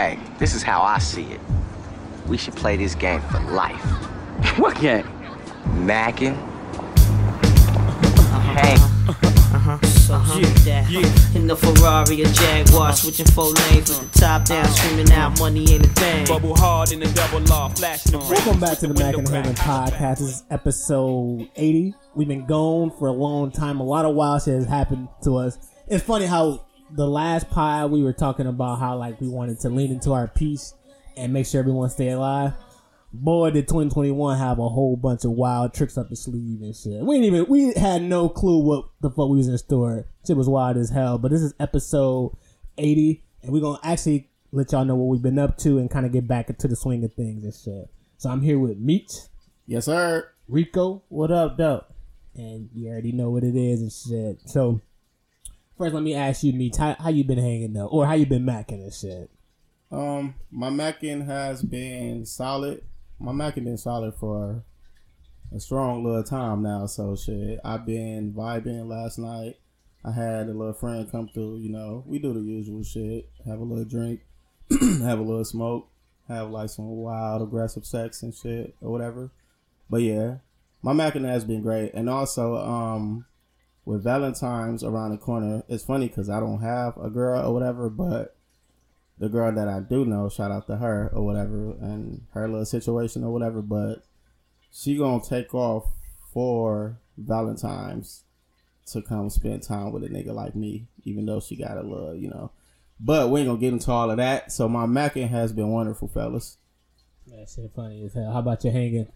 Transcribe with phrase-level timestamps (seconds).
[0.00, 1.40] Hey, this is how I see it.
[2.26, 3.84] We should play this game for life.
[4.58, 5.06] What game?
[5.84, 6.34] Mackin.
[8.56, 8.76] Hey.
[8.78, 9.78] Uh-huh.
[9.82, 10.88] So shoot that.
[11.34, 15.70] In the Ferrari or Jaguar, switching four lanes with the top down, screaming out money
[15.70, 16.26] ain't a thing.
[16.26, 19.54] Bubble hard in the double law, flashing the Welcome back to the Mac and Haven
[19.54, 20.20] podcast.
[20.20, 21.94] This is episode 80.
[22.14, 23.80] We've been gone for a long time.
[23.80, 25.58] A lot of wild shit has happened to us.
[25.88, 29.68] It's funny how the last pod we were talking about how like we wanted to
[29.68, 30.74] lean into our peace
[31.16, 32.52] and make sure everyone stay alive.
[33.12, 37.02] Boy, did 2021 have a whole bunch of wild tricks up the sleeve and shit.
[37.02, 40.06] We didn't even we had no clue what the fuck we was in store.
[40.26, 41.18] Shit was wild as hell.
[41.18, 42.36] But this is episode
[42.78, 46.06] 80, and we're gonna actually let y'all know what we've been up to and kind
[46.06, 47.90] of get back into the swing of things and shit.
[48.18, 49.12] So I'm here with Meech,
[49.70, 50.28] Yes, sir.
[50.48, 51.94] Rico, what up, dope?
[52.34, 54.48] And you already know what it is and shit.
[54.50, 54.80] So
[55.80, 58.26] first, let me ask you, Meech, how, how you been hanging though, or how you
[58.26, 59.30] been macking and shit?
[59.90, 62.82] Um, my macking has been solid.
[63.18, 64.62] My macking been solid for
[65.54, 66.84] a strong little time now.
[66.84, 69.56] So shit, I've been vibing last night.
[70.04, 71.60] I had a little friend come through.
[71.60, 73.30] You know, we do the usual shit.
[73.46, 74.20] Have a little drink,
[74.70, 75.88] have a little smoke,
[76.28, 79.30] have like some wild aggressive sex and shit or whatever.
[79.88, 80.36] But yeah,
[80.82, 83.24] my macking has been great, and also um.
[83.84, 87.88] With Valentine's around the corner, it's funny because I don't have a girl or whatever,
[87.88, 88.36] but
[89.18, 92.64] the girl that I do know, shout out to her or whatever, and her little
[92.64, 94.04] situation or whatever, but
[94.70, 95.86] she gonna take off
[96.32, 98.24] for Valentine's
[98.86, 102.14] to come spend time with a nigga like me, even though she got a little,
[102.14, 102.50] you know.
[102.98, 104.52] But we ain't gonna get into all of that.
[104.52, 106.58] So my macking has been wonderful, fellas.
[107.26, 108.32] That shit funny as hell.
[108.32, 109.08] How about your hanging?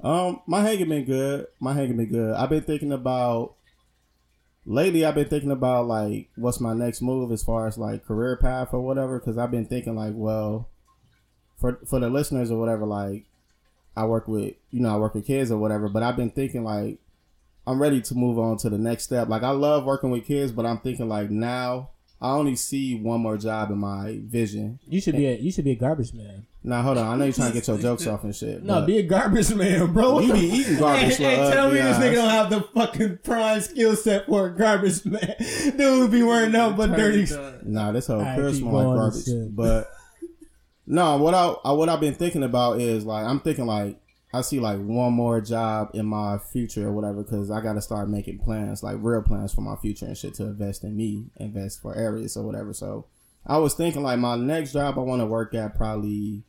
[0.00, 1.46] Um, my hanging been good.
[1.60, 2.34] My hanging been good.
[2.34, 3.55] I've been thinking about
[4.66, 5.04] lately.
[5.04, 8.68] I've been thinking about like what's my next move as far as like career path
[8.72, 9.18] or whatever.
[9.18, 10.68] Because I've been thinking like, well,
[11.56, 13.24] for for the listeners or whatever, like
[13.96, 15.88] I work with you know I work with kids or whatever.
[15.88, 16.98] But I've been thinking like
[17.66, 19.28] I'm ready to move on to the next step.
[19.28, 21.90] Like I love working with kids, but I'm thinking like now
[22.20, 24.78] I only see one more job in my vision.
[24.88, 26.46] You should be a you should be a garbage man.
[26.64, 28.62] Now hold on, I know you're trying to get your jokes off and shit.
[28.62, 30.18] No, be a garbage man, bro.
[30.20, 32.14] You be eating garbage Hey, hey, tell me ugly this nigga eyes.
[32.14, 35.36] don't have the fucking prime skill set for a garbage man.
[35.76, 37.26] Dude be wearing nothing but dirty.
[37.64, 39.54] Nah, this whole Alright, career smell like garbage.
[39.54, 39.90] But
[40.86, 44.00] no, what I, I what I've been thinking about is like I'm thinking like
[44.36, 47.80] I see like one more job in my future or whatever because I got to
[47.80, 51.30] start making plans like real plans for my future and shit to invest in me,
[51.36, 52.72] invest for areas or whatever.
[52.72, 53.06] So
[53.46, 56.44] I was thinking like my next job I want to work at probably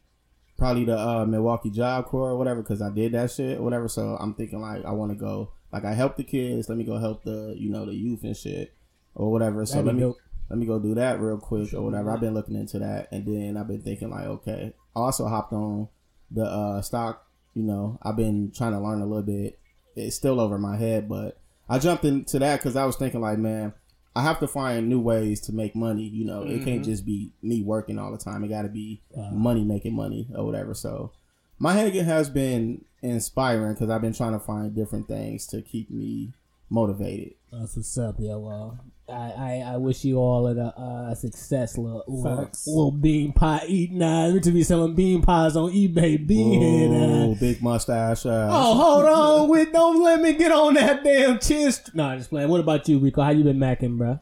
[0.58, 3.88] probably the uh, Milwaukee Job Corps or whatever because I did that shit or whatever.
[3.88, 6.68] So I'm thinking like I want to go like I help the kids.
[6.68, 8.74] Let me go help the you know the youth and shit
[9.16, 9.66] or whatever.
[9.66, 10.18] So That'd let me dope.
[10.50, 12.12] let me go do that real quick or whatever.
[12.12, 14.74] I've been looking into that, and then I've been thinking like, okay.
[14.96, 15.90] I also hopped on
[16.32, 17.27] the uh, stock.
[17.58, 19.58] You know, I've been trying to learn a little bit.
[19.96, 23.40] It's still over my head, but I jumped into that because I was thinking like,
[23.40, 23.74] man,
[24.16, 26.04] I have to find new ways to make money.
[26.04, 26.84] You know, it can't mm-hmm.
[26.84, 28.44] just be me working all the time.
[28.44, 29.32] It got to be uh-huh.
[29.32, 30.76] money making money or whatever.
[30.76, 31.14] So
[31.58, 35.90] my hanging has been inspiring because I've been trying to find different things to keep
[35.90, 36.34] me
[36.70, 37.34] motivated.
[37.52, 38.36] That's what's up, yeah.
[38.36, 38.78] Well,
[39.10, 42.68] I, I, I wish you all of the uh, success, little little, Facts.
[42.68, 44.02] little bean pie eating.
[44.02, 46.26] Uh, we to be selling bean pies on eBay.
[46.28, 48.26] Bean Uh, big mustache.
[48.26, 51.96] Uh, oh, hold on, wait, don't let me get on that damn chest.
[51.96, 52.50] Nah, just playing.
[52.50, 53.22] What about you, Rico?
[53.22, 54.20] How you been macking, bro?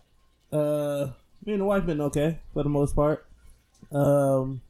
[0.52, 1.10] Uh,
[1.44, 3.26] me and the wife been okay for the most part.
[3.92, 4.62] Um,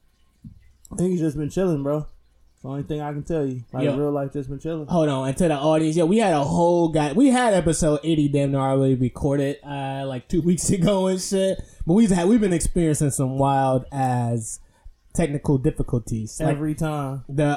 [0.91, 2.07] I think he's just been chilling, bro.
[2.65, 3.61] The only thing I can tell you.
[3.71, 3.95] Like Yeah.
[3.95, 4.87] real life, just been chilling.
[4.87, 7.13] Hold on, and to the audience, yeah, we had a whole guy.
[7.13, 11.61] We had episode eighty damn near already recorded, uh, like two weeks ago and shit.
[11.85, 14.59] But we've had we've been experiencing some wild as
[15.13, 16.39] technical difficulties.
[16.41, 17.23] Like Every time.
[17.29, 17.55] the uh,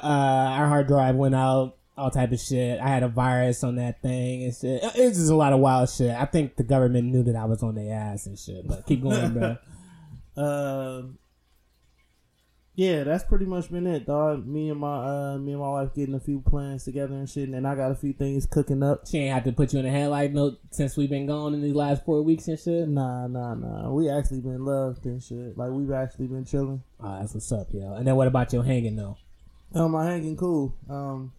[0.58, 2.78] our hard drive went out, all type of shit.
[2.78, 4.82] I had a virus on that thing and shit.
[4.94, 6.14] It's just a lot of wild shit.
[6.14, 8.68] I think the government knew that I was on their ass and shit.
[8.68, 9.56] But keep going, bro.
[10.36, 11.18] Um,
[12.78, 14.46] yeah, that's pretty much been it, dog.
[14.46, 17.42] Me and my uh, me and my wife getting a few plans together and shit,
[17.42, 19.04] and then I got a few things cooking up.
[19.04, 21.60] She ain't have to put you in a headlight note since we've been gone in
[21.60, 22.88] these last four weeks and shit.
[22.88, 23.90] Nah, nah, nah.
[23.90, 25.58] We actually been loved and shit.
[25.58, 26.84] Like we've actually been chilling.
[27.00, 27.94] Oh, that's what's up, yo.
[27.94, 29.16] And then what about your hanging though?
[29.74, 30.72] Um, my hanging cool.
[30.88, 31.32] Um,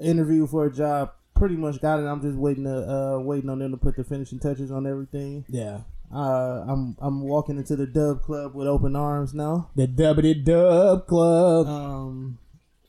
[0.00, 1.12] interview for a job.
[1.34, 2.06] Pretty much got it.
[2.06, 5.44] I'm just waiting to uh waiting on them to put the finishing touches on everything.
[5.50, 5.80] Yeah.
[6.12, 9.70] Uh, I'm I'm walking into the Dub Club with open arms now.
[9.74, 11.66] The W Dub Club.
[11.66, 12.38] Um,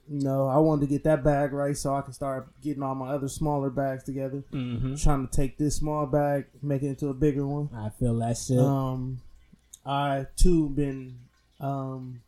[0.10, 2.96] you know, I wanted to get that bag right so I can start getting all
[2.96, 4.44] my other smaller bags together.
[4.52, 4.96] mm-hmm.
[4.96, 7.70] Trying to take this small bag, make it into a bigger one.
[7.76, 8.60] I feel that shit.
[8.60, 9.20] Um,
[9.86, 11.20] I too been
[11.60, 12.22] um,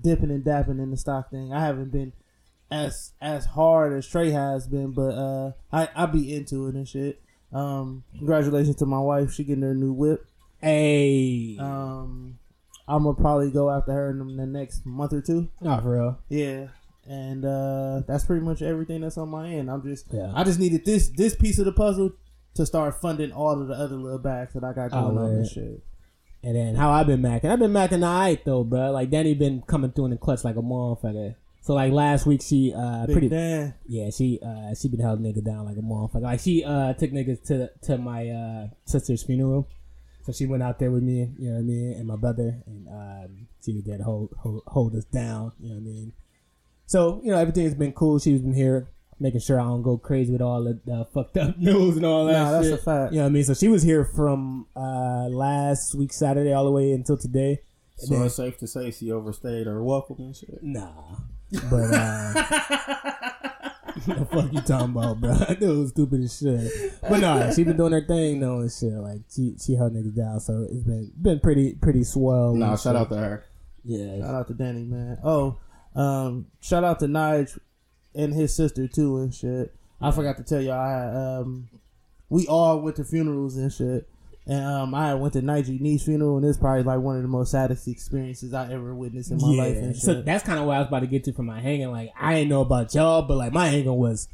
[0.00, 1.52] dipping and dapping in the stock thing.
[1.52, 2.12] I haven't been
[2.70, 6.88] as as hard as Trey has been, but uh, I I be into it and
[6.88, 7.20] shit.
[7.52, 9.32] Um, congratulations to my wife.
[9.32, 10.26] She getting her new whip.
[10.66, 12.38] Hey, Um,
[12.88, 15.48] I'm gonna probably go after her in the next month or two.
[15.60, 16.18] not for real.
[16.28, 16.68] Yeah,
[17.08, 19.70] and uh, that's pretty much everything that's on my end.
[19.70, 20.32] I'm just, Yeah.
[20.34, 22.10] I just needed this this piece of the puzzle
[22.54, 25.30] to start funding all of the other little bags that I got Oh, going on
[25.36, 25.82] and shit.
[26.42, 27.50] And then how I've been macking.
[27.50, 28.90] I've been macking alright though, bro.
[28.90, 31.36] Like Danny been coming through in the clutch like a motherfucker.
[31.60, 33.74] So like last week she uh Big pretty Dan.
[33.88, 36.22] yeah she uh she been held nigga down like a motherfucker.
[36.22, 39.68] Like she uh took niggas to to my uh sister's funeral.
[40.26, 42.60] So she went out there with me, you know what I mean, and my brother,
[42.66, 45.84] and um, she was there to hold, hold hold us down, you know what I
[45.84, 46.12] mean.
[46.86, 48.18] So you know everything's been cool.
[48.18, 48.88] She's been here
[49.20, 52.26] making sure I don't go crazy with all the uh, fucked up news and all
[52.26, 52.32] that.
[52.32, 52.74] Nah, that's shit.
[52.80, 53.12] a fact.
[53.12, 53.44] You know what I mean?
[53.44, 57.60] So she was here from uh last week Saturday all the way until today.
[58.00, 60.58] And So then- it's safe to say she overstayed her welcome and shit.
[60.60, 60.90] Nah.
[61.70, 63.30] But uh
[64.18, 65.34] the fuck you talking about, bro?
[65.46, 67.00] That dude was stupid as shit.
[67.02, 68.92] But nah, she been doing her thing though and shit.
[68.92, 72.54] Like she she held niggas down, so it's been been pretty pretty swell.
[72.54, 72.96] Nah, shout shit.
[72.96, 73.44] out to her.
[73.84, 74.20] Yeah.
[74.20, 75.18] Shout out to Danny, man.
[75.24, 75.58] Oh,
[75.94, 77.58] um, shout out to Nige
[78.14, 79.74] and his sister too and shit.
[80.00, 80.78] I forgot to tell y'all.
[80.78, 81.68] I um,
[82.28, 84.08] we all went to funerals and shit.
[84.48, 87.28] And um, I went to Nige niece's funeral, and it's probably like one of the
[87.28, 89.62] most saddest experiences I ever witnessed in my yeah.
[89.62, 89.76] life.
[89.76, 90.02] And shit.
[90.02, 91.90] So that's kind of what I was about to get to for my hanging.
[91.90, 94.28] Like I didn't know about y'all, but like my hanging was,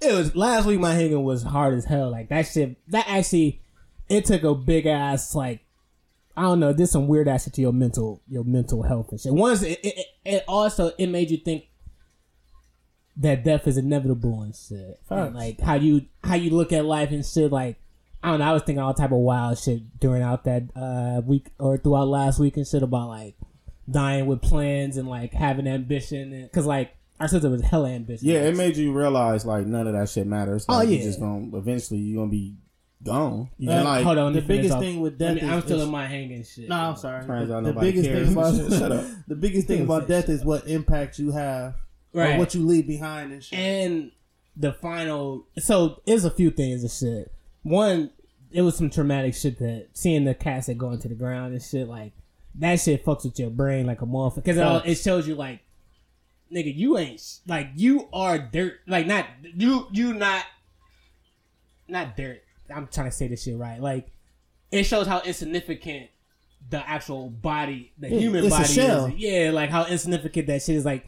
[0.00, 0.80] it was last week.
[0.80, 2.10] My hanging was hard as hell.
[2.10, 2.76] Like that shit.
[2.90, 3.60] That actually,
[4.08, 5.60] it took a big ass like.
[6.34, 6.72] I don't know.
[6.72, 9.34] Did some weird ass shit to your mental, your mental health and shit.
[9.34, 11.64] Once it, it, it also it made you think
[13.18, 14.98] that death is inevitable and shit.
[15.10, 17.52] And, like how you how you look at life and shit.
[17.52, 17.76] Like
[18.22, 18.46] I don't know.
[18.46, 22.08] I was thinking all type of wild shit during out that uh, week or throughout
[22.08, 23.34] last week and shit about like
[23.90, 28.22] dying with plans and like having ambition and because like our sister was hella ambitious.
[28.22, 30.64] Yeah, it made you realize like none of that shit matters.
[30.68, 30.98] Oh, Like, yeah.
[30.98, 32.56] you just gonna eventually you gonna be
[33.02, 33.50] gone.
[33.58, 34.32] Yeah, And like hold on.
[34.32, 34.80] the finish biggest off.
[34.82, 36.68] thing with Let death me- I'm is- still is- in my hanging shit.
[36.68, 37.26] No, I'm sorry.
[37.26, 38.28] Turns The, out the biggest cares.
[38.28, 39.04] thing about Shut up.
[39.26, 41.74] the biggest thing about death is what impact you have,
[42.12, 42.36] Right.
[42.36, 43.58] or what you leave behind and shit.
[43.58, 44.12] and
[44.56, 48.10] the final so there's a few things of shit one
[48.50, 51.88] it was some traumatic shit that seeing the casket going to the ground and shit
[51.88, 52.12] like
[52.56, 54.44] that shit fucks with your brain like a motherfucker.
[54.44, 55.60] Because it, it shows you like
[56.52, 59.26] nigga you ain't like you are dirt like not
[59.56, 60.44] you you not
[61.88, 62.42] not dirt.
[62.74, 63.80] I'm trying to say this shit right.
[63.80, 64.08] Like
[64.70, 66.08] it shows how insignificant
[66.70, 69.12] the actual body the Yeah, human body is.
[69.16, 70.84] yeah like how insignificant that shit is.
[70.84, 71.06] Like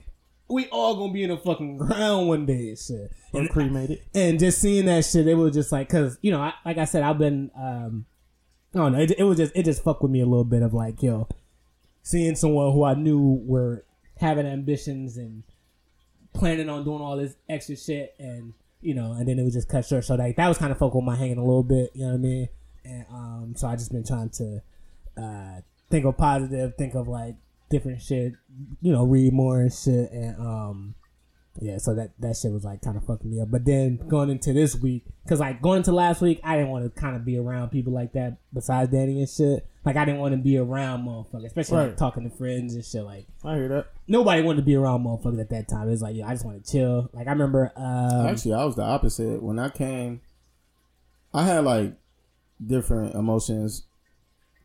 [0.48, 4.00] we all gonna be in the fucking ground one day and shit and, cremated.
[4.14, 6.84] and just seeing that shit, it was just like, cause you know, I, like I
[6.84, 8.06] said, I've been, um,
[8.74, 10.62] I don't know, it, it was just, it just fucked with me a little bit
[10.62, 11.28] of like, yo,
[12.02, 13.84] seeing someone who I knew were
[14.18, 15.42] having ambitions and
[16.34, 19.68] planning on doing all this extra shit, and you know, and then it was just
[19.68, 20.04] cut short.
[20.04, 22.12] So like that was kind of fuck with my hanging a little bit, you know
[22.12, 22.48] what I mean?
[22.84, 24.62] And um, so I just been trying to
[25.16, 27.36] uh think of positive, think of like
[27.74, 28.34] different shit,
[28.80, 30.94] you know, read more and shit, and um.
[31.60, 33.48] Yeah, so that that shit was like kind of fucking me up.
[33.48, 36.84] But then going into this week, because like going into last week, I didn't want
[36.84, 39.64] to kind of be around people like that besides Danny and shit.
[39.84, 43.04] Like I didn't want to be around motherfuckers, especially like talking to friends and shit.
[43.04, 43.86] Like I hear that.
[44.08, 45.86] nobody wanted to be around motherfuckers at that time.
[45.86, 47.08] It was like, yeah, I just want to chill.
[47.12, 49.40] Like I remember, um, Actually, I was the opposite.
[49.40, 50.22] When I came,
[51.32, 51.94] I had like
[52.66, 53.84] different emotions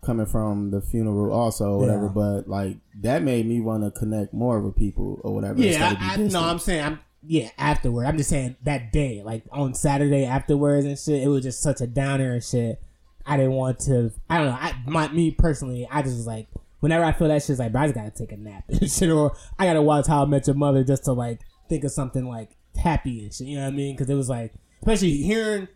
[0.02, 2.06] coming from the funeral, also, or whatever.
[2.06, 2.12] Yeah.
[2.14, 5.60] But like that made me want to connect more with people or whatever.
[5.60, 8.06] yeah, instead of be I, I, no, I'm saying I'm yeah afterward.
[8.06, 11.24] I'm just saying that day, like on Saturday afterwards and shit.
[11.24, 12.82] It was just such a downer and shit.
[13.26, 14.12] I didn't want to.
[14.30, 14.58] I don't know.
[14.60, 16.48] I my me personally, I just was like,
[16.80, 19.10] whenever I feel that shit's like, bro, I just gotta take a nap and shit,
[19.10, 22.28] or I gotta watch How I Met Your Mother just to like think of something
[22.28, 23.48] like happy and shit.
[23.48, 23.96] You know what I mean?
[23.96, 25.68] Because it was like, especially hearing.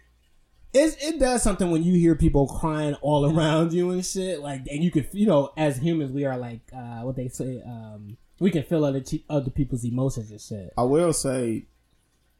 [0.74, 4.68] It, it does something when you hear people crying all around you and shit like
[4.68, 8.18] and you could you know as humans we are like uh what they say um
[8.40, 11.68] we can feel other che- other people's emotions and shit I will say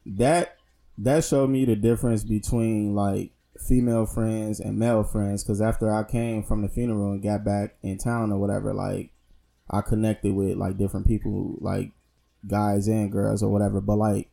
[0.06, 0.56] that
[0.98, 6.04] that showed me the difference between like female friends and male friends because after I
[6.04, 9.10] came from the funeral and got back in town or whatever, like
[9.70, 11.92] I connected with like different people, like
[12.46, 13.80] guys and girls or whatever.
[13.80, 14.30] But like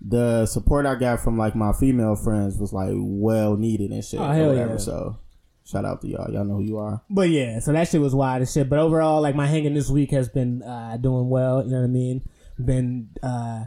[0.00, 4.18] the support I got from like my female friends was like well needed and shit
[4.20, 4.72] Oh, hell whatever.
[4.72, 4.76] yeah.
[4.78, 5.18] So
[5.64, 6.30] shout out to y'all.
[6.32, 7.02] Y'all know who you are.
[7.10, 8.68] But yeah, so that shit was wild as shit.
[8.70, 11.62] But overall, like my hanging this week has been uh, doing well.
[11.64, 12.22] You know what I mean?
[12.64, 13.64] Been uh,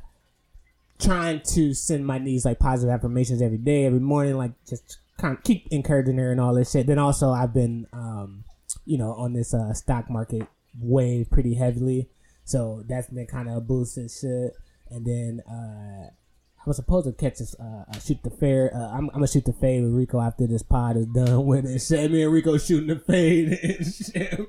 [0.99, 5.37] trying to send my niece like positive affirmations every day, every morning, like just kind
[5.37, 6.87] of keep encouraging her and all this shit.
[6.87, 8.43] Then also I've been, um,
[8.85, 10.47] you know, on this uh, stock market
[10.79, 12.09] wave pretty heavily.
[12.45, 14.53] So that's been kind of a boost and shit.
[14.89, 16.09] And then uh,
[16.65, 18.71] I was supposed to catch this, uh, uh, shoot the fair.
[18.73, 21.65] Uh, I'm, I'm gonna shoot the fade with Rico after this pod is done with
[21.65, 21.79] it.
[21.79, 24.39] Shit, me and Rico shooting the fade and shit.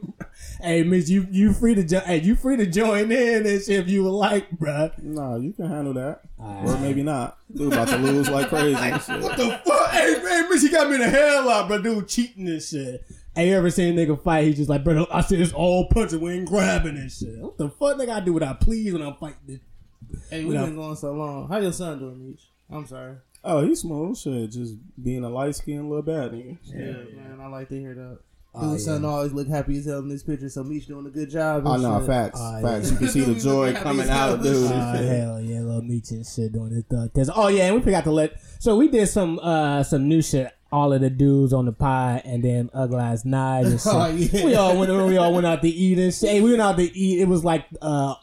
[0.61, 3.81] hey, Mitch, you you free to jo- hey, you free to join in and shit
[3.81, 4.97] if you would like, bruh.
[5.03, 6.69] No, you can handle that, Alright.
[6.69, 7.37] or maybe not.
[7.53, 8.75] Dude, about to lose like crazy.
[8.75, 9.91] What the fuck?
[9.91, 11.83] Hey, man, Mitch, he got me in the headlock, bro.
[11.83, 13.05] Dude, cheating and shit.
[13.35, 14.45] Hey, you ever seen a nigga fight?
[14.45, 17.41] He just like, bro, I said it's all punching, we ain't grabbing and shit.
[17.41, 19.59] What the fuck nigga I do what I please when I'm fighting this?
[20.31, 21.49] Hey, we've been going so long.
[21.49, 22.43] How your son doing, Meech?
[22.71, 23.17] I'm sorry.
[23.43, 24.17] Oh, he's smooth.
[24.17, 26.57] Shit, just being a light skinned little bad nigga.
[26.65, 28.19] Yeah, man, I like to hear that.
[28.57, 31.11] Oh, His son always look happy as hell in this picture, so Meech doing a
[31.11, 31.65] good job.
[31.67, 32.07] Oh and no, shit.
[32.07, 32.87] facts, Oh, facts.
[32.87, 32.93] yeah.
[32.93, 34.71] You can see the joy coming out, dude.
[34.71, 37.31] Oh hell yeah, little Meech and shit doing his thug test.
[37.35, 38.41] Oh yeah, and we forgot to let.
[38.61, 40.53] So we did some uh some new shit.
[40.71, 43.93] All of the dudes on the pod, and then Ugly Eyes Knives and shit.
[43.93, 44.07] Oh,
[44.39, 44.45] yeah.
[44.45, 44.91] We all went.
[45.09, 46.31] We all went out to eat and shit.
[46.31, 47.21] Hey, we went out to eat.
[47.21, 48.15] It was like uh,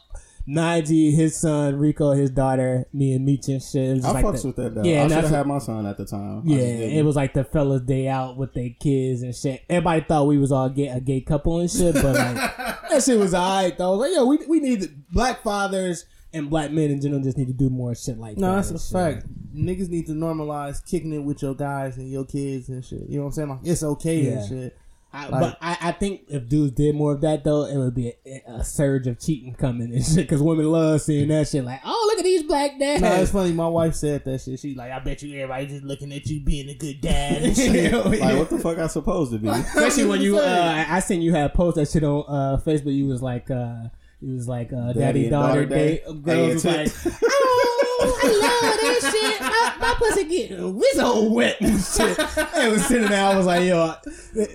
[0.48, 3.90] Najee, his son, Rico, his daughter, me and Meech and shit.
[3.90, 4.82] It was I like fucks the- with that though.
[4.82, 6.42] Yeah, I should have had my son at the time.
[6.44, 9.62] Yeah, it was like the fellas day out with their kids and shit.
[9.70, 13.18] Everybody thought we was all gay, a gay couple and shit, but like that shit
[13.18, 13.94] was alright though.
[13.94, 17.36] I was like, yo, we we need black fathers and black men in general just
[17.38, 18.56] need to do more shit like No, that.
[18.66, 18.92] that's a shit.
[18.92, 19.26] fact.
[19.54, 23.02] Niggas need to normalize kicking it with your guys and your kids and shit.
[23.08, 23.48] You know what I'm saying?
[23.50, 24.30] Like it's okay Yeah.
[24.38, 24.78] and shit.
[25.14, 27.94] I, Like- but I, I think if dudes did more of that though, it would
[27.94, 30.16] be a, a surge of cheating coming and shit.
[30.16, 31.64] Because women love seeing that shit.
[31.64, 33.02] Like, oh, look at these black dads.
[33.02, 33.52] No, it's funny.
[33.52, 34.58] My wife said that shit.
[34.60, 37.56] She's like, I bet you everybody just looking at you being a good dad and
[37.56, 37.92] shit.
[38.20, 39.48] like, what the fuck I supposed to be?
[39.48, 42.94] Especially when you, I'm uh, I seen you had post that shit on uh, Facebook.
[42.94, 43.88] You was like, uh,
[44.20, 46.04] you was like, uh, daddy, daddy daughter, daughter date.
[46.06, 46.12] day.
[46.14, 49.40] Girls Hey, was like, oh, I love that shit.
[49.40, 52.18] My, my pussy get whizzle wet and shit.
[52.54, 53.24] I was sitting there.
[53.24, 53.94] I was like, yo,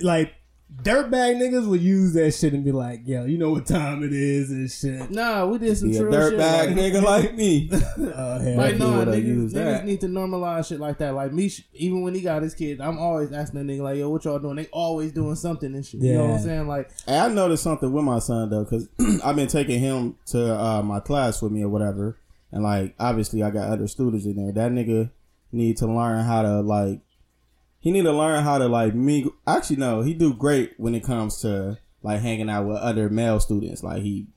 [0.02, 0.34] like.
[0.84, 4.12] Dirtbag niggas would use that shit and be like, yo, you know what time it
[4.14, 5.10] is and shit.
[5.10, 6.20] Nah, we did some Be true shit.
[6.34, 7.70] dirtbag like- nigga like me.
[8.18, 8.56] Uh, hell.
[8.58, 11.14] Like Definitely no, would've niggas, niggas need to normalize shit like that.
[11.14, 14.10] Like me, even when he got his kids, I'm always asking that nigga like, "Yo,
[14.10, 16.02] what y'all doing?" They always doing something and shit.
[16.02, 16.36] You know what Yeah.
[16.36, 16.68] I'm saying?
[16.68, 18.88] Like, Hey, I noticed something with my son though, because
[19.24, 22.18] I've been taking him to uh, my class with me or whatever,
[22.52, 24.52] and like obviously I got other students in there.
[24.52, 25.12] That nigga
[25.52, 27.02] need to learn how to like.
[27.80, 29.34] He need to learn how to like mingle.
[29.46, 33.40] Actually, no, he do great when it comes to like hanging out with other male
[33.40, 33.84] students.
[33.84, 34.28] Like he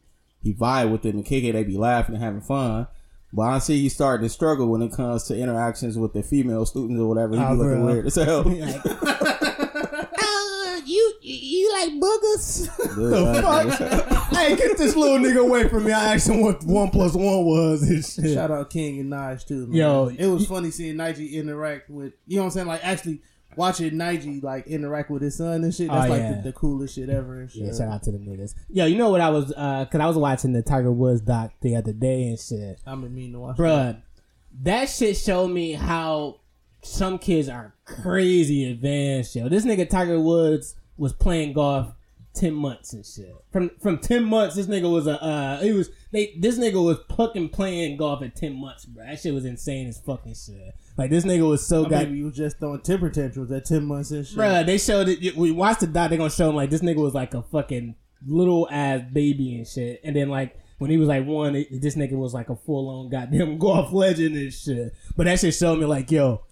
[0.43, 1.53] he vibe with them and kick it.
[1.53, 2.87] They be laughing and having fun.
[3.33, 6.67] But I see he starting to struggle when it comes to interactions with the female
[6.67, 7.35] students or whatever.
[7.37, 7.87] He Oh, be looking bro.
[7.87, 8.41] weird as hell.
[9.51, 12.77] uh, you you like boogers?
[12.95, 14.37] Dude, The fuck?
[14.37, 15.93] hey, get this little nigga away from me.
[15.93, 18.35] I asked him what one plus one was and shit.
[18.35, 19.67] shout out King and Nige too.
[19.67, 19.77] Man.
[19.77, 22.13] Yo, it was funny seeing Nige interact with.
[22.27, 22.67] You know what I'm saying?
[22.67, 23.21] Like actually
[23.57, 25.89] watching Nige like interact with his son and shit.
[25.89, 26.33] That's Oh, like yeah.
[26.37, 27.41] the, the coolest shit ever.
[27.41, 27.63] And shit.
[27.63, 28.55] Yeah, shout out to the niggas.
[28.69, 29.53] Yo, you know what I was?
[29.57, 32.81] uh Cause I was watching the Tiger Woods doc the other day and shit.
[32.87, 33.57] I'm in mean to watch.
[33.59, 34.03] that.
[34.63, 36.41] That shit showed me how
[36.83, 39.37] some kids are crazy advanced.
[39.37, 41.93] Yo, this nigga Tiger Woods was playing golf
[42.35, 43.35] ten months and shit.
[43.53, 46.99] From from ten months, this nigga was a uh, he was they this nigga was
[47.17, 49.05] fucking playing golf at ten months, bro.
[49.05, 50.75] That shit was insane as fucking shit.
[50.97, 52.05] Like this nigga was so got.
[52.05, 54.37] baby was just throwing temper tantrums at ten months and shit.
[54.37, 55.37] Bruh, they showed it.
[55.37, 56.11] We watched the doc.
[56.11, 57.95] They gonna show him like this nigga was like a fucking
[58.27, 60.01] little ass baby and shit.
[60.05, 62.89] And then like when he was like one, it- this nigga was like a full
[62.89, 64.93] on goddamn golf legend and shit.
[65.17, 66.43] But that shit showed me like, yo,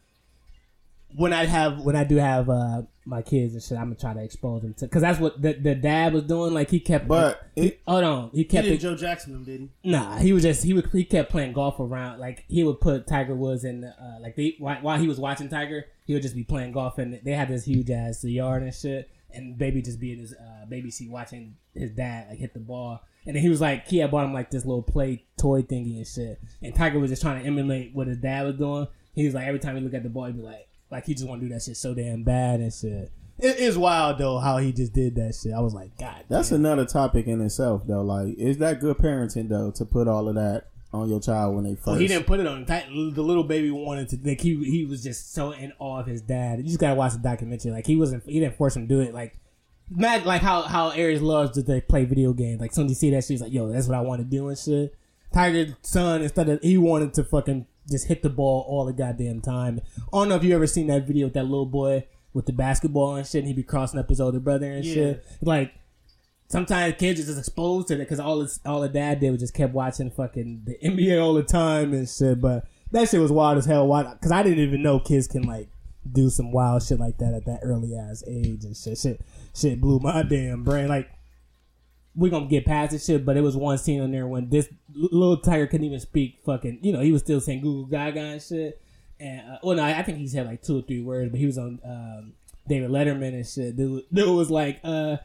[1.16, 4.12] when I have when I do have uh my kids and shit, I'm gonna try
[4.12, 6.52] to expose them to because that's what the, the dad was doing.
[6.52, 9.60] Like he kept, But it, hold on, he He kept did it, Joe Jackson did
[9.60, 9.90] he?
[9.90, 12.20] Nah, he was just he would he kept playing golf around.
[12.20, 15.18] Like he would put Tiger Woods in the, uh, like they while, while he was
[15.18, 18.62] watching Tiger, he would just be playing golf and they had this huge ass yard
[18.62, 19.10] and shit.
[19.30, 22.60] And baby just be in his uh, baby seat watching his dad like hit the
[22.60, 23.00] ball.
[23.26, 25.96] And then he was like he had bought him like this little play toy thingy
[25.96, 26.40] and shit.
[26.62, 28.86] And Tiger was just trying to emulate what his dad was doing.
[29.14, 31.14] He was like every time he look at the ball, he'd be like like he
[31.14, 33.10] just want to do that shit so damn bad and shit.
[33.38, 35.52] It is wild though how he just did that shit.
[35.52, 36.60] I was like, God, That's damn.
[36.60, 38.02] another topic in itself, though.
[38.02, 41.62] Like, is that good parenting, though, to put all of that on your child when
[41.64, 41.86] they first?
[41.86, 42.64] Well, he didn't put it on.
[42.66, 44.18] Ti- The little baby wanted to.
[44.24, 46.58] Like he he was just so in awe of his dad.
[46.58, 47.70] You just gotta watch the documentary.
[47.70, 48.24] Like he wasn't.
[48.24, 49.14] He didn't force him to do it.
[49.14, 49.38] Like
[49.88, 50.26] mad.
[50.26, 52.60] Like how how Aries loves to they play video games.
[52.60, 54.48] Like soon as you see that, she's like, "Yo, that's what I want to do
[54.48, 54.94] and shit."
[55.32, 59.40] Tiger's son instead of he wanted to fucking just hit the ball all the goddamn
[59.40, 59.80] time.
[59.98, 62.52] I don't know if you ever seen that video with that little boy with the
[62.52, 63.40] basketball and shit.
[63.40, 64.94] and He be crossing up his older brother and Yeah.
[64.94, 65.24] shit.
[65.40, 65.72] Like
[66.48, 69.40] sometimes kids are just exposed to it because all his all the dad did was
[69.40, 72.40] just kept watching fucking the NBA all the time and shit.
[72.40, 73.86] But that shit was wild as hell.
[73.86, 74.02] Why?
[74.04, 75.68] Because I didn't even know kids can like
[76.10, 78.98] do some wild shit like that at that early ass age and shit.
[78.98, 79.20] Shit,
[79.54, 80.88] shit blew my damn brain.
[80.88, 81.08] Like
[82.18, 84.68] we gonna get past this shit, but it was one scene on there when this
[84.92, 86.40] little tiger couldn't even speak.
[86.44, 88.82] Fucking, you know, he was still saying Google Gaga and shit.
[89.20, 91.46] And uh, well, no, I think he said like two or three words, but he
[91.46, 92.32] was on um,
[92.66, 93.76] David Letterman and shit.
[93.76, 95.18] Dude, dude was like, uh,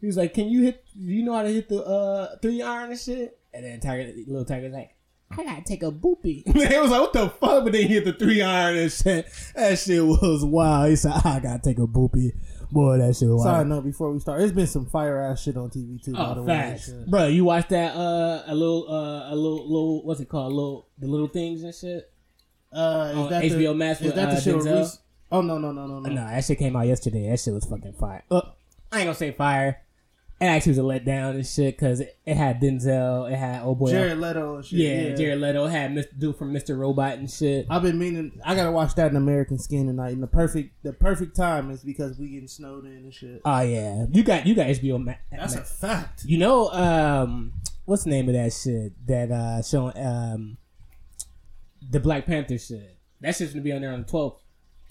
[0.00, 0.82] he was like, "Can you hit?
[0.96, 4.10] Do you know how to hit the uh, three iron and shit?" And then Tiger,
[4.26, 4.96] little Tiger's like.
[5.30, 6.42] I gotta take a boopy.
[6.46, 7.64] it was like, what the fuck?
[7.64, 9.26] But then he hit the three iron and shit.
[9.54, 10.90] That shit was wild.
[10.90, 12.32] He said, I gotta take a boopy.
[12.72, 13.66] Boy, that shit was Side wild.
[13.68, 16.12] note before we start, there's been some fire ass shit on TV too.
[16.14, 17.26] by the Oh, way, facts, and bro.
[17.26, 17.94] You watched that?
[17.94, 20.04] Uh, a little, uh, a little, little.
[20.06, 20.52] What's it called?
[20.54, 22.10] Little, the little things and shit.
[22.72, 24.78] Uh, is On that HBO the, Max Is with, that the uh, shit with Denzel?
[24.80, 24.98] Reese?
[25.30, 26.08] Oh no no no no no.
[26.08, 27.28] No, that shit came out yesterday.
[27.28, 28.24] That shit was fucking fire.
[28.30, 28.40] Uh,
[28.90, 29.82] I ain't gonna say fire.
[30.42, 33.76] It actually was a letdown and shit because it, it had Denzel, it had oh
[33.76, 34.78] boy, Jared Leto and shit.
[34.80, 36.18] yeah, Jared Leto, had Mr.
[36.18, 36.76] Dude from Mr.
[36.76, 37.64] Robot and shit.
[37.70, 38.40] I've been meaning.
[38.44, 40.14] I gotta watch that in American Skin tonight.
[40.14, 43.40] And the perfect, the perfect time is because we getting snowed in and shit.
[43.44, 45.20] Oh yeah, you got you got HBO Max.
[45.30, 46.24] That's a fact.
[46.24, 47.52] You know, um,
[47.84, 50.58] what's the name of that shit that uh showing um
[51.88, 52.98] the Black Panther shit?
[53.20, 54.41] That shit's gonna be on there on the twelfth.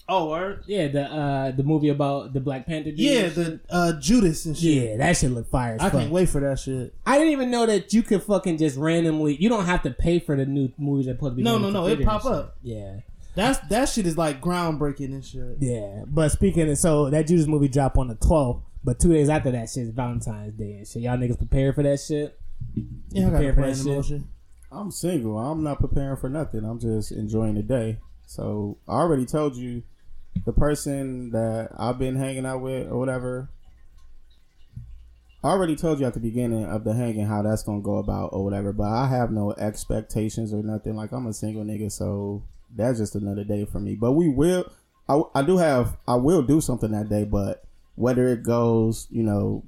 [0.08, 0.64] Oh, word.
[0.66, 2.90] Yeah, the uh the movie about the Black Panther.
[2.90, 4.62] dude Yeah, the uh, Judas and shit.
[4.64, 4.90] shit.
[4.90, 5.74] yeah, that shit look fire.
[5.76, 6.00] As I fuck.
[6.00, 6.94] can't wait for that shit.
[7.06, 9.36] I didn't even know that you could fucking just randomly.
[9.36, 11.42] You don't have to pay for the new movies that supposed to be.
[11.42, 12.56] No, no, no, it pop up.
[12.62, 12.96] Yeah,
[13.36, 15.56] That's that shit is like groundbreaking and shit.
[15.60, 16.02] yeah.
[16.06, 19.50] But speaking of, so that Judas movie dropped on the twelfth, but two days after
[19.52, 21.02] that shit is Valentine's Day and shit.
[21.02, 22.38] Y'all niggas prepared for that shit?
[23.10, 23.86] Yeah, I got Prepare for that shit.
[23.86, 24.28] emotion.
[24.70, 25.38] I'm single.
[25.38, 26.64] I'm not preparing for nothing.
[26.64, 27.98] I'm just enjoying the day.
[28.26, 29.82] So I already told you
[30.44, 33.48] the person that I've been hanging out with or whatever.
[35.44, 38.28] I already told you at the beginning of the hanging how that's gonna go about
[38.32, 40.94] or whatever, but I have no expectations or nothing.
[40.94, 43.94] Like I'm a single nigga, so that's just another day for me.
[43.96, 44.70] But we will.
[45.08, 45.96] I, I do have.
[46.06, 47.64] I will do something that day, but
[47.96, 49.64] whether it goes, you know,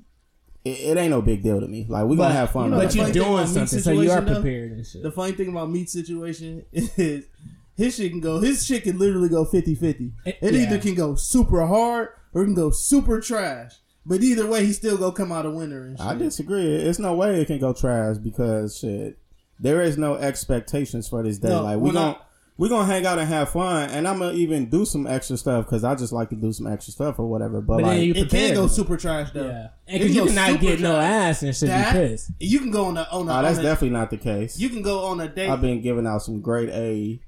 [0.64, 1.86] it, it ain't no big deal to me.
[1.88, 2.66] Like we gonna have fun.
[2.66, 4.34] you know But you're doing something, so you are though?
[4.34, 5.02] prepared and shit.
[5.02, 7.26] The funny thing about meat situation is
[7.76, 10.12] his shit can go his shit can literally go 50-50.
[10.26, 10.50] It yeah.
[10.50, 13.72] either can go super hard or it can go super trash.
[14.06, 16.06] But either way, he still go come out a winner and shit.
[16.06, 16.74] I disagree.
[16.74, 19.18] It's no way it can go trash because shit,
[19.58, 21.48] there is no expectations for this day.
[21.48, 22.18] No, like we when I- gonna
[22.56, 25.64] we gonna hang out and have fun, and I'm gonna even do some extra stuff
[25.64, 27.60] because I just like to do some extra stuff or whatever.
[27.60, 28.54] But, But then like, you It can prepared.
[28.54, 29.46] go super trash though.
[29.48, 31.68] yeah, because you go cannot super get no ass and shit.
[31.70, 32.30] That Be pissed.
[32.38, 33.38] you can go on a on a.
[33.38, 34.56] oh, that's on a- definitely not the case.
[34.58, 35.48] You can go on a date.
[35.50, 37.20] I've been giving out some great A.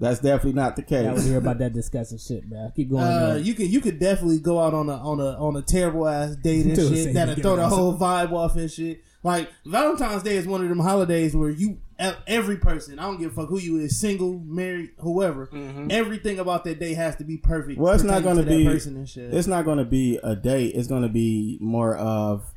[0.00, 1.06] That's definitely not the case.
[1.06, 2.72] I want to hear about that disgusting shit, bro.
[2.74, 3.04] Keep going.
[3.04, 6.08] Uh, you can you could definitely go out on a on a on a terrible
[6.08, 9.02] ass date and Dude, shit that'll throw the whole vibe off and shit.
[9.22, 11.78] Like Valentine's Day is one of them holidays where you
[12.26, 15.88] every person I don't give a fuck who you is single married whoever Mm-hmm.
[15.90, 17.78] everything about that day has to be perfect.
[17.78, 19.34] Well, it's not gonna to be- person and shit.
[19.34, 20.74] It's not gonna be a date.
[20.74, 22.50] It's gonna be more of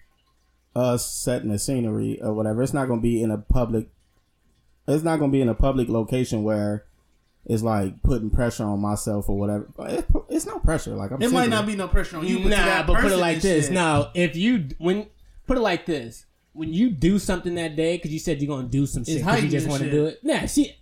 [0.73, 2.63] us setting the scenery or whatever.
[2.63, 3.89] It's not gonna be in a public.
[4.87, 6.85] It's not gonna be in a public location where
[7.45, 9.67] it's like putting pressure on myself or whatever.
[9.75, 10.91] But It's, it's no pressure.
[10.95, 11.21] Like I'm.
[11.21, 11.49] it might single.
[11.59, 12.39] not be no pressure on you.
[12.39, 13.65] but nah, but put it like this.
[13.65, 13.73] shit.
[13.73, 15.07] Now, if you when
[15.47, 18.67] put it like this, when you do something that day, because you said you're gonna
[18.67, 20.23] do some shit, because you just want to do it.
[20.23, 20.75] Nah, she,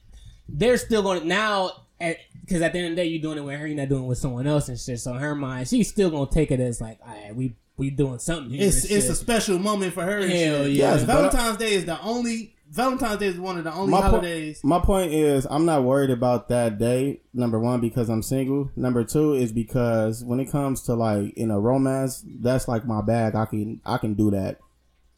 [0.50, 1.72] they're still going to now.
[2.00, 4.04] Because at the end of the day, you're doing it with her, you're not doing
[4.04, 5.00] it with someone else and shit.
[5.00, 7.90] So in her mind, she's still gonna take it as like, all right, we we
[7.92, 8.50] doing something.
[8.52, 9.12] Here It's it's shit.
[9.12, 10.18] a special moment for her.
[10.18, 10.72] And Hell shit.
[10.74, 10.94] yeah.
[10.96, 12.56] Yes, Valentine's Day is the only.
[12.72, 14.62] Valentine's Day is one of the only My, po- holidays.
[14.64, 17.20] my point is, I'm not worried about that day.
[17.34, 18.72] Number one, because I'm single.
[18.78, 23.02] Number two is because when it comes to like in a romance, that's like my
[23.02, 23.36] bag.
[23.36, 24.60] I can I can do that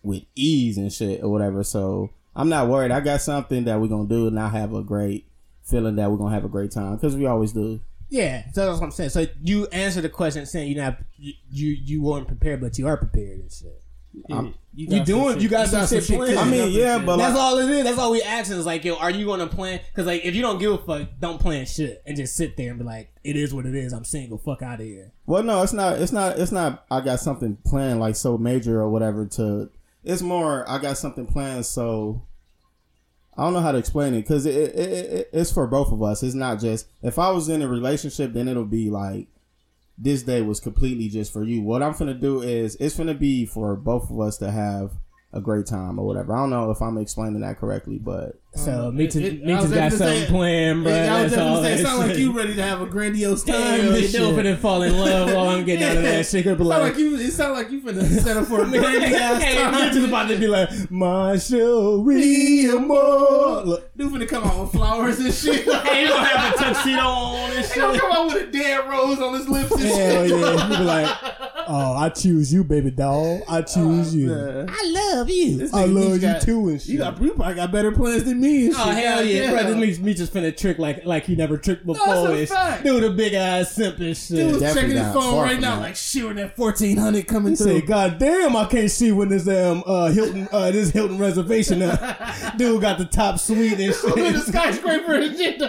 [0.01, 1.63] with ease and shit or whatever.
[1.63, 2.89] So I'm not worried.
[2.91, 5.27] I got something that we're gonna do, and I have a great
[5.63, 7.79] feeling that we're gonna have a great time because we always do.
[8.09, 9.09] Yeah, so that's what I'm saying.
[9.11, 12.97] So you answer the question saying you're not you, you weren't prepared, but you are
[12.97, 13.82] prepared and shit.
[14.31, 15.33] I'm- You got doing?
[15.33, 16.39] shit- You got some shit planned.
[16.39, 17.05] I mean, up yeah, shit.
[17.05, 17.83] but That's like, all it is.
[17.83, 19.79] That's all we asking is like, yo, are you gonna plan?
[19.91, 22.69] Because like, if you don't give a fuck, don't plan shit and just sit there
[22.71, 23.93] and be like, it is what it is.
[23.93, 24.37] I'm single.
[24.37, 25.11] Fuck out of here.
[25.25, 26.01] Well, no, it's not.
[26.01, 26.39] It's not.
[26.39, 26.85] It's not.
[26.89, 29.25] I got something planned like so major or whatever.
[29.27, 29.69] To
[30.03, 30.67] it's more.
[30.69, 32.23] I got something planned so.
[33.35, 36.03] I don't know how to explain it because it, it, it it's for both of
[36.03, 36.21] us.
[36.21, 39.27] It's not just if I was in a relationship, then it'll be like
[39.97, 41.61] this day was completely just for you.
[41.61, 44.93] What I'm gonna do is it's gonna be for both of us to have
[45.31, 46.35] a great time or whatever.
[46.35, 49.59] I don't know if I'm explaining that correctly, but So uh, me it- Me I
[49.61, 50.93] was too got something saying- planned, bro.
[50.93, 51.63] Yeah, I was That's all.
[51.63, 53.55] saying, it that sound like you ready to have a grandiose time.
[53.55, 56.43] Damn, you dope and fall in love while I'm getting out of that shit.
[56.43, 57.15] Could be Sound like, like you.
[57.17, 59.73] It sound like you finna set up for a grandiose hey, time.
[59.73, 63.63] I'm just about to be like, my Cherie Amour.
[63.65, 65.65] Look, Dude finna come out with flowers and shit.
[65.83, 67.77] hey, you gonna have a tuxedo on and He shit.
[67.77, 70.29] gonna come out with a dead rose on his lips and Hell shit.
[70.29, 70.69] yeah.
[70.69, 71.17] You be like,
[71.67, 73.41] oh, I choose you, baby doll.
[73.49, 74.27] I oh, choose you.
[74.27, 74.69] man.
[74.69, 75.69] I love you.
[75.73, 76.89] I love you got- too and shit.
[76.91, 78.42] You got you probably got better plans than me.
[78.43, 79.03] And Oh shit.
[79.03, 79.65] hell yeah, Goddamn.
[79.75, 79.79] bro!
[79.85, 82.27] This me, me just finna trick like like he never tricked before.
[82.27, 82.83] That's a fact.
[82.83, 84.37] Dude, a big ass simp and shit.
[84.37, 85.13] Dude was Definitely checking his not.
[85.13, 85.81] phone Far right from now, that.
[85.81, 87.79] like shit when that fourteen hundred coming He through.
[87.79, 91.81] said, "God damn, I can't see when this um uh Hilton uh this Hilton reservation
[91.81, 94.47] uh, dude got the top suite and With the shit.
[94.47, 95.61] skyscraper and shit.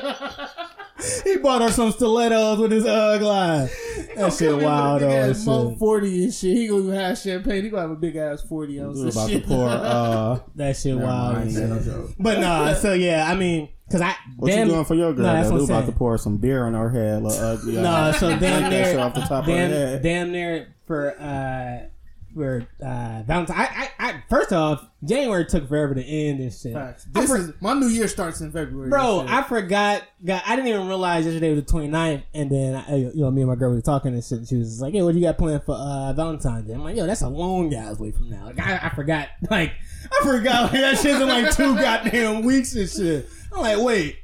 [1.25, 3.69] He bought her some stilettos with his glide.
[4.17, 5.09] That shit wild though.
[5.11, 5.79] and Mo shit.
[5.79, 6.57] forty and shit.
[6.57, 7.65] He gonna have champagne.
[7.65, 8.99] He gonna have a big ass forty ounce.
[8.99, 9.47] We of were about to shit.
[9.47, 9.69] pour.
[9.69, 11.35] Uh, That shit never wild.
[11.37, 11.85] mind, and ain't no shit.
[11.87, 12.11] joke.
[12.19, 15.27] But nah, so yeah, I mean, cause I What damn, you doing for your girl?
[15.27, 17.75] No, that's what we I'm about to pour some beer on her head, little ugly.
[17.75, 20.03] No, so damn near, off the top of her damn, head.
[20.03, 21.89] damn near for uh
[22.35, 23.57] for uh Valentine.
[23.57, 26.73] I, I, I first off, January took forever to end and shit.
[26.75, 27.05] Facts.
[27.05, 28.91] This for- is my new year starts in February.
[28.91, 29.27] Bro.
[29.29, 30.03] I forgot.
[30.25, 33.43] God, I didn't even realize yesterday was the 29th, and then I, you know me
[33.43, 34.39] and my girl were talking and shit.
[34.39, 36.97] And she was like, "Hey, what you got planned for uh, Valentine's Day?" I'm like,
[36.97, 39.29] "Yo, that's a long ass way from now." Like, I, I forgot.
[39.51, 39.73] Like,
[40.11, 43.29] I forgot like, that shit's in like two goddamn weeks and shit.
[43.53, 44.17] I'm like, wait,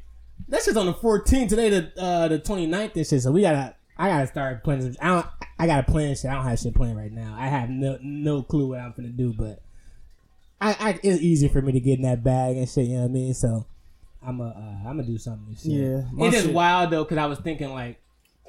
[0.49, 3.23] that shit's on the 14th today, the uh, the 29th and shit.
[3.23, 4.97] So we gotta, I gotta start planning.
[5.01, 5.27] I don't,
[5.61, 6.31] I gotta plan shit.
[6.31, 7.37] I don't have shit planned right now.
[7.39, 9.61] I have no no clue what I'm gonna do, but
[10.61, 12.87] I, I it's easy for me to get in that bag and shit.
[12.87, 13.35] You know what I mean?
[13.35, 13.67] So.
[14.23, 15.47] I'm a, uh, I'm gonna do something.
[15.49, 16.07] This year.
[16.15, 17.99] Yeah, it is shit- wild though, because I was thinking like,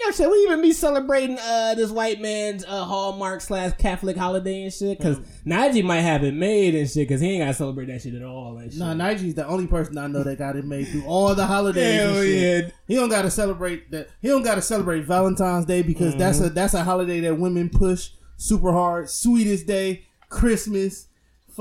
[0.05, 4.63] yo, should we even be celebrating uh this white man's uh, Hallmark slash Catholic holiday
[4.63, 4.97] and shit?
[4.97, 8.13] Because Najee might have it made and shit, because he ain't gotta celebrate that shit
[8.15, 8.57] at all.
[8.57, 8.79] And shit.
[8.79, 11.99] Nah, Nigel's the only person I know that got it made through all the holidays.
[12.01, 12.69] Hell yeah.
[12.87, 14.09] He don't got to celebrate that.
[14.21, 16.47] He don't got to celebrate Valentine's Day because that's Mm-hmm.
[16.47, 19.09] a that's a holiday that women push super hard.
[19.09, 21.07] Sweetest Day, Christmas,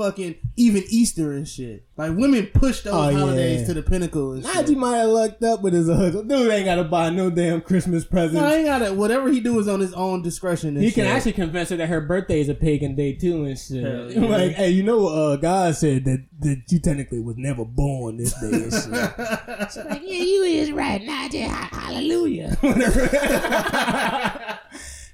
[0.01, 1.85] fucking even Easter and shit.
[1.97, 3.19] Like women push those Oh, yeah.
[3.19, 4.77] holidays to the pinnacle and Najee shit.
[4.77, 6.23] might have lucked up with his hustle.
[6.23, 8.41] Dude ain't gotta buy no damn Christmas presents.
[8.41, 8.93] No, I ain't gotta.
[8.93, 10.75] Whatever he do is on his own discretion.
[10.75, 13.57] And he can actually convince her that her birthday is a pagan day too and
[13.59, 13.83] shit.
[13.83, 14.21] Hell yeah.
[14.21, 18.33] Like, hey, you know, uh, God said that that you technically was never born this
[18.33, 18.81] day and shit.
[19.71, 21.47] She's like, yeah, you is right, Najee.
[21.47, 22.57] Ha- Hallelujah.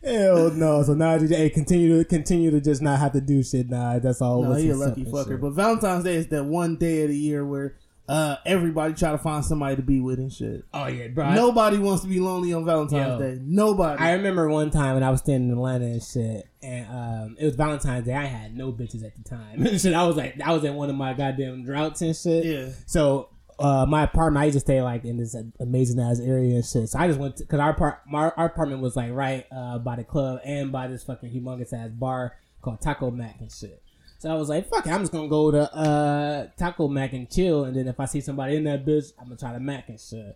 [0.04, 0.84] Hell no.
[0.84, 3.70] So Najee, hey, continue to continue to just not have to do shit.
[3.70, 4.44] Nah, that's all.
[4.44, 5.28] No, he a lucky fucker.
[5.30, 5.42] shit.
[5.42, 7.76] But Valentine's Day is that one day of the year where
[8.10, 10.64] uh, everybody try to find somebody to be with and shit.
[10.74, 11.26] oh yeah, bro.
[11.26, 13.36] I- Nobody wants to be lonely on Valentine's Yo.
[13.36, 13.40] Day.
[13.42, 14.02] Nobody.
[14.02, 17.44] I remember one time when I was standing in Atlanta and shit, and um, it
[17.46, 18.14] was Valentine's Day.
[18.14, 19.66] I had no bitches at the time.
[19.66, 22.46] and shit, I was like, I was in one of my goddamn droughts and shit.
[22.46, 22.70] Yeah.
[22.86, 23.28] So
[23.60, 26.90] uh, my apartment, I used to stay like in this amazing ass area and shit.
[26.90, 29.96] So I just went because our part, my, our apartment was like right uh, by
[29.96, 33.82] the club and by this fucking humongous ass bar called Taco Mac and shit.
[34.20, 37.30] So I was like, fuck it, I'm just gonna go to uh, Taco Mac and
[37.30, 39.90] chill, and then if I see somebody in that bitch, I'm gonna try to Mac
[39.90, 40.36] and shit.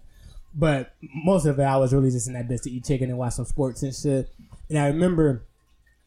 [0.54, 3.18] But most of it, I was really just in that bitch to eat chicken and
[3.18, 4.30] watch some sports and shit.
[4.70, 5.44] And I remember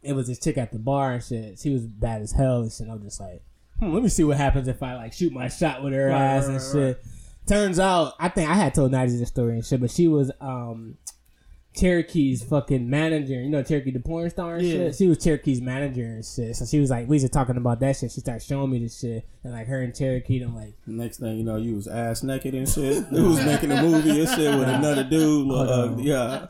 [0.03, 1.59] it was this chick at the bar and shit.
[1.59, 2.88] She was bad as hell and shit.
[2.88, 3.42] I was just like,
[3.87, 6.20] hmm, let me see what happens if I like shoot my shot with her Right,
[6.20, 7.05] ass right, and right, shit.
[7.47, 10.31] Turns out, I think I had told Nadia this story and shit, but she was
[10.40, 10.97] um
[11.76, 13.34] Cherokee's fucking manager.
[13.34, 14.72] You know Cherokee the porn star and Yeah.
[14.74, 14.94] shit.
[14.96, 16.54] She was Cherokee's manager and shit.
[16.56, 18.12] So she was like, we was talking about that shit.
[18.12, 21.37] She started showing me this shit, and like her and Cherokee, I'm like, Next thing
[21.37, 23.04] you know, you was ass naked and shit.
[23.12, 25.46] You was making a movie and shit with another dude.
[25.46, 25.88] little Hold uh, on.
[25.94, 26.04] ugly.
[26.04, 26.46] Yeah.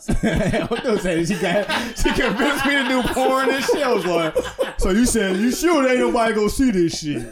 [0.82, 3.82] Don't say she got she convinced me to do porn and shit.
[3.82, 4.34] I was like,
[4.78, 7.22] so you said you sure ain't nobody gonna see this shit?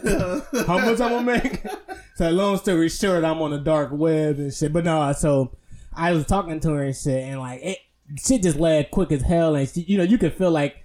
[0.67, 1.63] How much I'm gonna make?
[2.15, 4.73] So long story short, I'm on the dark web and shit.
[4.73, 5.53] But no, so
[5.95, 7.79] I was talking to her and shit, and like it,
[8.25, 10.85] shit just led quick as hell, and she, you know you could feel like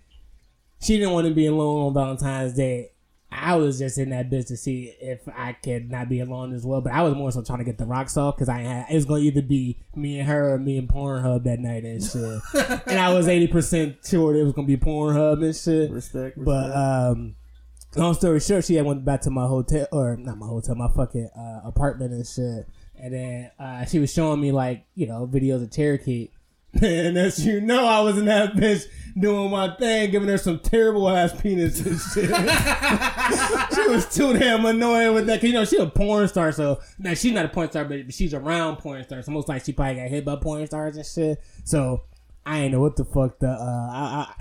[0.82, 2.92] she didn't want to be alone on Valentine's Day.
[3.30, 6.66] I was just in that bitch to see if I could not be alone as
[6.66, 6.80] well.
[6.80, 8.96] But I was more so trying to get the rocks off because I had it
[8.96, 12.42] was gonna either be me and her or me and Pornhub that night and shit.
[12.88, 15.92] and I was eighty percent sure it was gonna be Pornhub and shit.
[15.92, 16.46] respect, respect.
[16.46, 17.36] But um,
[17.96, 20.90] long story short, she had went back to my hotel or not my hotel, my
[20.96, 22.68] fucking uh, apartment and shit.
[23.00, 26.30] And then uh, she was showing me like you know videos of Cherokee.
[26.82, 28.86] And as you know, I was in that bitch
[29.18, 32.30] doing my thing, giving her some terrible ass penis and shit.
[33.74, 35.40] she was too damn annoying with that.
[35.40, 38.14] Cause you know she a porn star, so now she's not a porn star, but
[38.14, 39.26] she's around porn stars.
[39.26, 41.42] So most like she probably got hit by porn stars and shit.
[41.64, 42.04] So
[42.46, 44.34] I ain't know what the fuck the uh, I, I,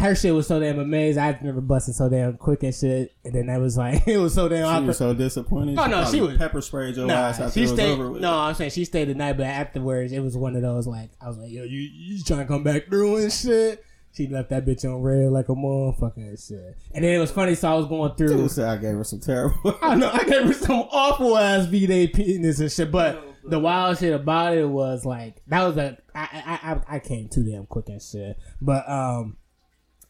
[0.00, 1.18] her shit was so damn amazed.
[1.18, 3.12] I've never busted so damn quick and shit.
[3.24, 4.58] And then that was like it was so damn.
[4.58, 4.86] She awkward.
[4.88, 5.78] was so disappointed.
[5.78, 7.90] Oh, no, she probably was- pepper sprayed your Nah, ass after she it was stayed.
[7.92, 8.22] over with.
[8.22, 11.10] No, I'm saying she stayed the night, but afterwards it was one of those like
[11.20, 13.84] I was like, yo, you you trying to come back through and shit.
[14.12, 16.76] She left that bitch on red like a motherfucker and shit.
[16.92, 18.36] And then it was funny, so I was going through.
[18.38, 19.78] Dude said I gave her some terrible.
[19.82, 23.58] I know I gave her some awful ass V Day penis and shit, but the
[23.60, 27.44] wild shit about it was like that was a I I I, I came too
[27.44, 28.36] damn quick and shit.
[28.60, 29.36] But um,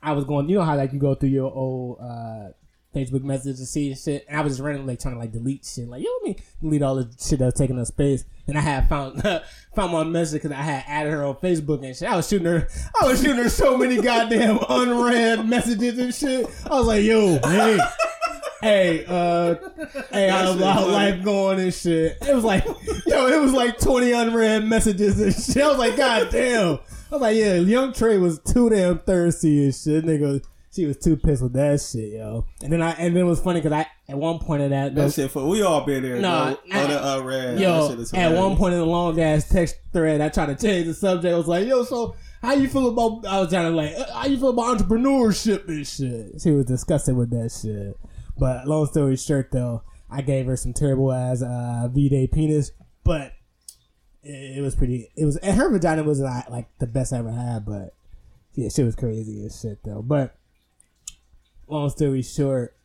[0.02, 0.48] I was going.
[0.48, 2.50] You know how like you go through your old uh,
[2.94, 5.64] Facebook messages and see shit, and I was just randomly like trying to like delete
[5.64, 5.88] shit.
[5.88, 8.24] Like, yo, let me delete all the shit that was taking up space.
[8.46, 9.22] And I had found
[9.74, 12.08] found my message because I had added her on Facebook and shit.
[12.08, 12.68] I was shooting her.
[13.00, 16.50] I was shooting her so many goddamn unread messages and shit.
[16.66, 17.78] I was like, yo, hey.
[18.62, 19.54] Hey, uh,
[20.12, 20.92] hey, how's funny.
[20.92, 22.18] life going and shit?
[22.20, 22.62] It was like,
[23.06, 25.62] yo, it was like 20 unread messages and shit.
[25.62, 26.78] I was like, god damn.
[27.10, 30.04] I was like, yeah, young Trey was too damn thirsty and shit.
[30.04, 32.46] Nigga, she was too pissed with that shit, yo.
[32.62, 34.94] And then I, and then it was funny because I, at one point of that,
[34.94, 36.20] That shit for we all been there.
[36.20, 37.58] Nah, No, the uh, red.
[37.58, 40.94] yo, at one point in the long ass text thread, I tried to change the
[40.94, 41.34] subject.
[41.34, 44.12] I was like, yo, so how you feel about, I was trying to like, uh,
[44.14, 46.40] how you feel about entrepreneurship and shit?
[46.40, 47.98] She was disgusted with that shit.
[48.38, 52.70] But long story short, though, I gave her some terrible ass uh, V-Day penis,
[53.02, 53.32] but
[54.22, 57.30] it, was pretty, it was, and her vagina was not like the best I ever
[57.30, 57.94] had, but
[58.54, 60.02] yeah, she was crazy as shit though.
[60.02, 60.36] But
[61.66, 62.76] long story short,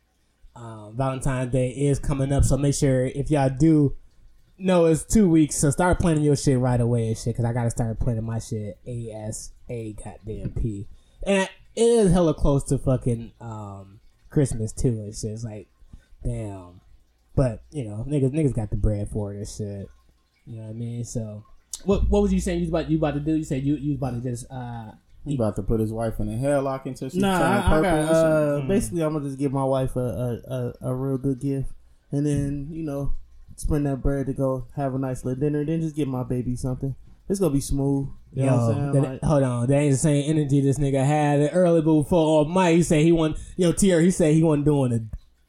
[0.54, 3.94] um, Valentine's Day is coming up, so make sure if y'all do
[4.58, 7.52] no, it's two weeks, so start planning your shit right away and shit, because I
[7.52, 10.88] gotta start planning my shit ASA goddamn P.
[11.22, 15.32] And it is hella close to fucking um, Christmas too and shit.
[15.32, 15.68] It's like,
[16.24, 16.80] damn.
[17.34, 19.88] But, you know, niggas niggas got the bread for it and shit.
[20.46, 21.04] You know what I mean?
[21.04, 21.44] So,
[21.84, 23.34] what what was you saying you was about, you about to do?
[23.34, 24.92] You said you, you was about to just, uh,
[25.24, 27.68] He about to put his wife in a headlock until she Nah, turn I, I
[27.68, 28.06] purple.
[28.06, 28.68] got, uh, Mm.
[28.68, 31.70] basically, I'm gonna just give my wife a, a, a, a real good gift,
[32.12, 33.12] and then you know,
[33.56, 36.54] spend that bread to go have a nice little dinner, then just give my baby
[36.56, 36.94] something.
[37.28, 38.08] It's gonna be smooth.
[38.32, 38.92] You know what I'm Yo, saying?
[38.92, 42.76] that, Like, hold on, that ain't the same energy this nigga had early before Mike.
[42.76, 45.00] He said he wasn't, yo, Tier, he said he wasn't doing a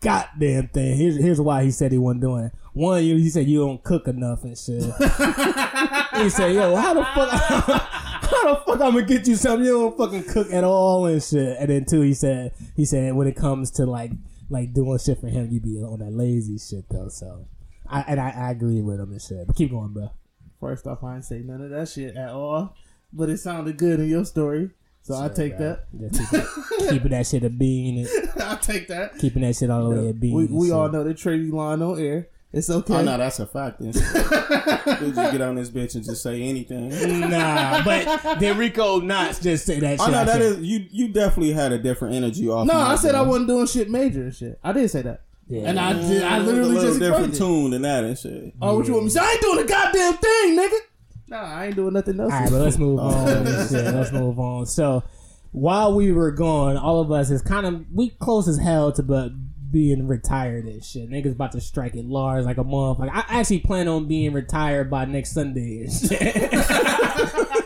[0.02, 0.98] goddamn thing.
[0.98, 2.52] Here's, here's why he said he wasn't doing it.
[2.74, 4.84] One, you, he said you don't cook enough and shit.
[4.84, 9.74] he said, yo, how the fuck, how the fuck I'm gonna get you something you
[9.74, 11.58] don't fucking cook at all and shit.
[11.60, 14.12] And then two, he said, he said when it comes to like,
[14.50, 17.10] like doing shit for him, you be on that lazy shit though.
[17.10, 17.48] So,
[17.90, 19.48] I, and I, I agree with him and shit.
[19.48, 20.12] But keep going, bro.
[20.60, 22.76] first off, I ain't say none of that shit at all,
[23.12, 24.70] but it sounded good in your story,
[25.08, 25.86] so I take that.
[26.00, 28.00] Just keep- keeping that shit a bean.
[28.06, 29.18] And, I take that.
[29.18, 30.34] keeping that shit all the way a bean.
[30.34, 32.28] We, we all know the trading line on air.
[32.54, 32.94] It's okay.
[32.96, 33.80] Oh no, that's a fact.
[33.80, 33.88] Then.
[33.94, 36.90] we just get on this bitch and just say anything.
[37.30, 40.12] Nah, but then Rico Knots just say that Oh shit.
[40.14, 40.42] no, I that said.
[40.42, 40.86] is you.
[40.90, 42.66] You definitely had a different energy off.
[42.66, 44.60] no, I said I wasn't doing shit major and shit.
[44.64, 45.64] I did say that, Yeah.
[45.70, 46.24] and I did.
[46.24, 47.38] I literally a little just different it.
[47.38, 48.54] tune than that and shit.
[48.62, 49.22] Oh, what you want me to say?
[49.22, 50.78] I ain't doing a goddamn thing, nigga.
[51.28, 52.32] Nah, I ain't doing nothing else.
[52.32, 53.28] All right, but let's move on.
[53.30, 53.94] and shit.
[53.94, 54.66] Let's move on.
[54.66, 55.04] So,
[55.52, 59.04] while we were gone, all of us is kind of we close as hell to
[59.04, 59.32] but
[59.70, 61.10] being retired and shit.
[61.10, 63.00] Niggas about to strike at large like a month.
[63.00, 66.54] Like I actually plan on being retired by next Sunday and shit.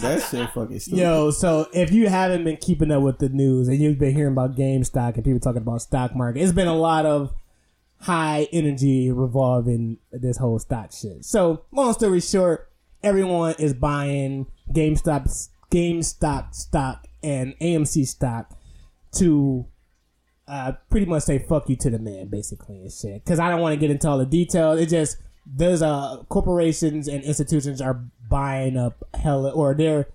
[0.00, 1.00] That shit fucking stupid.
[1.00, 4.32] Yo, so if you haven't been keeping up with the news and you've been hearing
[4.32, 7.34] about GameStop and people talking about stock market, it's been a lot of
[8.02, 11.24] high energy revolving this whole stock shit.
[11.24, 12.67] So, long story short,
[13.02, 18.58] everyone is buying GameStop, GameStop stock and AMC stock
[19.12, 19.66] to
[20.46, 23.24] uh, pretty much say fuck you to the man, basically, and shit.
[23.24, 24.80] Because I don't want to get into all the details.
[24.80, 25.18] It just
[25.50, 30.06] there's uh corporations and institutions are buying up hella or they're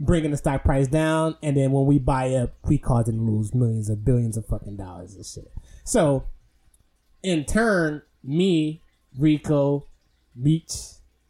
[0.00, 3.54] bringing the stock price down, and then when we buy up, we cause to lose
[3.54, 5.52] millions of billions of fucking dollars and shit.
[5.84, 6.24] So,
[7.22, 8.82] in turn, me,
[9.18, 9.86] Rico,
[10.40, 10.72] Beach,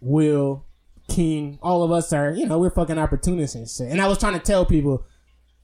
[0.01, 0.65] Will,
[1.11, 3.89] King, all of us are, you know, we're fucking opportunists and shit.
[3.91, 5.05] And I was trying to tell people,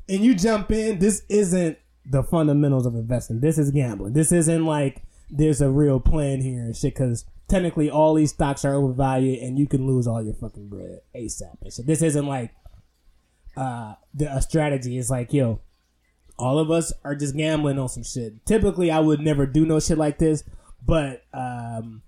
[0.08, 3.40] and you jump in, this isn't the fundamentals of investing.
[3.40, 4.12] This is gambling.
[4.12, 8.64] This isn't like there's a real plan here and shit, because technically all these stocks
[8.64, 11.86] are overvalued and you can lose all your fucking bread ASAP and shit.
[11.86, 12.52] This isn't like
[13.56, 14.98] uh, the a strategy.
[14.98, 15.60] It's like, yo,
[16.38, 18.44] all of us are just gambling on some shit.
[18.46, 20.44] Typically, I would never do no shit like this,
[20.84, 22.02] but um,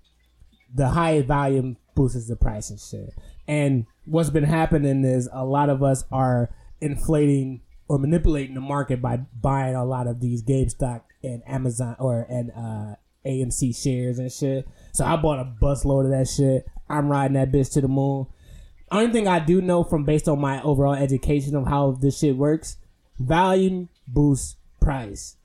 [0.75, 3.15] the high volume boosts the price and shit.
[3.47, 9.01] And what's been happening is a lot of us are inflating or manipulating the market
[9.01, 14.31] by buying a lot of these GameStop and Amazon or and uh, AMC shares and
[14.31, 14.69] shit.
[14.93, 16.67] So I bought a busload of that shit.
[16.89, 18.27] I'm riding that bitch to the moon.
[18.91, 22.37] Only thing I do know from based on my overall education of how this shit
[22.37, 22.77] works,
[23.19, 25.37] volume boosts price.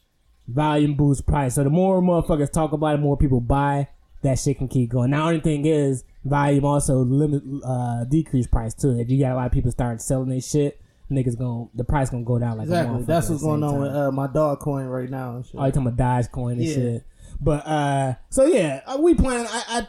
[0.48, 1.56] Volume boosts price.
[1.56, 3.90] So the more motherfuckers talk about it, more people buy.
[4.24, 5.12] That shit can keep going.
[5.12, 8.98] Now, only thing is, volume also limit uh decrease price too.
[9.00, 10.82] If you got a lot of people starting selling their shit,
[11.12, 13.04] niggas gonna the price gonna go down like Exactly.
[13.04, 13.82] That's what's going on time.
[13.82, 15.56] with uh, my dog coin right now and shit.
[15.58, 15.98] Oh, you talking about
[16.32, 16.74] Dogecoin and Yeah.
[16.74, 17.04] shit.
[17.42, 19.88] But uh so yeah, uh, we plan I, I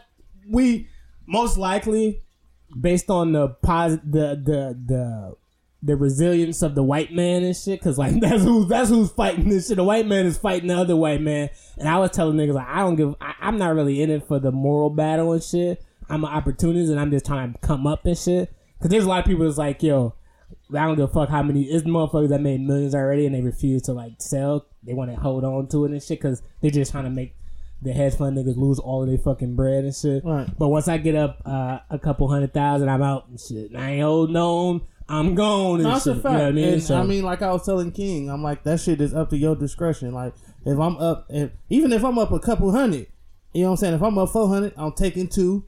[0.50, 0.88] we
[1.26, 2.20] most likely
[2.78, 5.36] based on the pos the the the
[5.84, 7.80] the resilience of the white man and shit.
[7.82, 9.76] Cause like that's who's that's who's fighting this shit.
[9.76, 11.50] The white man is fighting the other white man.
[11.78, 13.14] And I was telling niggas like I don't give.
[13.20, 15.84] I, I'm not really in it for the moral battle and shit.
[16.08, 18.52] I'm an opportunist and I'm just trying to come up and shit.
[18.80, 20.14] Cause there's a lot of people that's like, yo,
[20.70, 21.64] I don't give a fuck how many.
[21.64, 24.66] It's motherfuckers that made millions already and they refuse to like sell.
[24.82, 27.34] They want to hold on to it and shit because they're just trying to make
[27.82, 30.24] the hedge fund niggas lose all of their fucking bread and shit.
[30.24, 30.48] Right.
[30.58, 33.70] But once I get up uh, a couple hundred thousand, I'm out and shit.
[33.70, 34.80] And I ain't holding on.
[35.08, 36.16] I'm gone and That's shit.
[36.16, 36.32] a fact.
[36.32, 36.80] You know I mean?
[36.80, 39.36] So- I mean, like I was telling King, I'm like that shit is up to
[39.36, 40.12] your discretion.
[40.12, 43.06] Like if I'm up, if even if I'm up a couple hundred,
[43.52, 43.94] you know what I'm saying.
[43.94, 45.64] If I'm up four hundred, I'm taking two,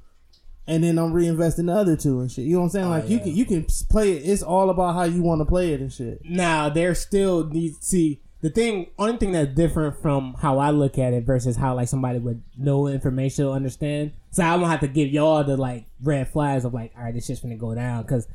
[0.66, 2.46] and then I'm reinvesting the other two and shit.
[2.46, 2.87] You know what I'm saying?
[2.87, 3.22] Oh, like you yeah.
[3.25, 4.22] can you can play it.
[4.29, 6.20] It's all about how you want to play it and shit.
[6.25, 10.99] now there still needs see the thing only thing that's different from how I look
[10.99, 14.12] at it versus how like somebody with no information will understand.
[14.31, 17.14] So I won't have to give y'all the like red flags of like, all right,
[17.14, 18.27] this shit's gonna go down because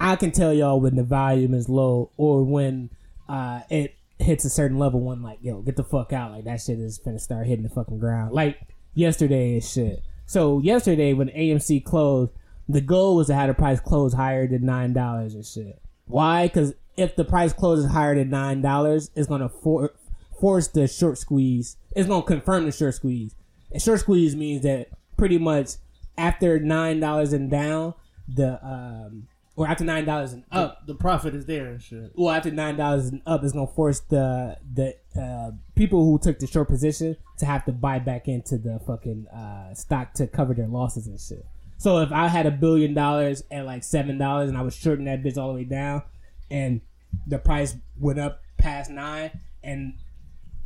[0.00, 2.90] I can tell y'all when the volume is low or when
[3.28, 6.32] uh it hits a certain level when like, yo, get the fuck out.
[6.32, 8.32] Like that shit is gonna start hitting the fucking ground.
[8.32, 8.58] Like
[8.94, 10.02] yesterday and shit.
[10.26, 12.32] So yesterday when AMC closed,
[12.68, 15.80] the goal was to have the price close higher than nine dollars and shit.
[16.06, 16.46] Why?
[16.46, 19.92] Because if the price closes higher than nine dollars, it's gonna for-
[20.40, 21.76] force the short squeeze.
[21.94, 23.34] It's gonna confirm the short squeeze.
[23.72, 25.72] And short squeeze means that pretty much
[26.16, 27.94] after nine dollars and down,
[28.28, 29.26] the um
[29.56, 32.12] or after nine dollars and up, The profit is there and shit.
[32.16, 36.38] well after nine dollars and up, it's gonna force the the uh, people who took
[36.38, 40.54] the short position to have to buy back into the fucking uh, stock to cover
[40.54, 41.44] their losses and shit.
[41.78, 45.04] So if I had a billion dollars at like seven dollars and I was shorting
[45.06, 46.02] that bitch all the way down,
[46.50, 46.80] and
[47.26, 49.30] the price went up past nine,
[49.62, 49.94] and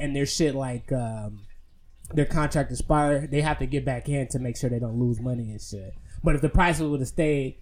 [0.01, 1.41] and their shit like um,
[2.15, 5.21] their contract expired, they have to get back in to make sure they don't lose
[5.21, 5.93] money and shit.
[6.23, 7.57] But if the price would have stayed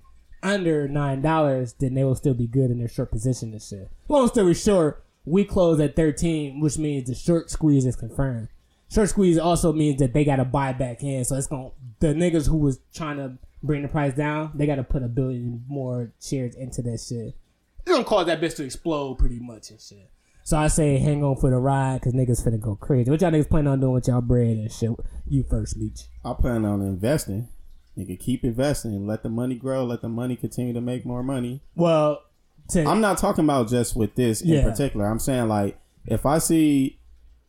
[0.46, 3.88] under nine dollars, then they will still be good in their short position and shit.
[4.08, 8.48] Long story short, we close at thirteen, which means the short squeeze is confirmed.
[8.88, 12.08] Short squeeze also means that they got to buy back in, so it's going the
[12.08, 15.64] niggas who was trying to bring the price down, they got to put a billion
[15.66, 17.34] more shares into that shit.
[17.80, 20.10] It's gonna cause that bitch to explode pretty much and shit.
[20.42, 23.10] So I say hang on for the ride because niggas finna go crazy.
[23.10, 24.90] What y'all niggas plan on doing with y'all bread and shit?
[25.26, 26.02] You first, Leech.
[26.24, 27.48] I plan on investing.
[27.96, 29.06] Nigga, keep investing.
[29.06, 29.84] Let the money grow.
[29.84, 31.62] Let the money continue to make more money.
[31.74, 32.22] Well,
[32.70, 35.06] to, I'm not talking about just with this in particular.
[35.06, 36.98] I'm saying like if I see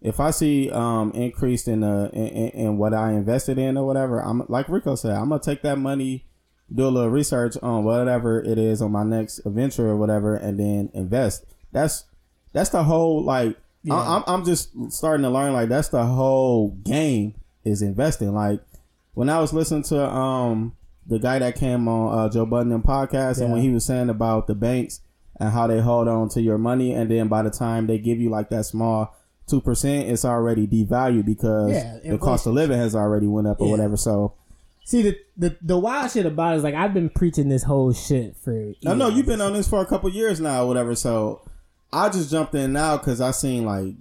[0.02, 3.86] if I see um increased in the in, in, in what I invested in or
[3.86, 6.26] whatever, I'm like Rico said, I'm gonna take that money,
[6.74, 10.60] do a little research on whatever it is on my next adventure or whatever, and
[10.60, 11.46] then invest.
[11.72, 12.06] That's
[12.54, 13.58] that's the whole like
[13.90, 18.34] I, I'm I'm just starting to learn like that's the whole game is investing.
[18.34, 18.62] Like
[19.18, 20.76] when I was listening to um
[21.08, 24.46] the guy that came on uh, Joe Budden podcast, and when he was saying about
[24.46, 25.02] the banks
[25.40, 28.20] and how they hold on to your money, and then by the time they give
[28.20, 29.16] you like that small
[29.48, 33.60] two percent, it's already devalued because Yeah, the cost of living has already went up
[33.60, 33.72] or Yeah.
[33.72, 33.98] whatever.
[33.98, 34.34] So
[34.86, 37.94] see the, the the wild shit about it is like I've been preaching this whole
[37.94, 38.52] shit for.
[38.84, 39.18] Know years.
[39.18, 40.94] you've been on this for a couple years now or whatever.
[40.94, 41.42] So
[41.92, 43.96] I just jumped in now because I seen like.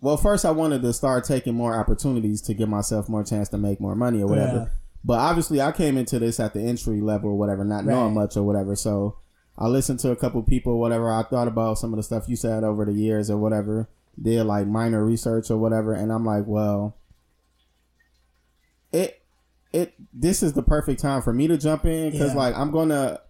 [0.00, 3.58] Well, first I wanted to start taking more opportunities to give myself more chance to
[3.58, 4.56] make more money or whatever.
[4.56, 4.66] Yeah.
[5.04, 8.36] But obviously, I came into this at the entry level or whatever, not knowing much
[8.36, 8.76] or whatever.
[8.76, 9.16] So
[9.56, 11.10] I listened to a couple people, whatever.
[11.12, 13.88] I thought about some of the stuff you said over the years or whatever.
[14.20, 16.96] Did like minor research or whatever, and I'm like, well,
[18.92, 19.22] it
[19.72, 22.38] it this is the perfect time for me to jump in because Yeah.
[22.38, 23.20] like I'm gonna.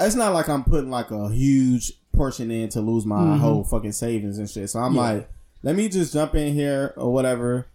[0.00, 3.92] It's not like I'm putting like a huge portion in to lose my whole fucking
[3.92, 4.70] savings and shit.
[4.70, 4.96] So I'm Mm-hmm.
[4.96, 5.02] Yeah.
[5.12, 5.30] like,
[5.62, 7.66] let me just jump in here or whatever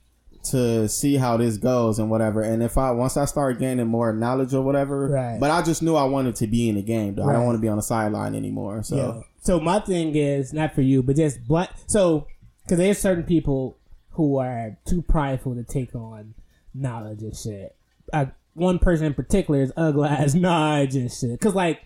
[0.52, 2.42] to see how this goes and whatever.
[2.42, 5.40] And if I once I start gaining more knowledge or whatever, Right.
[5.40, 7.16] but I just knew I wanted to be in the game.
[7.16, 7.24] Though.
[7.30, 8.84] I don't want to be on the sideline anymore.
[8.84, 9.22] So Yeah.
[9.42, 11.70] So my thing is not for you, but just black.
[11.88, 12.28] So
[12.64, 13.78] because there's certain people
[14.12, 16.34] who are too prideful to take on
[16.74, 17.76] knowledge and shit.
[18.12, 21.40] Uh, one person in particular is ugly as Nige and shit.
[21.40, 21.82] Cause like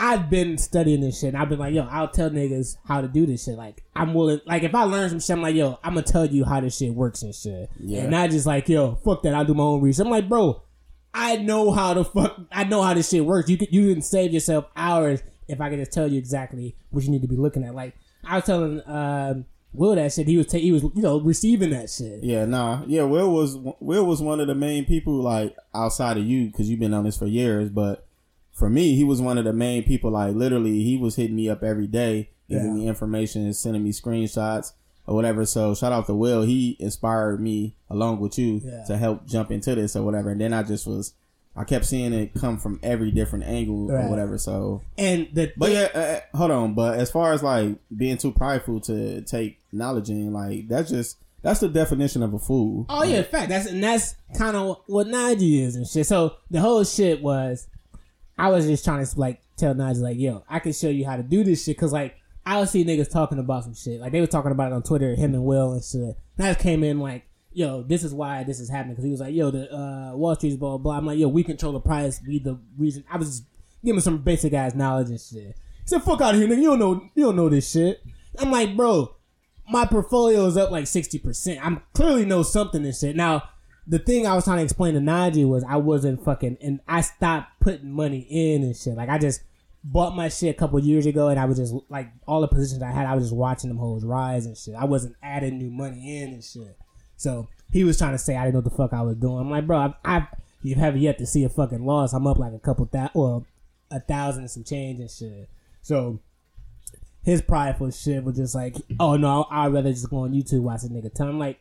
[0.00, 1.34] I've been studying this shit.
[1.34, 3.56] and I've been like, yo, I'll tell niggas how to do this shit.
[3.56, 4.40] Like I'm willing.
[4.46, 6.76] Like if I learn some shit, I'm like, yo, I'm gonna tell you how this
[6.76, 7.68] shit works and shit.
[7.80, 8.02] Yeah.
[8.02, 9.34] And not just like, yo, fuck that.
[9.34, 10.06] I'll do my own research.
[10.06, 10.62] I'm like, bro,
[11.12, 12.38] I know how to fuck.
[12.52, 13.50] I know how this shit works.
[13.50, 17.02] You could you can save yourself hours if I could just tell you exactly what
[17.02, 17.74] you need to be looking at.
[17.74, 17.94] Like
[18.24, 20.28] I was telling um, Will that shit.
[20.28, 22.22] He was ta- he was you know receiving that shit.
[22.22, 23.02] yeah, nah, yeah.
[23.02, 26.80] Will was Will was one of the main people like outside of you because you've
[26.80, 28.04] been on this for years, but.
[28.58, 30.10] For me, he was one of the main people.
[30.10, 32.82] Like literally, he was hitting me up every day, giving Yeah.
[32.82, 34.72] me information, sending me screenshots
[35.06, 35.46] or whatever.
[35.46, 36.42] So shout out to Will.
[36.42, 38.84] He inspired me along with you Yeah.
[38.84, 40.30] to help jump into this or whatever.
[40.30, 41.14] And then I just was,
[41.56, 44.04] I kept seeing it come from every different angle Right.
[44.04, 44.38] or whatever.
[44.38, 46.74] So, And the but yeah, uh, uh, hold on.
[46.74, 51.16] But as far as like being too prideful to take knowledge in, like that's just
[51.42, 52.84] that's the definition of a fool.
[52.88, 53.48] Oh yeah, in fact.
[53.48, 56.06] That's and that's kind of what Najee is and shit.
[56.06, 57.68] So the whole shit was,
[58.38, 61.16] I was just trying to like tell Najee like, yo, I can show you how
[61.16, 62.16] to do this shit because like
[62.46, 64.00] I would see niggas talking about some shit.
[64.00, 66.16] Like they were talking about it on Twitter, him and Will and shit.
[66.38, 69.20] I just came in like, yo, this is why this is happening because he was
[69.20, 70.96] like, yo, the uh, Wall Street's blah blah.
[70.96, 72.20] I'm like, yo, we control the price.
[72.26, 73.04] We the reason.
[73.10, 73.42] I was
[73.84, 75.56] giving some basic ass knowledge and shit.
[75.82, 76.62] He said, fuck out of here, nigga.
[76.62, 77.10] You don't know.
[77.14, 78.02] You don't know this shit.
[78.38, 79.16] I'm like, bro,
[79.68, 81.58] my portfolio is up like 60%.
[81.62, 83.16] I'm clearly know something and shit.
[83.16, 83.48] Now,
[83.88, 87.00] the thing I was trying to explain to Najee was I wasn't fucking, and I
[87.00, 88.94] stopped putting money in and shit.
[88.94, 89.40] Like, I just
[89.82, 92.82] bought my shit a couple years ago and I was just, like, all the positions
[92.82, 94.74] I had, I was just watching them hoes rise and shit.
[94.74, 96.76] I wasn't adding new money in and shit.
[97.16, 99.38] So, he was trying to say I didn't know what the fuck I was doing.
[99.38, 100.26] I'm like, bro, I've, I've
[100.62, 102.12] you haven't yet to see a fucking loss.
[102.12, 103.46] I'm up like a couple thousand, well,
[103.90, 105.48] a thousand and some change and shit.
[105.80, 106.20] So,
[107.22, 110.82] his prideful shit was just like, oh no, I'd rather just go on YouTube watch
[110.84, 111.28] a nigga tell.
[111.28, 111.58] I'm like,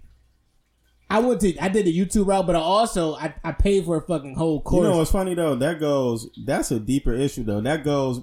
[1.09, 3.97] I went to, I did the YouTube route, but I also I, I paid for
[3.97, 4.85] a fucking whole course.
[4.85, 5.55] You know what's funny though?
[5.55, 6.29] That goes.
[6.37, 7.61] That's a deeper issue though.
[7.61, 8.21] That goes.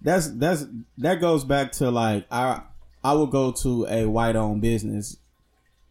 [0.00, 0.64] That's that's
[0.98, 2.62] that goes back to like I
[3.04, 5.18] I will go to a white owned business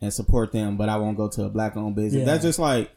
[0.01, 2.21] and support them, but I won't go to a black owned business.
[2.21, 2.25] Yeah.
[2.25, 2.91] That's just like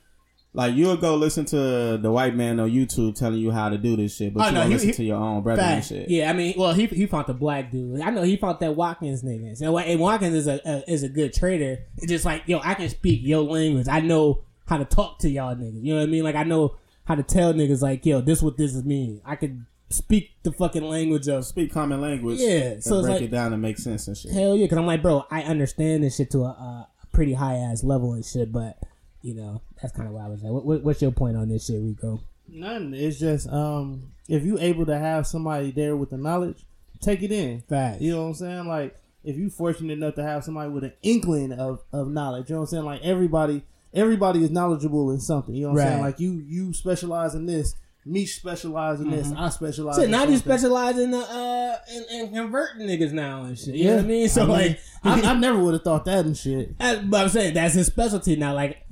[0.56, 3.96] like you'll go listen to the white man on YouTube telling you how to do
[3.96, 5.84] this shit, but Oh, you no, don't he- listen he- to your own brother and
[5.84, 6.08] shit.
[6.08, 8.00] Yeah, I mean, well, he he fought the black dude.
[8.00, 9.60] I know he fought that Watkins nigga.
[9.60, 11.78] And, and Watkins is a, a is a good trader.
[11.98, 13.88] It's just like, yo, I can speak your language.
[13.88, 15.82] I know how to talk to y'all niggas.
[15.82, 16.24] You know what I mean?
[16.24, 19.20] Like I know how to tell niggas like, yo, this what this is mean.
[19.24, 22.38] I can speak the fucking language of Speak common language.
[22.40, 24.32] Yeah, so break like- it down and make sense and shit.
[24.32, 27.56] Hell yeah, because I'm like, bro, I understand this shit to a, a pretty high
[27.56, 28.78] ass level and shit, but
[29.20, 31.50] you know, that's kind of why I was like, what, what, what's your point on
[31.50, 32.18] this shit, Rico?
[32.48, 32.94] None.
[32.94, 36.56] It's just um, if you able to have somebody there with the knowledge,
[37.00, 37.60] take it in.
[37.68, 38.00] Facts.
[38.00, 38.66] You know what I'm saying?
[38.66, 42.54] Like if you fortunate enough to have somebody with an inkling of, of knowledge, you
[42.54, 42.84] know what I'm saying?
[42.86, 43.62] Like everybody
[43.92, 45.54] everybody is knowledgeable in something.
[45.54, 46.00] You know what I'm saying?
[46.02, 47.74] Like you you specialize in this,
[48.06, 52.04] me specialize in this, I specialize So in now you specialize in the uh in,
[52.26, 53.74] in converting niggas now and shit.
[53.74, 54.28] You know what I mean?
[54.28, 56.76] So I mean, like, I, I never would have thought that and shit.
[56.78, 58.54] that- but I'm saying that's his specialty now.
[58.54, 58.83] Like,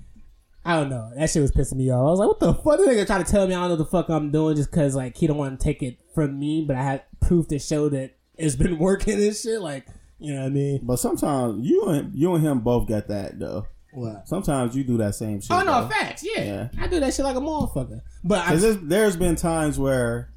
[0.64, 1.10] I don't know.
[1.16, 2.00] That shit was pissing me off.
[2.00, 2.78] I was like, what the fuck?
[2.78, 4.70] This nigga trying to tell me I don't know what the fuck I'm doing just
[4.70, 7.58] because like he don't want to take it from me, but I had proof to
[7.58, 9.60] show that it's been working and shit.
[9.60, 9.86] Like,
[10.18, 10.80] you know what I mean?
[10.82, 13.66] But sometimes you and you and him both got that though.
[13.92, 14.26] What?
[14.26, 15.50] Sometimes you do that same shit.
[15.50, 15.88] Oh no, though.
[15.88, 16.24] facts.
[16.24, 16.44] Yeah.
[16.44, 16.68] Yeah.
[16.78, 18.00] I do that shit like a motherfucker.
[18.24, 20.31] But I, there's been times where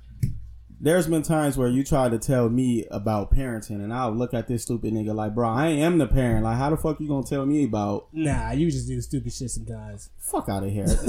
[0.79, 4.47] there's been times where you try to tell me about parenting, and I'll look at
[4.47, 6.43] this stupid nigga like, bro, I am the parent.
[6.43, 8.07] Like, how the fuck you gonna tell me about?
[8.11, 10.09] nah, you just do stupid shit sometimes.
[10.25, 10.85] Fuck out of here.
[10.87, 11.03] this,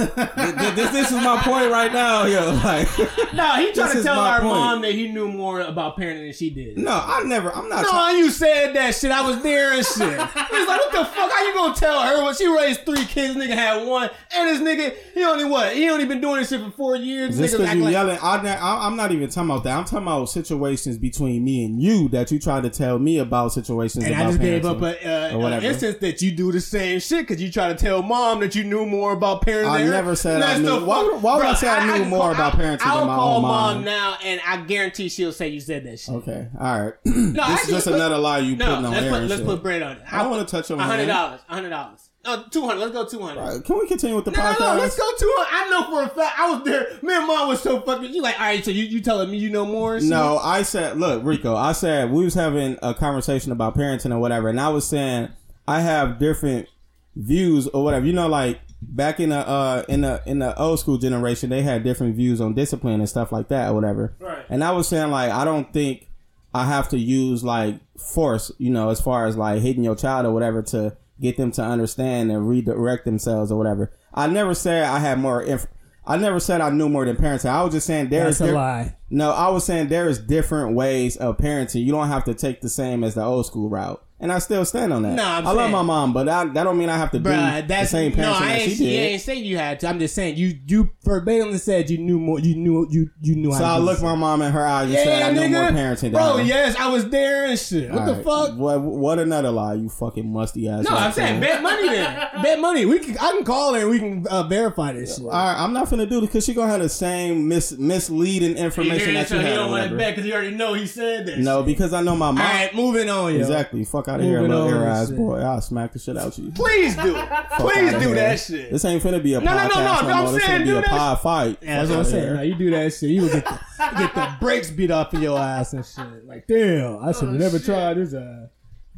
[0.74, 2.52] this, this is my point right now, yo.
[2.62, 2.86] Like,
[3.34, 4.52] No, he tried This to tell our point.
[4.52, 6.76] mom that he knew more about parenting than she did.
[6.76, 7.50] no, I never.
[7.50, 7.82] I'm not.
[7.82, 9.10] No, try- you said that shit.
[9.10, 9.96] I was there and shit.
[9.98, 11.30] He's like, "What the fuck?
[11.32, 13.34] How you gonna tell her when she raised three kids?
[13.36, 15.74] Nigga had one, and this nigga, he only what?
[15.74, 17.38] He only been doing this shit for four years.
[17.38, 19.78] just Niggas because you like, yelling, I, I, I'm not even talking about that.
[19.78, 23.52] I'm talking about situations between me and you that you try to tell me about
[23.54, 24.04] situations.
[24.04, 25.66] and about I just gave up a, uh, or an whatever.
[25.66, 28.62] instance that you do the same shit because you try to tell mom that you
[28.62, 29.68] knew more about parenting.
[29.70, 32.20] I never said I knew- why would- why would I say I knew can more
[32.20, 33.84] call- about parenting I'll than my call own mom mom?
[33.84, 36.14] now, and I guarantee she'll say you said that shit.
[36.14, 36.94] Okay, all right.
[37.04, 39.10] No, this is just put- another lie you No, putting on let's air.
[39.12, 39.46] put let's shit.
[39.46, 40.02] put bread on it.
[40.10, 41.40] I don't want to touch on hundred dollars.
[41.48, 42.08] Hundred dollars.
[42.24, 42.80] No, two hundred.
[42.80, 43.40] Let's go two hundred.
[43.40, 44.58] Right, Can we continue with the No, podcast?
[44.58, 45.46] no, no, let's go to it.
[45.52, 46.38] I know for a fact.
[46.40, 46.86] I was there.
[47.02, 48.12] Me and mom was so fucking.
[48.12, 50.00] You like, all right, so you, you telling me you know more?
[50.00, 50.08] shit?
[50.08, 54.18] No, I said, look, Rico, I said we was having a conversation about parenting or
[54.18, 55.28] whatever, and I was saying
[55.68, 56.66] I have different
[57.14, 58.04] views or whatever.
[58.06, 61.62] You know, like back in the uh in the in the old school generation, they
[61.62, 64.14] had different views on discipline and stuff like that or whatever.
[64.20, 64.44] Right.
[64.48, 66.08] And I was saying like I don't think
[66.54, 70.26] I have to use like force, you know, as far as like hitting your child
[70.26, 73.92] or whatever to get them to understand and redirect themselves or whatever.
[74.14, 75.66] I never said I had more inf-
[76.06, 77.50] I never said I knew more than parenting.
[77.50, 78.96] I was just saying there's That's a lie.
[79.10, 81.84] no, I was saying there is different ways of parenting.
[81.84, 84.02] You don't have to take the same as the old school route.
[84.18, 85.12] And I still stand on that.
[85.12, 87.60] No, I'm I love my mom, but that, that don't mean I have to Bruh,
[87.60, 88.32] do that's the same parenting no.
[88.32, 89.10] I that she you did.
[89.12, 89.88] ain't saying you had to.
[89.88, 92.40] I'm just saying you you verbatimly said you knew more.
[92.40, 93.52] You knew you you knew.
[93.52, 96.00] So how I looked my mom in her eyes and said I know more parenting
[96.00, 96.42] than Bro, her.
[96.44, 97.90] yes, I was there and shit.
[97.90, 98.24] What All the right.
[98.24, 98.56] fuck?
[98.58, 100.84] What, what another lie, you fucking musty ass.
[100.84, 102.28] No, I'm saying bet money then.
[102.42, 102.86] bet money.
[102.86, 103.18] We can.
[103.18, 105.26] I can call her and we can uh, verify this shit.
[105.26, 108.56] All right, I'm not finna do this because she gonna have the same mis- misleading
[108.56, 109.52] information that you he had.
[109.52, 111.38] or don't want to bet because you already know he said that.
[111.38, 111.66] No, shit.
[111.66, 112.38] because I know my mom.
[112.38, 113.34] All right, moving on.
[113.34, 113.40] Yo.
[113.40, 113.84] Exactly.
[113.84, 115.16] Fuck fuck out of here, little air ass shit.
[115.16, 115.40] boy.
[115.40, 116.52] I'll smack the shit out of you.
[116.52, 117.14] Please do.
[117.58, 118.14] Please do here.
[118.14, 118.72] that shit.
[118.72, 120.34] This ain't finna be a No, no, no, podcast no, no, I'm.
[120.34, 121.58] This saying do a pod fight.
[121.62, 122.34] Yeah, that's what I'm saying.
[122.34, 123.60] Now, you do that shit, you will get the,
[123.98, 126.26] get the brakes beat off of your ass and shit.
[126.26, 128.14] Like, damn, I should have never tried this.
[128.14, 128.48] Uh,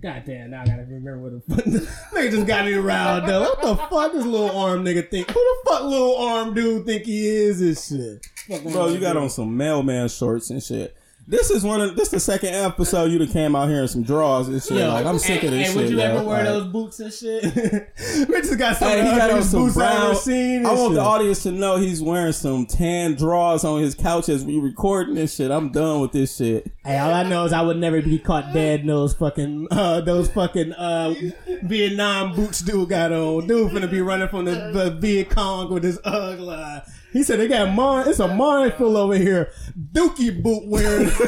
[0.01, 1.65] God damn, now I gotta remember what the fuck.
[2.15, 3.41] nigga just got me around though.
[3.41, 5.29] What the fuck this little arm nigga think?
[5.29, 8.73] Who the fuck little arm dude think he is and shit?
[8.73, 10.97] Bro, you got on some mailman shorts and shit.
[11.31, 14.03] This is one of this the second episode you done came out here in some
[14.03, 14.79] drawers and shit.
[14.79, 15.77] Yo, like I'm sick of this hey, shit.
[15.77, 16.03] would you yo.
[16.05, 17.43] ever wear Like, those boots and shit?
[18.31, 20.65] Rich just got some Hey, he got some boots I've ever seen.
[20.65, 24.31] I and want the audience to know he's wearing some tan drawers on his couch
[24.31, 25.51] as we recording this shit.
[25.51, 26.73] I'm done with this shit.
[26.83, 30.01] Hey, all I know is I would never be caught dead in those fucking uh
[30.01, 31.13] those fucking uh
[31.63, 33.47] Vietnam boots dude got on.
[33.47, 36.47] Dude finna be running from the, the Viet Cong with his ugly.
[36.47, 36.81] line.
[37.13, 38.09] He said they got mine.
[38.09, 39.51] It's a minefield over here.
[39.93, 41.11] Dookie boot wearing.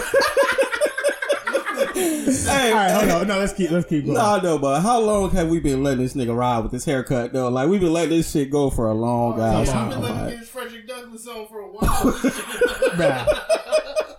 [1.93, 3.27] Hey, all right, hold on.
[3.29, 4.17] No, let's keep let's keep going.
[4.17, 7.33] Nah, no, but how long have we been letting this nigga ride with this haircut
[7.33, 7.49] though?
[7.49, 9.89] Like we've been letting this shit go for a long ass I've time.
[9.91, 10.39] been letting like.
[10.39, 11.81] this Frederick Douglass on for a while.
[12.95, 13.27] Bruh.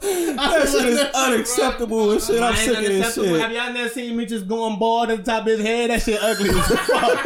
[0.02, 2.42] That shit is unacceptable and shit.
[2.42, 3.40] I'm sick of this unacceptable.
[3.40, 5.90] Have y'all never seen me just going bald at the top of his head?
[5.90, 7.26] That shit ugly as fuck.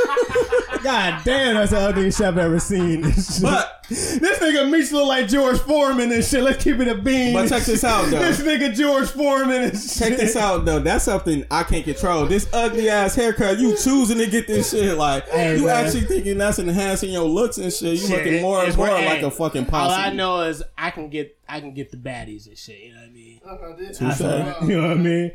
[0.83, 3.01] God damn, that's the ugliest shit I've ever seen.
[3.41, 6.41] But this nigga Meech look like George Foreman and shit.
[6.43, 7.33] Let's keep it a bean.
[7.33, 8.19] But check this out, though.
[8.19, 9.97] this nigga George Foreman and shit.
[10.09, 10.79] check this out though.
[10.79, 12.25] That's something I can't control.
[12.25, 13.59] This ugly ass haircut.
[13.59, 14.97] You choosing to get this shit.
[14.97, 15.86] Like Hey, you man.
[15.86, 17.93] actually thinking that's enhancing your looks and shit.
[17.93, 19.91] You Shit, looking more and more like a fucking All.
[19.91, 22.79] I know is I can get I can get the baddies and shit.
[22.79, 23.41] You know what I mean?
[23.45, 24.67] Uh-huh, Touche.
[24.67, 25.31] You know what I mean?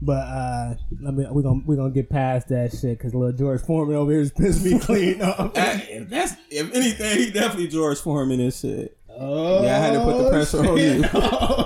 [0.00, 0.74] But uh,
[1.06, 4.12] I mean, we're gonna we're gonna get past that shit because little George Foreman over
[4.12, 5.54] here is pissed me clean up.
[5.54, 8.96] That- if that's if anything, he definitely George Foreman and shit.
[9.20, 11.00] Oh, Yeah, I had to put the pressure on you.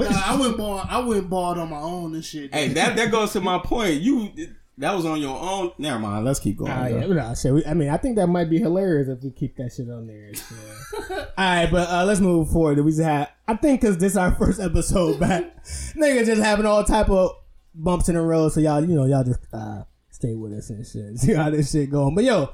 [0.02, 0.86] Nah, I went bald.
[0.88, 2.52] I went bald on my own and shit.
[2.54, 4.00] Hey, that that goes to my point.
[4.00, 4.30] You
[4.78, 5.70] that was on your own.
[5.76, 6.24] Never mind.
[6.24, 6.70] Let's keep going.
[6.72, 6.86] Though.
[7.00, 7.52] yeah, no, shit.
[7.52, 10.06] We, I mean, I think that might be hilarious if we keep that shit on
[10.06, 10.32] there.
[10.34, 10.54] so.
[11.10, 12.78] All right, but uh, let's move forward.
[12.82, 15.62] We just had, I think, because this is our first episode back,
[15.94, 17.32] nigga just having all type of
[17.74, 18.50] bumps in the road.
[18.50, 21.18] So y'all, you know, y'all just uh, stay with us and shit.
[21.18, 22.14] See how this shit going.
[22.14, 22.50] But yo,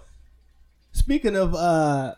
[0.92, 2.14] speaking of, uh,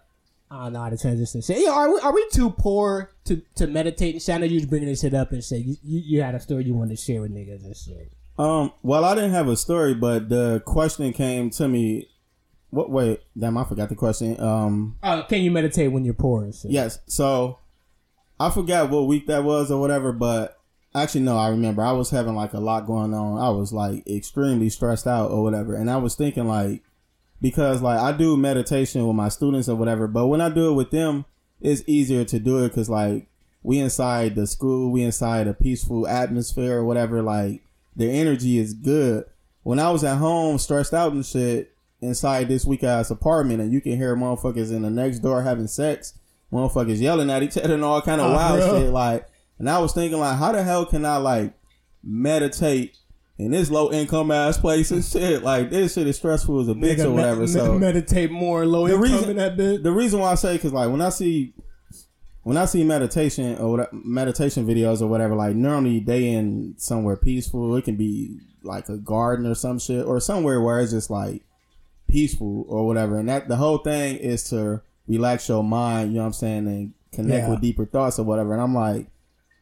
[0.50, 1.58] I don't know how to transition shit.
[1.58, 4.34] Yo, are we are we too poor to to meditate and shit?
[4.34, 5.60] I know you was bringing this shit up and shit.
[5.60, 8.12] You, you you had a story you wanted to share with niggas and shit.
[8.38, 8.72] Um.
[8.82, 12.08] Well, I didn't have a story, but the question came to me.
[12.70, 12.90] What?
[12.90, 13.20] Wait.
[13.38, 14.40] Damn, I forgot the question.
[14.40, 14.96] Um.
[15.02, 16.70] Uh, can you meditate when you're poor and shit?
[16.72, 16.98] Yes.
[17.06, 17.58] So
[18.40, 20.59] I forgot what week that was or whatever, but
[20.94, 21.82] actually no, I remember.
[21.82, 23.38] I was having like a lot going on.
[23.40, 26.82] I was like extremely stressed out or whatever, and I was thinking like
[27.40, 30.74] because like I do meditation with my students or whatever, but when I do it
[30.74, 31.24] with them,
[31.60, 33.26] it's easier to do it because like
[33.62, 37.22] we inside the school, we inside a peaceful atmosphere or whatever.
[37.22, 37.62] Like
[37.96, 39.24] the energy is good.
[39.62, 43.72] When I was at home, stressed out and shit, inside this weak ass apartment, and
[43.72, 46.14] you can hear motherfuckers in the next door having sex,
[46.50, 48.80] motherfuckers yelling at each other and all kind of Oh, wild bro.
[48.80, 48.90] shit.
[48.90, 49.26] Like,
[49.60, 51.54] and I was thinking like, how the hell can I like
[52.02, 52.96] meditate?
[53.38, 56.74] In this low income ass place and shit, like this shit is stressful as a
[56.74, 57.40] bitch Nigga, or whatever.
[57.40, 59.82] me- so meditate more, low The income reason- in that bit.
[59.82, 61.54] the reason why I say because like when I see
[62.42, 67.74] when I see meditation or meditation videos or whatever, like normally they in somewhere peaceful.
[67.76, 71.42] It can be like a garden or some shit or somewhere where it's just like
[72.08, 73.16] peaceful or whatever.
[73.16, 76.10] And that the whole thing is to relax your mind.
[76.10, 77.50] You know what I'm saying and connect Yeah.
[77.50, 78.52] with deeper thoughts or whatever.
[78.52, 79.06] And I'm like,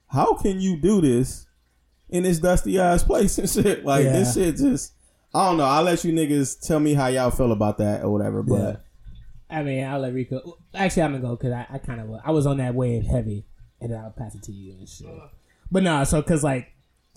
[0.09, 1.47] how can you do this
[2.11, 3.85] in this dusty ass place and shit?
[3.85, 4.13] Like Yeah.
[4.13, 4.93] this shit just.
[5.35, 5.65] I don't know.
[5.65, 8.43] I'll let you niggas tell me how y'all feel about that or whatever.
[8.43, 8.77] But Yeah.
[9.59, 10.59] I mean, I'll let Rico.
[10.75, 13.47] Actually, I'm gonna go because I, I kind of I was on that wave heavy,
[13.81, 15.07] and then I'll pass it to you and shit.
[15.71, 16.69] But nah, so because like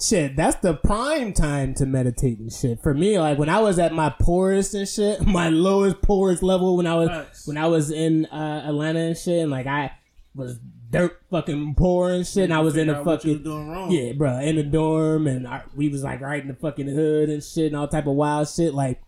[0.02, 2.82] shit, that's the prime time to meditate and shit.
[2.82, 6.76] For me, like when I was at my poorest and shit, my lowest poorest level
[6.78, 7.48] when I was Facts.
[7.48, 9.92] when I was in uh, Atlanta and shit, and like I
[10.36, 10.58] was
[10.92, 13.92] dirt fucking poor and shit, and I was in the fucking were doing wrong.
[13.92, 17.30] yeah, bro, in the dorm, and I, we was like right in the fucking hood
[17.30, 18.74] and shit, and all type of wild shit.
[18.74, 19.02] Like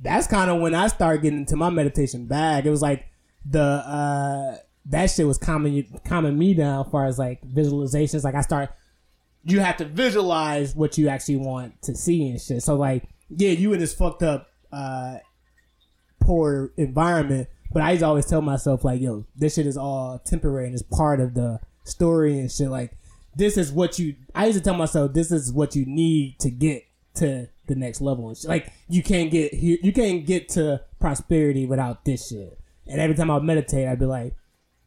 [0.00, 2.66] that's kind of when I started getting into my meditation bag.
[2.66, 3.06] It was like
[3.44, 4.56] the uh
[4.86, 8.24] that shit was calming calming me down as far as like visualizations.
[8.24, 8.70] Like I start,
[9.44, 12.62] you have to visualize what you actually want to see and shit.
[12.62, 15.18] So like, yeah, you in this fucked up uh
[16.20, 20.20] poor environment, but I used to always tell myself like, yo, this shit is all
[20.20, 22.68] temporary and it's part of the story and shit.
[22.68, 22.96] Like,
[23.34, 24.14] this is what you.
[24.32, 28.00] I used to tell myself this is what you need to get to the next
[28.00, 28.48] level and shit.
[28.48, 29.76] Like, you can't get here.
[29.82, 32.56] You can't get to prosperity without this shit.
[32.86, 34.36] And every time I would meditate, I'd be like,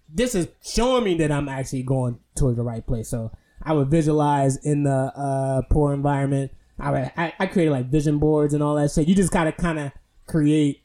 [0.07, 3.09] this is showing me that I'm actually going towards the right place.
[3.09, 6.53] So I would visualize in the uh, poor environment.
[6.79, 9.09] I, I I created like vision boards and all that shit.
[9.09, 9.91] You just gotta kind of
[10.25, 10.83] create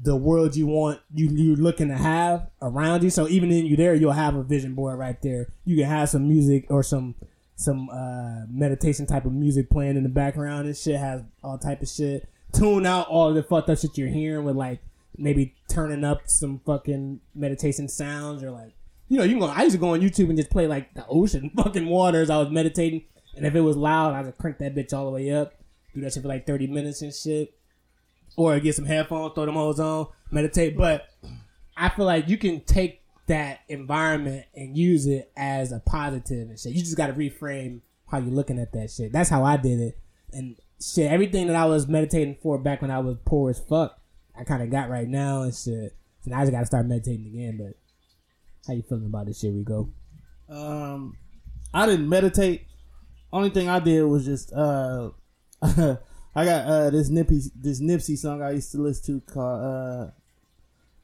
[0.00, 3.10] the world you want you you're looking to have around you.
[3.10, 5.48] So even in you there, you'll have a vision board right there.
[5.64, 7.16] You can have some music or some
[7.56, 10.96] some uh, meditation type of music playing in the background and shit.
[10.96, 12.28] Has all type of shit.
[12.52, 14.80] Tune out all the fucked up shit you're hearing with like
[15.16, 18.74] maybe turning up some fucking meditation sounds or like
[19.08, 19.46] you know you can go.
[19.46, 22.30] I used to go on YouTube and just play like the ocean fucking waters.
[22.30, 23.04] I was meditating.
[23.34, 25.54] And if it was loud, I would crank that bitch all the way up.
[25.94, 27.57] Do that shit for like thirty minutes and shit
[28.38, 30.76] or get some headphones, throw them hoes on, meditate.
[30.76, 31.08] But
[31.76, 36.58] I feel like you can take that environment and use it as a positive and
[36.58, 36.72] shit.
[36.72, 39.12] You just got to reframe how you're looking at that shit.
[39.12, 39.98] That's how I did it.
[40.32, 44.00] And shit, everything that I was meditating for back when I was poor as fuck,
[44.38, 45.96] I kind of got right now and shit.
[46.20, 47.56] So now I just got to start meditating again.
[47.58, 47.74] But
[48.68, 49.90] how you feeling about this shit, Rico?
[50.48, 51.16] Um,
[51.74, 52.66] I didn't meditate.
[53.32, 55.10] Only thing I did was just uh,
[56.38, 60.10] I got uh this Nippy this Nipsey song I used to listen to called uh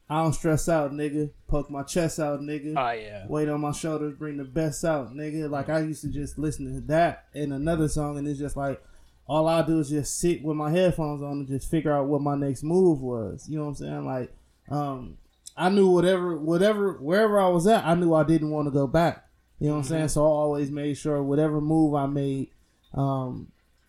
[0.08, 1.30] I don't stress out, nigga.
[1.48, 2.74] Poke my chest out, nigga.
[2.76, 3.26] Oh yeah.
[3.26, 5.50] Weight on my shoulders, bring the best out, nigga.
[5.50, 8.80] Like I used to just listen to that and another song, and it's just like
[9.26, 12.20] all I do is just sit with my headphones on and just figure out what
[12.20, 13.48] my next move was.
[13.48, 14.06] You know what I'm saying?
[14.06, 14.32] Like,
[14.70, 15.18] um,
[15.56, 18.86] I knew whatever, whatever, wherever I was at, I knew I didn't want to go
[18.86, 19.26] back.
[19.58, 20.08] You know what I'm saying?
[20.08, 22.50] So I always made sure whatever move I made,
[22.92, 23.48] um,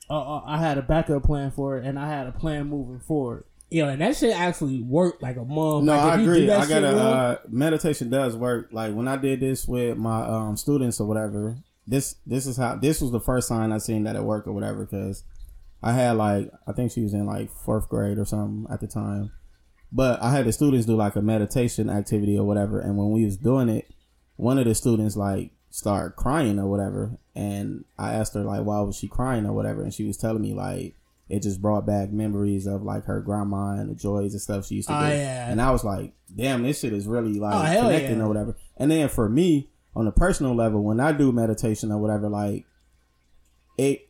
[0.10, 3.00] uh, uh, I had a backup plan for it, and I had a plan moving
[3.00, 3.46] forward.
[3.70, 5.86] Yo, and that shit actually worked like a mom.
[5.86, 6.52] No, like, I if you do agree.
[6.52, 8.70] I got a uh, meditation does work.
[8.72, 11.58] Like when I did this with my um students or whatever.
[11.88, 14.54] This this is how this was the first sign I seen that it worked or
[14.54, 15.24] whatever because
[15.84, 18.88] I had like I think she was in like fourth grade or something at the
[18.88, 19.32] time,
[19.92, 23.24] but I had the students do like a meditation activity or whatever, and when we
[23.24, 23.86] was doing it,
[24.36, 28.80] one of the students like started crying or whatever, and I asked her like why
[28.82, 30.96] was she crying or whatever, and she was telling me like
[31.28, 34.76] it just brought back memories of like her grandma and the joys and stuff she
[34.76, 35.16] used to Oh, do.
[35.16, 35.50] yeah.
[35.50, 38.24] And I was like, damn, this shit is really like Oh, connecting yeah.
[38.24, 38.56] or whatever.
[38.78, 42.66] And then for me, on a personal level, when I do meditation or whatever, like
[43.78, 44.08] it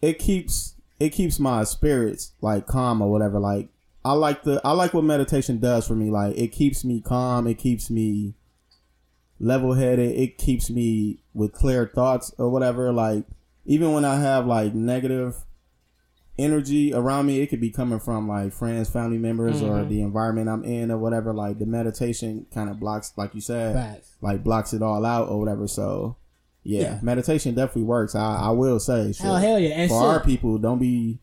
[0.00, 3.38] it keeps it keeps my spirits like calm or whatever.
[3.40, 3.68] Like
[4.04, 6.10] I like the I like what meditation does for me.
[6.10, 8.34] Like it keeps me calm, it keeps me
[9.40, 12.92] level headed, it keeps me with clear thoughts or whatever.
[12.92, 13.24] Like
[13.66, 15.36] even when I have like negative
[16.38, 19.88] energy around me, it could be coming from like friends, family members, or Mm-hmm.
[19.88, 21.32] the environment I'm in or whatever.
[21.32, 24.14] Like the meditation kind of blocks, like you said, Facts.
[24.20, 25.68] like blocks it all out or whatever.
[25.68, 26.16] So
[26.62, 26.98] yeah, Yeah.
[27.02, 28.14] meditation definitely works.
[28.14, 29.22] I, I will say, shit.
[29.22, 29.70] Hell, hell yeah.
[29.70, 31.18] And for shit, our people, don't be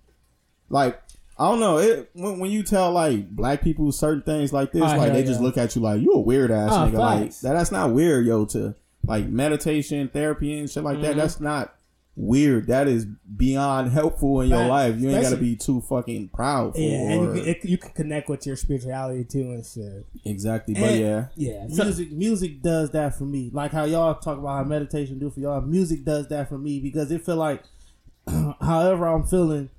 [0.70, 1.01] like.
[1.42, 1.78] I don't know.
[1.80, 5.14] It when, when you tell like black people certain things like this, Oh, like hell
[5.14, 5.46] they just yeah.
[5.46, 6.94] look at you like you a weird ass Oh, nigga.
[7.00, 7.42] Like facts.
[7.42, 8.46] that, that's not weird, yo.
[8.46, 8.76] To
[9.08, 11.04] like meditation, therapy, and shit like Mm-hmm.
[11.06, 11.16] that.
[11.16, 11.74] That's not
[12.16, 12.68] weird.
[12.68, 14.98] That is beyond helpful in your life.
[15.00, 16.80] You ain't got to Especially- be too fucking proud for.
[16.82, 20.06] yeah, and you can, it, you can connect with your spirituality too and shit.
[20.26, 24.38] exactly, but And- yeah, Yeah, music music does that for me like how y'all talk
[24.38, 27.64] about how meditation do for y'all music does that for me because it feel like
[28.62, 29.70] however i'm feeling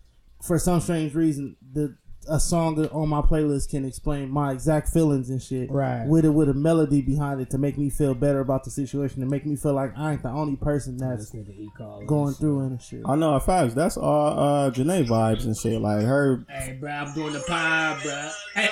[0.43, 1.97] for some strange reason the
[2.29, 6.07] a song on my playlist can explain my exact feelings and shit Right.
[6.07, 9.23] with it with a melody behind it to make me feel better about the situation
[9.23, 12.07] and make me feel like i ain't the only person that's this nigga he called
[12.07, 13.37] going through it and shit I know.
[13.41, 13.75] Facts.
[13.75, 15.81] That's all uh Janae vibes and shit.
[15.81, 16.45] Like her.
[16.49, 18.31] Hey, bro, I'm doing the pod, bro.
[18.55, 18.69] Hey,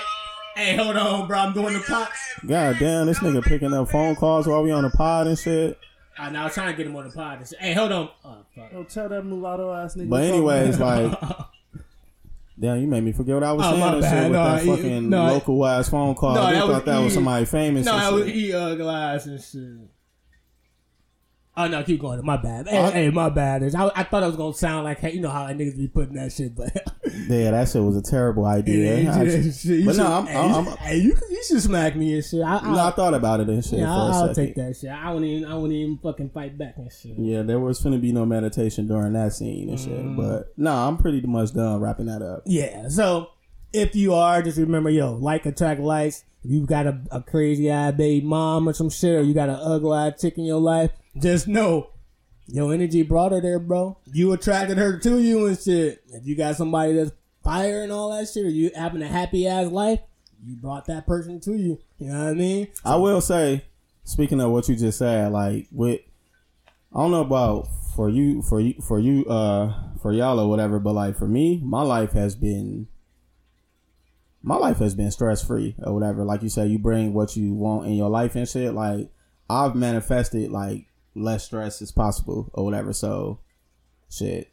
[0.54, 1.36] hey, hold on, bro.
[1.38, 2.08] I'm doing the pod.
[2.46, 5.76] God damn, this nigga picking up phone calls while we on the pod and shit.
[6.16, 7.38] Uh, now I was trying to get him on the pod.
[7.40, 7.58] and shit.
[7.58, 8.10] Hey, hold on.
[8.24, 8.70] Oh, fuck.
[8.72, 11.18] Yo, tell that mulatto ass nigga But fuck anyways, like,
[12.61, 14.32] damn, you made me forget what I was Oh, saying my bad.
[14.32, 16.34] No, that he- fucking no, local ass phone call.
[16.34, 17.14] No, they that was thought that was E.
[17.14, 17.86] somebody famous.
[17.86, 19.62] No, that was he uh, glass and shit.
[21.64, 22.24] Oh no, keep going.
[22.24, 22.68] My bad.
[22.68, 23.62] Hey, I- hey, my bad.
[23.74, 26.14] I, I thought I was gonna sound like hey, you know how niggas be putting
[26.14, 26.70] that shit, but
[27.28, 29.00] Yeah, that shit was a terrible idea.
[29.02, 31.96] Yeah, should- should- but no, I'm, hey, I'm, you, I'm, hey, you, you should smack
[31.96, 32.42] me and shit.
[32.42, 34.90] I, I, no, I thought about it and shit yeah, I'll, I'll take that shit.
[34.90, 37.12] I wouldn't even, I wouldn't even fucking fight back and shit.
[37.18, 39.90] Yeah, there was finna be no meditation during that scene and shit.
[40.04, 40.16] Mm.
[40.16, 42.42] But no, I'm pretty much done wrapping that up.
[42.46, 42.88] Yeah.
[42.88, 43.30] So
[43.72, 46.24] if you are, just remember, yo, like attract likes.
[46.42, 49.50] If you got a, a crazy eyed baby mom or some shit, or you got
[49.50, 51.90] an ugly eyed chick in your life, just know
[52.46, 53.98] your energy brought her there, bro.
[54.12, 56.02] You attracted her to you and shit.
[56.08, 57.12] If you got somebody that's
[57.44, 60.00] fire and all that shit, or you having a happy ass life,
[60.44, 61.78] you brought that person to you.
[61.98, 62.68] You know what I mean?
[62.84, 63.64] I will say,
[64.04, 66.00] speaking of what you just said, like with,
[66.94, 70.78] I don't know about for you, for you, for you, uh, for y'all or whatever,
[70.78, 72.88] but like for me, my life has been,
[74.42, 76.24] my life has been stress free or whatever.
[76.24, 78.72] Like you said, you bring what you want in your life and shit.
[78.72, 79.11] Like
[79.48, 80.86] I've manifested like
[81.20, 82.92] less stress as possible or whatever.
[82.92, 83.40] So,
[84.10, 84.52] shit,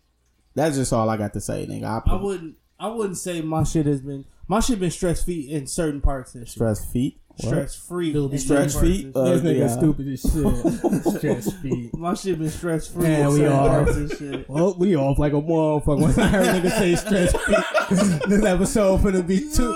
[0.55, 1.84] That's just all I got to say, nigga.
[1.86, 2.55] I, I wouldn't.
[2.80, 4.26] I wouldn't say my shit has been.
[4.47, 6.53] My shit been stress free in certain parts and shit.
[6.53, 7.20] stress feet.
[7.39, 8.13] Stress free.
[8.13, 9.11] Dude, in Stretch certain feet?
[9.15, 9.24] Uh.
[9.26, 9.68] This nigga yeah.
[9.68, 11.18] stupid as shit.
[11.18, 11.95] Stress feet.
[11.95, 13.05] my shit been stress free.
[13.07, 13.68] Yeah, in we certain are.
[13.68, 14.49] parts and shit.
[14.49, 16.01] Well, we off like a motherfucker.
[16.15, 19.74] When I heard nigga say stress feet, this episode finna be two.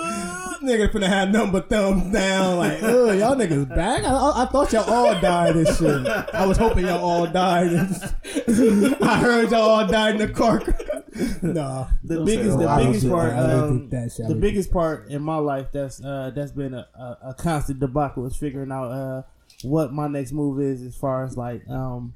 [0.62, 2.58] Nigga finna have number thumbs down.
[2.58, 4.04] Like, ugh, y'all niggas back?
[4.04, 6.06] I, I, I thought y'all all died and shit.
[6.34, 7.72] I was hoping y'all all died.
[9.02, 10.58] I heard y'all all died in the car.
[11.42, 11.88] nah.
[12.04, 14.26] The Don't biggest, the biggest part, think- I don't um, think that shit.
[14.26, 17.80] I the biggest part in my life that's uh that's been a, a, a constant
[17.80, 19.22] debacle is figuring out uh
[19.62, 22.14] what my next move is as far as like um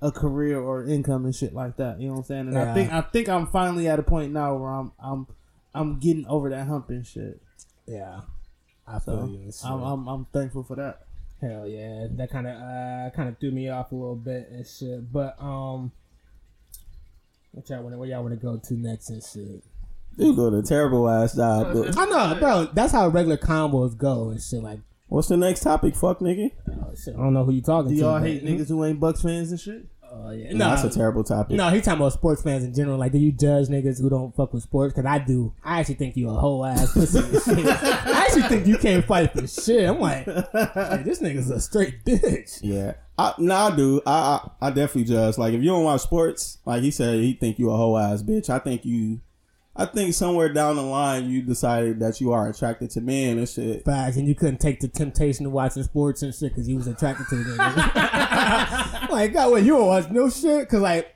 [0.00, 2.00] a career or income and shit like that.
[2.00, 2.46] You know what I'm saying?
[2.48, 2.70] And Yeah.
[2.70, 5.26] I think I think I'm finally at a point now where I'm I'm
[5.74, 7.42] I'm getting over that hump and shit.
[7.88, 8.20] Yeah.
[8.86, 9.74] I feel So you.
[9.74, 11.00] I'm, I'm I'm thankful for that.
[11.40, 14.66] Hell yeah, that kind of uh kind of threw me off a little bit and
[14.66, 15.12] shit.
[15.12, 15.92] But um,
[17.52, 17.96] what y'all want?
[17.98, 19.62] Where y'all want to go to next and shit?
[20.16, 21.72] You doing a terrible ass job.
[21.74, 21.96] dude.
[21.96, 22.68] I know, bro.
[22.72, 24.62] That's how regular combos go and shit.
[24.62, 25.94] Like, What's the next topic?
[25.94, 26.50] Fuck, nigga.
[26.68, 28.00] oh, shit, I don't know who you talking Do to.
[28.00, 29.86] Do y'all but- hate niggas who ain't Bucks fans and shit?
[30.10, 31.56] Oh yeah, No, that's a terrible topic.
[31.56, 31.68] no.
[31.70, 32.98] He talking about sports fans in general.
[32.98, 34.94] Like, do you judge niggas who don't fuck with sports?
[34.94, 35.52] Because I do.
[35.62, 37.20] I actually think you a whole ass pussy.
[37.20, 37.66] shit.
[37.66, 39.88] I actually think you can't fight for shit.
[39.88, 42.58] I'm like, hey, this nigga's a straight bitch.
[42.62, 42.94] Yeah.
[43.18, 44.00] I, no, I do.
[44.06, 44.12] I,
[44.60, 45.38] I I definitely judge.
[45.38, 48.22] Like if you don't watch sports, like he said, he think you a whole ass
[48.22, 48.48] bitch.
[48.48, 49.20] I think you.
[49.78, 53.48] I think somewhere down the line you decided that you are attracted to men and
[53.48, 53.84] shit.
[53.84, 56.88] Facts, and you couldn't take the temptation of watching sports and shit because you was
[56.88, 59.08] attracted to the niggas.
[59.10, 60.66] like, God, wait, you don't watch no shit?
[60.66, 61.14] Because, like,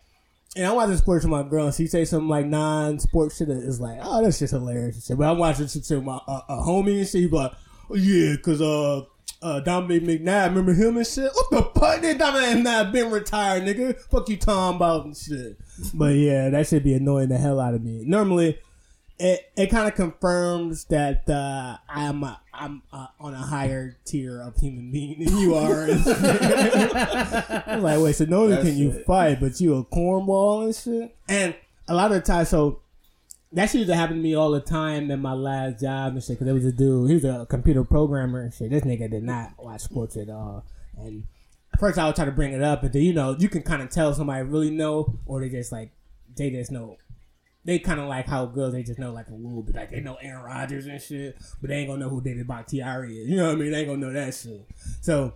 [0.55, 3.81] and I'm watching sports with my girl, and she say some, like, non-sports shit is
[3.81, 5.19] like, oh, that's just hilarious shit.
[5.19, 7.53] But I'm watching shit with my uh, a homie and shit, be like,
[7.91, 9.03] oh, yeah, because, uh,
[9.43, 11.31] uh, Dominic McNabb, remember him and shit?
[11.33, 12.01] What the fuck?
[12.01, 13.99] Did Dominic McNabb been retired, nigga?
[13.99, 15.59] Fuck you, Tom about and shit.
[15.95, 18.05] But yeah, that should be annoying the hell out of me.
[18.07, 18.59] Normally,
[19.19, 24.41] it it kind of confirms that uh, I'm uh, I'm uh, on a higher tier
[24.41, 25.89] of human being than you are.
[27.67, 29.07] I'm like, wait, so not only That's can you it.
[29.07, 31.17] fight, but you a cornball and shit.
[31.29, 31.55] And
[31.89, 32.81] a lot of the time, so
[33.53, 36.23] that shit used to happen to me all the time in my last job and
[36.23, 36.39] shit.
[36.39, 38.71] Because there was a dude, he was a computer programmer and shit.
[38.71, 40.65] This nigga did not watch sports at all.
[40.97, 41.25] And
[41.79, 43.83] first, I would try to bring it up, but then you know, you can kind
[43.83, 45.93] of tell somebody really know, or they just like
[46.37, 46.97] they just know.
[47.65, 50.01] They kind of like how girls they just know like a little bit, like they
[50.01, 53.29] know Aaron Rodgers and shit, but they ain't gonna know who David Bakhtiari is.
[53.29, 53.71] You know what I mean?
[53.71, 54.67] They ain't gonna know that shit.
[55.01, 55.35] So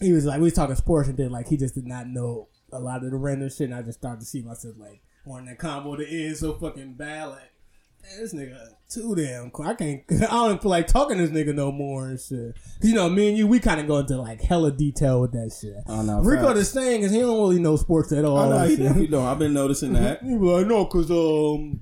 [0.00, 2.46] he was like, we was talking sports and then like he just did not know
[2.70, 3.70] a lot of the random shit.
[3.70, 6.94] And I just started to see myself like wanting that combo to end so fucking
[6.94, 7.26] bad.
[7.28, 7.52] Like,
[8.02, 8.58] man, this nigga
[8.90, 9.66] too damn cool.
[9.66, 10.02] I can't.
[10.10, 12.54] I don't even feel like talking to this nigga no more and shit.
[12.54, 15.32] 'Cause, you know, me and you, we kind of go into like hella detail with
[15.32, 15.74] that shit.
[15.86, 16.58] I know, Rico facts.
[16.58, 18.38] the saying is he don't really know sports at all.
[18.38, 18.82] I know and he shit.
[18.84, 19.26] definitely don't.
[19.26, 20.22] I've been noticing that.
[20.24, 21.80] He be like, no, cause um,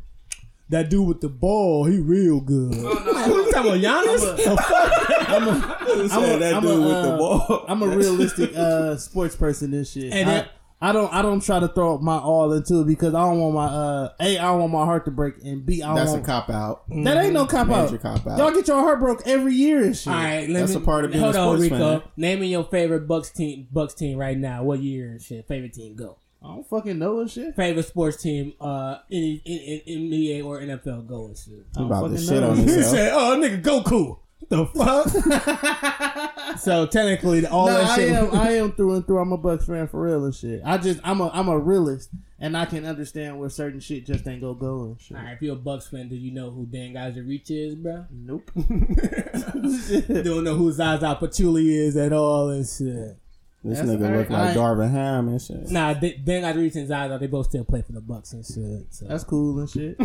[0.69, 2.75] that dude with the ball, he real good.
[2.77, 4.37] Oh, Like, Who you talking about, Giannis?
[4.37, 5.81] The fuck?
[5.87, 7.65] Who said a- that I'm a, with the uh, ball?
[7.69, 10.13] I'm a realistic uh, sports person and shit.
[10.13, 13.15] And I, that- I don't I don't try to throw my all into it because
[13.15, 15.83] I don't want my uh a I don't want my heart to break and b
[15.83, 16.85] I don't That's a cop out.
[16.89, 17.99] that ain't no cop out.
[18.03, 18.39] Cop out.
[18.39, 20.13] Y'all get your heart broke every year and shit.
[20.13, 22.01] All right, let That's me, a part of being hold a on, Rico.
[22.01, 22.09] fan.
[22.19, 24.65] Naming your favorite Bucks team, Bucks team right now.
[24.65, 25.49] What year and shit?
[25.49, 26.19] Favorite team, go.
[26.43, 27.57] I don't fucking know and shit.
[27.57, 31.67] Favorite sports team, uh, any in, in, NBA or NFL, go and shit.
[31.75, 32.51] I don't about to fucking shit know.
[32.51, 34.19] on He said, "Oh, nigga, Goku." What
[34.49, 36.59] the fuck?
[36.59, 38.13] so technically, all No, that I shit.
[38.13, 39.19] am I am through and through.
[39.19, 40.63] I'm a Bucks fan for real and shit.
[40.65, 44.27] I just I'm a I'm a realist and I can understand where certain shit just
[44.29, 45.17] ain't gonna go and shit.
[45.17, 48.05] all right, if you're a Bucks fan, do you know who Dan Gadzuric is, bro?
[48.11, 48.51] Nope.
[50.25, 53.17] Don't know who Zaza Pachulia is at all and shit.
[53.65, 55.71] This That's nigga look like Darvin Ham and shit.
[55.71, 58.95] Nah, Dan Gadzuric and Zaza, they both still play for the Bucks and shit.
[58.95, 59.07] So.
[59.07, 59.97] That's cool and shit.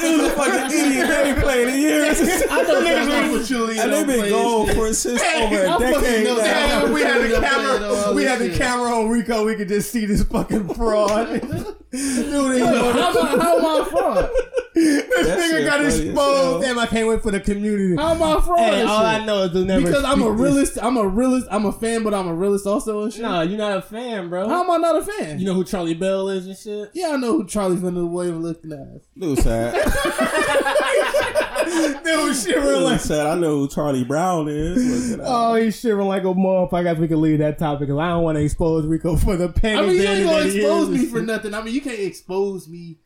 [0.00, 1.08] Dude, fucking idiot.
[1.08, 2.20] They ain't played in years.
[2.50, 6.34] I know niggas for Chili And they been gone for since over a decade now.
[6.36, 6.90] that.
[6.92, 8.12] we had the camera.
[8.14, 9.44] We had the camera on Rico.
[9.44, 11.40] We could just see this fucking fraud.
[11.92, 14.30] Dude, he How am I, how am I fraud?
[15.22, 16.64] This That nigga got exposed.
[16.64, 17.96] Damn, I can't wait for the community.
[17.96, 18.58] How am I fraud?
[18.58, 19.22] Hey, and all shit?
[19.22, 21.48] I know is never because I'm a speak this- I'm a realist.
[21.50, 23.22] I'm a fan, but I'm a realist also and shit.
[23.22, 24.48] No, you're not a fan, bro.
[24.48, 25.38] How am I not a fan?
[25.38, 26.90] you know who Charlie Bell is and shit.
[26.94, 29.02] yeah, I know who Charlie Villanueva looking at.
[29.18, 29.74] Dude said,
[32.04, 33.00] Dude, shivering dude like.
[33.00, 35.10] said, I know who Charlie Brown is.
[35.10, 35.30] Look at that.
[35.32, 36.74] Oh, he's shivering like a motherfucker.
[36.74, 39.36] I guess we can leave that topic because I don't want to expose Rico for
[39.36, 39.78] the penny.
[39.78, 41.54] I mean, you ain't gonna expose me for nothing.
[41.54, 42.98] I mean, you can't expose me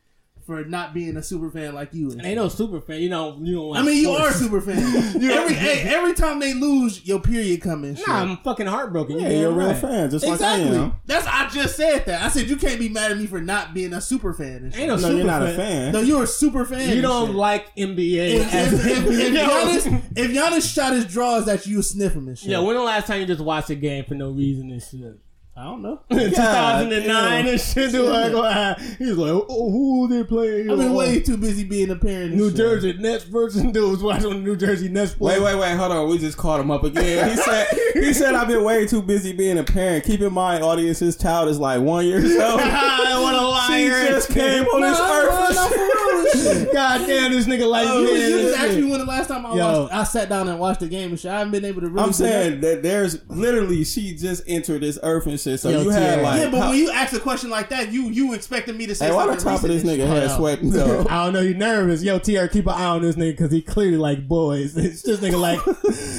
[0.47, 2.09] for not being a super fan like you.
[2.09, 2.17] is.
[2.25, 3.01] Ain't no super fan.
[3.01, 3.77] You know, you don't.
[3.77, 4.79] I mean, you are a super fan.
[5.21, 7.95] every hey, every time they lose, your period coming.
[8.07, 9.19] Nah, I'm fucking heartbroken.
[9.19, 9.77] Yeah, You you're a real right.
[9.77, 10.65] fan, just Exactly.
[10.71, 10.95] like I am.
[11.05, 12.23] That's I just said that.
[12.23, 14.73] I said you can't be mad at me for not being a super fan.
[14.77, 15.51] Ain't no, No, super you're not fan.
[15.53, 15.93] a fan.
[15.93, 16.95] No, you're a super fan.
[16.97, 17.35] You don't shit.
[17.37, 18.35] like NBA.
[18.37, 19.35] If, as if, if, if,
[19.87, 22.51] Giannis, if Giannis shot his draws, that you sniff him and shit.
[22.51, 25.19] Yeah, when the last time you just watched a game for no reason and shit?
[25.59, 25.99] I don't know.
[26.13, 27.91] 2009 and shit.
[27.93, 28.05] Dude,
[28.35, 30.71] like, he's like, oh, who they playing?
[30.71, 32.35] I've been Oh, way too busy being a parent.
[32.35, 32.59] New shit.
[32.59, 35.39] Jersey Nets versus dudes watching the New Jersey Nets play.
[35.41, 36.11] Wait, wait, wait, hold on.
[36.11, 37.31] We just caught him up again.
[37.31, 40.05] He said he said I've been way too busy being a parent.
[40.05, 42.61] Keep in mind, audience, his child is like one year old.
[42.61, 44.09] I want to she liar.
[44.11, 45.55] just came on this No, no, earth.
[45.55, 46.16] no, for real and shit.
[46.73, 48.85] God damn, this nigga like Oh, man, You this just asked shit.
[48.85, 49.83] me when the last time I Yo.
[49.83, 51.31] watched, I sat down and watched the game and shit.
[51.31, 52.03] I haven't been able to really.
[52.05, 55.61] I'm saying that there's literally she just entered this earth and shit.
[55.61, 56.23] So Yo, you had Tierra.
[56.23, 56.41] like.
[56.41, 58.95] Yeah, but how- when you ask a question like that, you you expected me to
[58.95, 61.07] say hey, why the something top of this recent nigga head Hold sweating though?
[61.11, 62.03] I don't know, you nervous.
[62.03, 64.77] Yo, TR, keep an eye on this nigga because he clearly like boys.
[64.87, 65.63] It's just nigga like,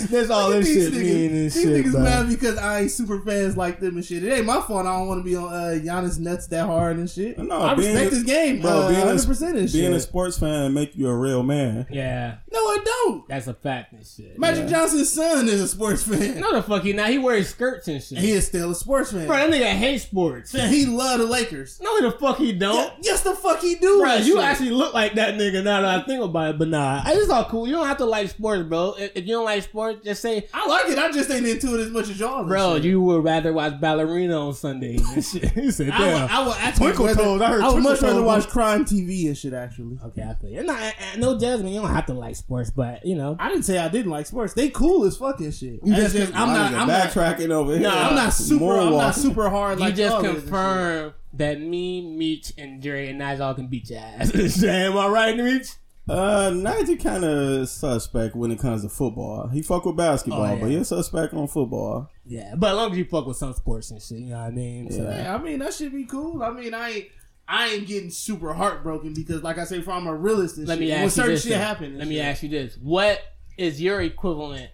[0.10, 0.98] that's all this shit niggas.
[1.00, 2.02] mean and These shit, niggas bro.
[2.04, 4.24] mad because I ain't super fans like them and shit.
[4.24, 4.86] It ain't my fault.
[4.86, 7.38] I don't want to be on uh, Giannis nuts that hard and shit.
[7.38, 10.00] No, I being respect a- his game, Bro, uh, being, 100% a, and being a
[10.00, 10.07] shit.
[10.08, 11.86] Sports fan and make you a real man.
[11.90, 13.28] Yeah, no, I don't.
[13.28, 14.38] that's a fact and shit.
[14.40, 16.40] Magic Johnson's son is a sports fan.
[16.40, 17.10] No, the fuck he not.
[17.10, 18.18] He wears skirts and shit.
[18.18, 19.28] He is still a sports fan.
[19.28, 20.54] Bro, that nigga hates sports.
[20.54, 21.80] Man, he love the Lakers.
[21.82, 22.76] No, the fuck he don't.
[22.76, 24.02] Yeah, yes, the fuck he do.
[24.02, 24.44] Bro, you shit.
[24.44, 27.46] actually look like that nigga now that I think about it, but nah, it's all
[27.46, 27.68] cool.
[27.68, 28.96] You don't have to like sports, bro.
[28.98, 30.98] If, if you don't like sports, just say, I like it.
[30.98, 32.44] I just ain't into it as much as y'all.
[32.46, 35.52] bro, you would rather watch ballerina on Sunday and shit.
[35.52, 36.30] he said, I would, damn.
[36.30, 37.42] I would actually Twinkle Toes.
[37.42, 39.54] I heard I would much rather watch crime TV and shit.
[39.54, 40.64] Actually, okay, I feel you.
[40.64, 41.74] Nah, uh, no judgment.
[41.74, 43.36] You don't have to like sports, but you know.
[43.40, 44.54] I didn't say I didn't like sports.
[44.54, 45.80] They cool as fucking shit.
[45.84, 46.72] You It's just- I'm not.
[46.72, 47.10] My I'm not.
[47.10, 47.82] backtracking over here.
[47.82, 48.78] Nah, I'm not super.
[48.78, 49.80] I'm not super hard.
[49.80, 50.44] You Like just y'all is and shit.
[50.44, 54.34] confirmed that me, Meech, and Dre and Nigel can beat your ass.
[54.64, 55.68] Am I right, Meech?
[56.10, 59.50] Uh, Nigel kind of suspect when it comes to football.
[59.50, 60.62] He fuck with basketball, Oh, yeah.
[60.62, 62.10] but he's suspect on football.
[62.26, 64.46] Yeah, but as long as you fuck with some sports and shit, you know what
[64.48, 64.90] I mean?
[64.90, 66.42] So, Yeah, I mean that should be cool.
[66.44, 67.06] I mean I ain't.
[67.48, 70.80] I ain't getting super heartbroken because, like I say, if I'm a realist, let shit,
[70.80, 71.44] me when ask you certain this.
[71.44, 71.86] shit happen.
[71.86, 72.26] and Let me shit.
[72.26, 73.22] ask you this: What
[73.58, 74.70] is your equivalent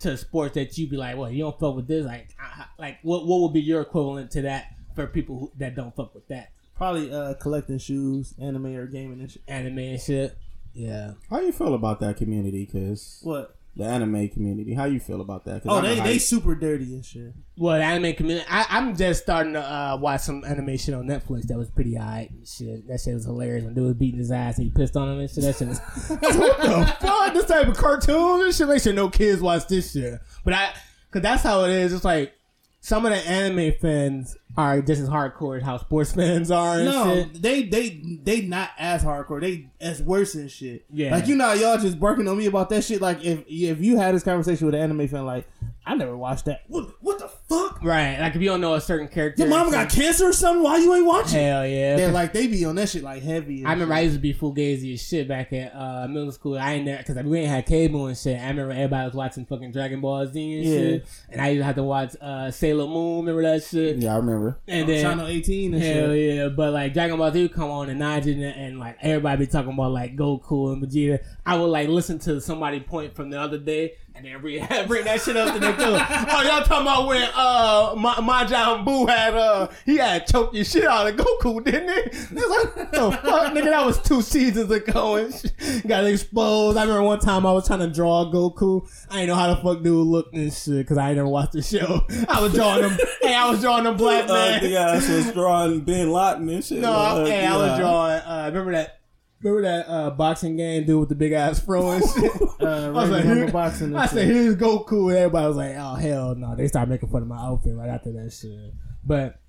[0.00, 2.06] to sports that you be like, "Well, you don't fuck with this"?
[2.06, 5.74] Like, I- like what what would be your equivalent to that for people who, that
[5.76, 9.42] don't fuck with that Probably uh, collecting shoes, anime or gaming and shit.
[9.46, 10.36] anime and shit?
[10.72, 12.64] Yeah, How you feel about that community?
[12.64, 13.56] Cause What?
[13.76, 14.74] The anime community.
[14.74, 15.62] How you feel about that?
[15.62, 17.32] 'Cause Oh, they they super dirty and shit.
[17.56, 18.44] well, the anime community.
[18.50, 22.30] I, I'm just starting to uh, watch some animation on Netflix that was pretty alright.
[22.30, 23.64] and Shit, that shit was hilarious.
[23.64, 25.44] When dude was beating his ass and he pissed on him and shit.
[25.44, 25.80] That shit was.
[26.10, 27.32] I was like, what the fuck?
[27.34, 28.68] This type of cartoon and shit.
[28.68, 30.20] Make sure no kids watch this shit.
[30.44, 30.70] But I,
[31.12, 31.92] cause that's how it is.
[31.92, 32.32] It's like
[32.80, 36.84] some of the anime fans are just as hardcore as how sports fans are and
[36.84, 37.40] No, shit.
[37.42, 39.40] they they they not as hardcore.
[39.40, 40.84] They as worse and shit.
[40.92, 41.12] Yeah.
[41.12, 43.00] like you know, y'all just barking on me about that shit.
[43.00, 45.46] Like if if you had this conversation with an anime fan, like
[45.86, 46.62] I never watched that.
[46.68, 47.82] What what the fuck?
[47.82, 48.18] Right.
[48.20, 49.42] Like if you don't know a certain character.
[49.42, 50.62] Your mama got cancer or something?
[50.62, 51.40] Why you ain't watching?
[51.40, 51.96] Hell yeah.
[51.96, 53.64] They're like they be on that shit like heavy.
[53.64, 56.58] I remember I used to be full fugazi as shit back at uh, middle school.
[56.58, 58.38] I ain't there because we ain't had cable and shit.
[58.38, 60.74] I remember everybody was watching fucking Dragon Ball Z and Yeah.
[60.78, 63.20] shit, and I used to have to watch uh, Sailor Moon.
[63.24, 63.96] Remember that shit?
[63.98, 64.39] Yeah, I remember.
[64.68, 66.34] And then Channel 18 and hell shit.
[66.36, 69.46] yeah, but like Dragon Ball Z would come on and Najin and, and like everybody
[69.46, 71.22] be talking about like Goku and Vegeta.
[71.44, 73.94] I would like listen to somebody point from the other day.
[74.22, 76.06] And then bring, bring that shit up to the club.
[76.10, 80.64] Oh, y'all talking about when uh Ma- Majin Buu had uh he had choked your
[80.64, 82.18] shit out of Goku, didn't he?
[82.18, 83.64] It's like the fuck, nigga.
[83.64, 85.86] That was two seasons ago and shit.
[85.86, 86.76] got exposed.
[86.76, 88.86] I remember one time I was trying to draw Goku.
[89.10, 91.62] I didn't know how the fuck dude looked and shit because I never watched the
[91.62, 92.04] show.
[92.28, 92.98] I was drawing them.
[93.22, 94.62] hey, I was drawing them black Uh, man.
[94.62, 96.80] the ass was drawing Bin Laden and shit.
[96.80, 98.20] No, Uh, hey, I was drawing.
[98.20, 98.99] Uh, remember that?
[99.42, 102.30] Remember that uh, boxing game dude with the big ass fro and shit?
[102.60, 104.26] Uh, I was like, here- boxing I said.
[104.26, 107.38] "Here's Goku," and everybody was like, "Oh hell no!" They started making fun of my
[107.38, 108.74] outfit right after that shit.
[109.04, 109.40] But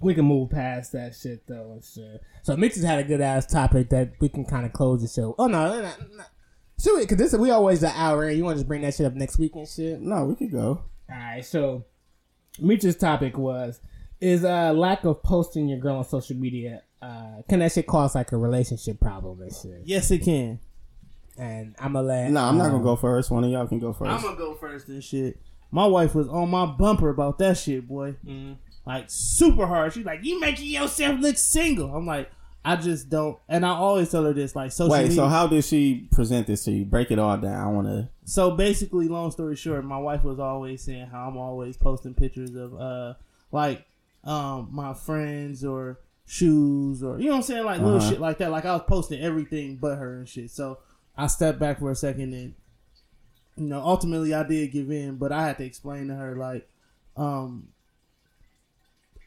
[0.00, 2.22] we can move past that shit though and shit.
[2.42, 5.08] So Mitch has had a good ass topic that we can kind of close the
[5.08, 5.34] show.
[5.38, 6.24] Oh no, no, no,
[6.80, 7.02] should we?
[7.02, 9.14] Because this we always the hour, and you want to just bring that shit up
[9.14, 10.00] next week and shit.
[10.00, 10.82] No, we could go.
[11.10, 11.84] All right, so
[12.58, 13.80] Mitch's topic was
[14.18, 16.82] is uh lack of posting your girl on social media.
[17.06, 19.82] Uh, can that shit cause like a relationship problem and shit?
[19.84, 20.58] Yes, it can.
[21.38, 22.30] And I'm gonna let.
[22.30, 23.30] No, I'm not um, gonna go first.
[23.30, 24.10] One of y'all can go first.
[24.10, 25.40] I'm gonna go first and shit.
[25.70, 28.16] My wife was on my bumper about that shit, boy.
[28.26, 28.56] Mhm.
[28.86, 29.92] Like super hard.
[29.92, 32.30] She's like, "You making yourself look single." I'm like,
[32.64, 33.38] I just don't.
[33.48, 35.16] And I always tell her this, like, social Wait, media.
[35.16, 36.84] so how did she present this to you?
[36.84, 37.54] Break it all down.
[37.54, 38.08] I want to.
[38.24, 42.56] So basically, long story short, my wife was always saying how I'm always posting pictures
[42.56, 43.14] of uh
[43.52, 43.86] like
[44.24, 48.10] um my friends or shoes or you know what I'm saying, like little Uh-huh.
[48.10, 48.50] shit like that.
[48.50, 50.50] Like I was posting everything but her and shit.
[50.50, 50.78] So
[51.16, 52.54] I stepped back for a second and
[53.56, 56.68] you know, ultimately I did give in, but I had to explain to her like,
[57.16, 57.68] um,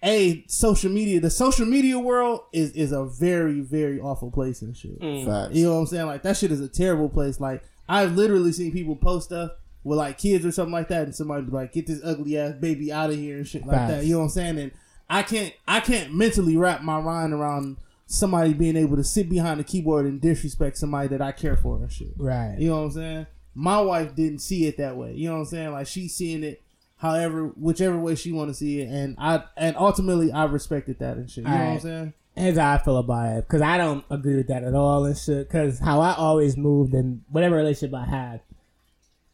[0.03, 4.75] a social media, the social media world is is a very very awful place and
[4.77, 4.97] shit.
[4.99, 5.53] Facts.
[5.55, 6.05] You know what I'm saying?
[6.05, 7.39] Like that shit is a terrible place.
[7.39, 9.51] Like I've literally seen people post stuff
[9.83, 12.53] with like kids or something like that, and somebody be like, "Get this ugly ass
[12.61, 13.91] baby out of here" and shit like Facts.
[13.93, 14.05] that.
[14.05, 14.57] You know what I'm saying?
[14.59, 14.71] And
[15.10, 19.60] I can't, I can't mentally wrap my mind around somebody being able to sit behind
[19.60, 22.14] the keyboard and disrespect somebody that I care for and shit.
[22.18, 22.55] Right.
[22.57, 23.28] You know what I'm saying?
[23.53, 25.14] My wife didn't see it that way.
[25.14, 25.72] You know what I'm saying?
[25.72, 26.62] Like she's seeing it
[26.97, 31.18] however whichever way she want to see it and I and ultimately I respected that
[31.18, 31.43] and shit.
[31.45, 32.14] You know what I'm saying?
[32.57, 35.47] How I feel about it, because I don't agree with that at all and shit.
[35.47, 38.41] Because how I always moved in whatever relationship I had,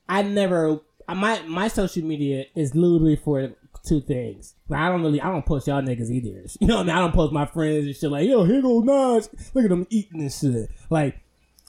[0.10, 3.52] I never my my social media is literally for
[3.86, 4.56] two things.
[4.68, 6.46] Like, I don't really I don't post y'all niggas either.
[6.60, 6.96] You know what I mean?
[6.96, 9.30] I don't post my friends and shit like yo here goes Nas.
[9.54, 10.70] Look at them eating and shit.
[10.90, 11.20] Like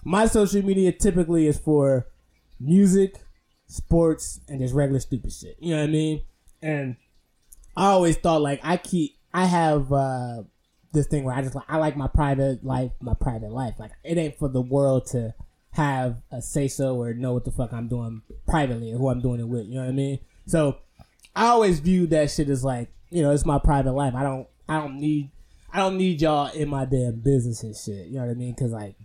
[0.04, 2.06] my social media typically is for
[2.60, 3.16] music,
[3.66, 5.56] sports, and just regular stupid shit.
[5.60, 6.22] You know what I mean?
[6.62, 6.96] And
[7.76, 10.42] I always thought like I keep I have uh
[10.92, 13.74] this thing where I just like I like my private life, my private life.
[13.78, 15.34] Like it ain't for the world to
[15.72, 19.20] have a say so or know what the fuck I'm doing privately or who I'm
[19.20, 19.66] doing it with.
[19.66, 20.18] You know what I mean?
[20.46, 20.78] So
[21.36, 24.14] I always view that shit as like you know it's my private life.
[24.14, 25.30] I don't I don't need
[25.72, 28.06] I don't need y'all in my damn business and shit.
[28.06, 28.54] You know what I mean?
[28.54, 28.96] Because like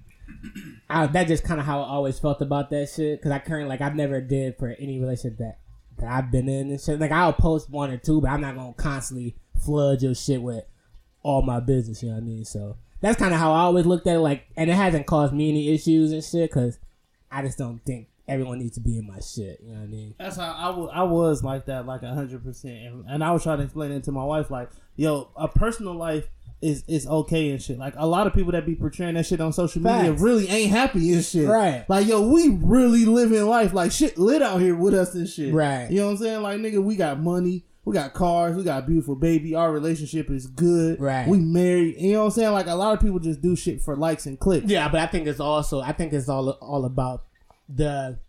[0.90, 3.20] I, that just kind of how I always felt about that shit.
[3.20, 5.60] Because I currently like I've never did for any relationship that
[5.98, 7.00] that I've been in and shit.
[7.00, 10.64] Like I'll post one or two, but I'm not gonna constantly flood your shit with
[11.24, 12.02] all my business.
[12.02, 12.46] You know what I mean?
[12.46, 14.20] So that's kind of how I always looked at it.
[14.20, 16.80] Like, and it hasn't caused me any issues and shit because
[17.30, 19.60] I just don't think everyone needs to be in my shit.
[19.62, 20.16] You know what I mean?
[20.18, 23.44] That's how I wa- I was like that, like hundred percent, and and I was
[23.44, 26.28] trying to explain it to my wife, like, yo, a personal life
[26.62, 27.78] is is okay and shit.
[27.78, 30.72] Like a lot of people that be portraying that shit on social media really ain't
[30.72, 31.48] happy and shit.
[31.48, 31.86] Right.
[31.90, 35.54] Like, yo, we really living life like shit lit out here with us and shit.
[35.54, 35.90] Right.
[35.90, 36.42] You know what I'm saying?
[36.42, 37.66] Like, nigga, we got money.
[37.84, 41.02] We got cars, we got a beautiful baby, our relationship is good.
[41.02, 41.28] Right.
[41.28, 41.96] We married.
[41.98, 42.52] You know what I'm saying?
[42.52, 44.68] Like a lot of people just do shit for likes and clicks.
[44.68, 47.24] Yeah, but I think it's also I think it's all all about
[47.76, 48.20] the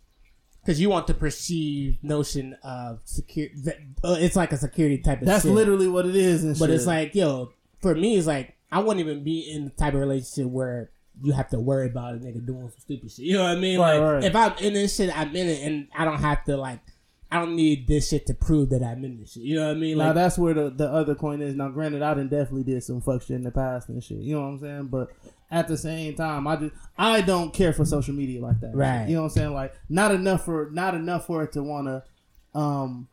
[0.63, 3.47] because you want the perceived notion of secure.
[3.65, 5.27] That, uh, it's like a security type of.
[5.27, 5.51] That's shit.
[5.51, 6.75] literally what it is and But shit.
[6.75, 9.99] it's like, yo, for me, it's like I wouldn't even be in the type of
[9.99, 10.91] relationship where
[11.21, 13.25] you have to worry about a nigga doing some stupid shit.
[13.25, 13.79] You know what I mean?
[13.79, 14.23] Right, like right.
[14.23, 16.79] if I'm in this shit, I'm in it, and I don't have to like.
[17.31, 19.41] I don't need this shit to prove that I'm in this shit.
[19.41, 19.97] You know what I mean?
[19.97, 21.55] now that's where the, the other coin is.
[21.55, 24.19] Now, granted, I done definitely did some fuck shit in the past and shit.
[24.19, 24.87] You know what I'm saying?
[24.87, 25.09] But
[25.53, 28.75] at the same time, I just I don't care for social media like that.
[28.75, 29.07] Right.
[29.07, 29.53] You know what I'm saying?
[29.53, 32.03] Like not enough for not enough for it to want to
[32.59, 33.07] um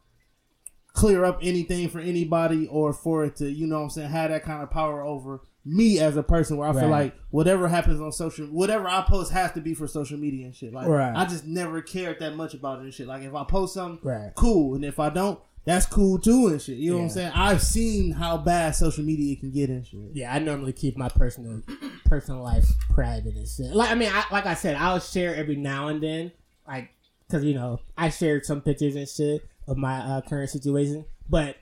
[0.93, 4.30] clear up anything for anybody or for it to you know what I'm saying have
[4.30, 8.01] that kind of power over me as a person where I feel like whatever happens
[8.01, 10.72] on social whatever I post has to be for social media and shit.
[10.72, 11.14] Like Right.
[11.14, 13.07] I just never cared that much about it and shit.
[13.07, 14.32] Like if I post something, Right.
[14.34, 16.79] cool, and if I don't, that's cool too and shit.
[16.79, 17.33] You know what I'm saying?
[17.35, 20.01] I've seen how bad social media can get and shit.
[20.15, 21.63] yeah, I normally keep my personal
[22.07, 23.67] personal life private and shit.
[23.67, 26.33] Like, I mean, I, like I said, I'll share every now and then,
[26.67, 26.91] like,
[27.31, 31.57] cause you know, I shared some pictures and shit of my uh, current situation, but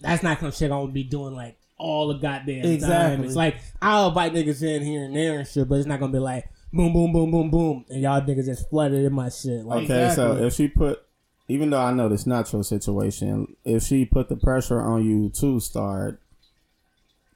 [0.00, 2.72] that's not some shit I'm gonna be doing like all the goddamn time.
[2.72, 3.26] Exactly.
[3.26, 6.12] It's like I'll invite niggas in here and there and shit, but it's not gonna
[6.12, 9.64] be like boom, boom, boom, boom, boom, and y'all niggas just flooded in my shit.
[9.64, 11.02] Like, Okay, so if she put,
[11.48, 15.30] even though I know this not your situation, if she put the pressure on you
[15.40, 16.20] to start,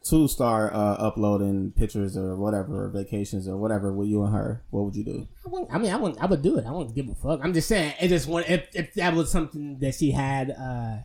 [0.05, 4.63] to start uh, uploading pictures or whatever, or vacations or whatever with you and her,
[4.71, 5.29] what would you do?
[5.47, 6.67] I, wouldn't- I mean, I wouldn't, I would do it.
[6.67, 7.41] I wouldn't give a fuck.
[7.43, 10.97] I'm just saying, it just one if if that was something that she had uh,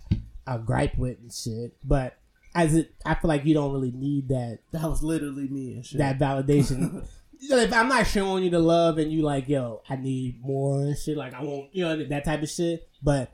[0.48, 1.76] a gripe with and shit.
[1.84, 2.18] But
[2.56, 5.86] as it, I feel like you don't really need that That was literally me and
[5.86, 6.00] shit.
[6.00, 7.06] that validation.
[7.40, 10.98] If I'm not showing you the love and you like, yo, I need more and
[10.98, 12.88] shit, like I won't, you know, that type of shit.
[13.02, 13.32] But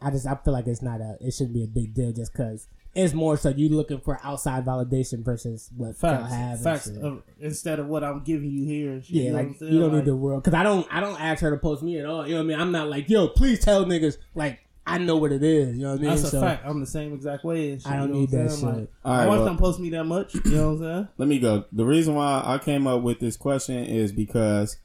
[0.00, 2.32] I just, I feel like it's not a, it shouldn't be a big deal just
[2.32, 6.62] because it's more so you looking for outside validation versus what y'all facts, have.
[6.62, 6.86] facts.
[6.88, 8.92] of- uh, instead of what I'm giving you here.
[8.92, 10.54] And shit, Yeah, you know like what I'm you don't Like, need the world because
[10.56, 10.86] I don't.
[10.94, 12.24] I don't ask her to post me at all.
[12.26, 12.60] You know what I mean?
[12.60, 14.18] I'm not like, yo, please tell niggas.
[14.36, 15.76] Like I know what it is.
[15.76, 16.10] You know what I mean?
[16.10, 16.64] That's a So, fact.
[16.66, 17.72] I'm the same exact way.
[17.72, 18.72] And shit, I don't you know need what I'm that saying?
[18.74, 18.80] shit.
[18.80, 20.34] Like, All my right, wife well- don't post me that much.
[20.34, 21.08] You know what I'm saying?
[21.18, 21.64] Let me go.
[21.72, 24.76] The reason why I came up with this question is because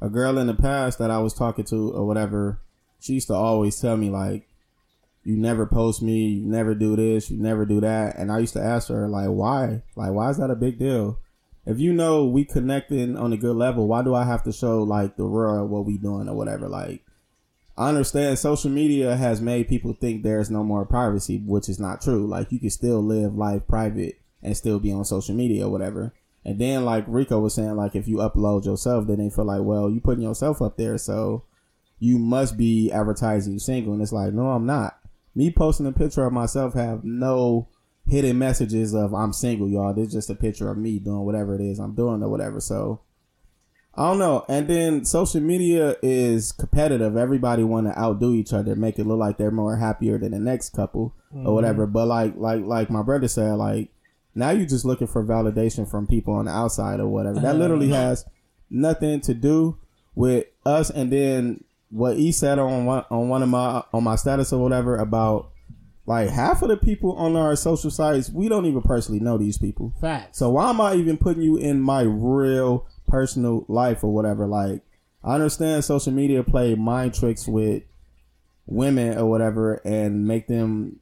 [0.00, 2.58] a girl in the past that I was talking to or whatever,
[2.98, 4.48] she used to always tell me like,
[5.22, 6.26] "You never post me.
[6.26, 7.30] You never do this.
[7.30, 9.82] You never do that." And I used to ask her like, "Why?
[9.94, 11.18] Like, why is that a big deal?
[11.64, 14.82] If you know we connecting on a good level, why do I have to show
[14.82, 16.68] like the world what we doing or whatever?
[16.68, 17.02] Like,
[17.76, 22.00] I understand social media has made people think there's no more privacy, which is not
[22.00, 22.26] true.
[22.26, 26.12] Like, you can still live life private and still be on social media or whatever.
[26.44, 29.62] And then like Rico was saying, like if you upload yourself, then they feel like,
[29.62, 31.44] well, you putting yourself up there, so
[31.98, 33.94] you must be advertising you single.
[33.94, 34.98] And it's like, no, I'm not.
[35.34, 37.68] Me posting a picture of myself have no
[38.06, 39.94] hidden messages of I'm single, y'all.
[39.94, 42.60] This is just a picture of me doing whatever it is I'm doing or whatever.
[42.60, 43.00] So
[43.96, 44.44] I don't know.
[44.48, 47.16] And then social media is competitive.
[47.16, 50.38] Everybody want to outdo each other, make it look like they're more happier than the
[50.38, 51.52] next couple or mm-hmm.
[51.52, 51.86] whatever.
[51.86, 53.90] But like like like my brother said, like
[54.34, 57.40] now you're just looking for validation from people on the outside or whatever.
[57.40, 58.02] That literally uh-huh.
[58.02, 58.24] has
[58.68, 59.78] nothing to do
[60.14, 60.90] with us.
[60.90, 64.60] And then what he said on one on one of my on my status or
[64.60, 65.50] whatever about
[66.06, 69.56] like half of the people on our social sites, we don't even personally know these
[69.56, 69.94] people.
[70.00, 70.38] Facts.
[70.38, 74.46] So why am I even putting you in my real personal life or whatever?
[74.46, 74.82] Like,
[75.22, 77.82] I understand social media play mind tricks with
[78.66, 81.00] women or whatever and make them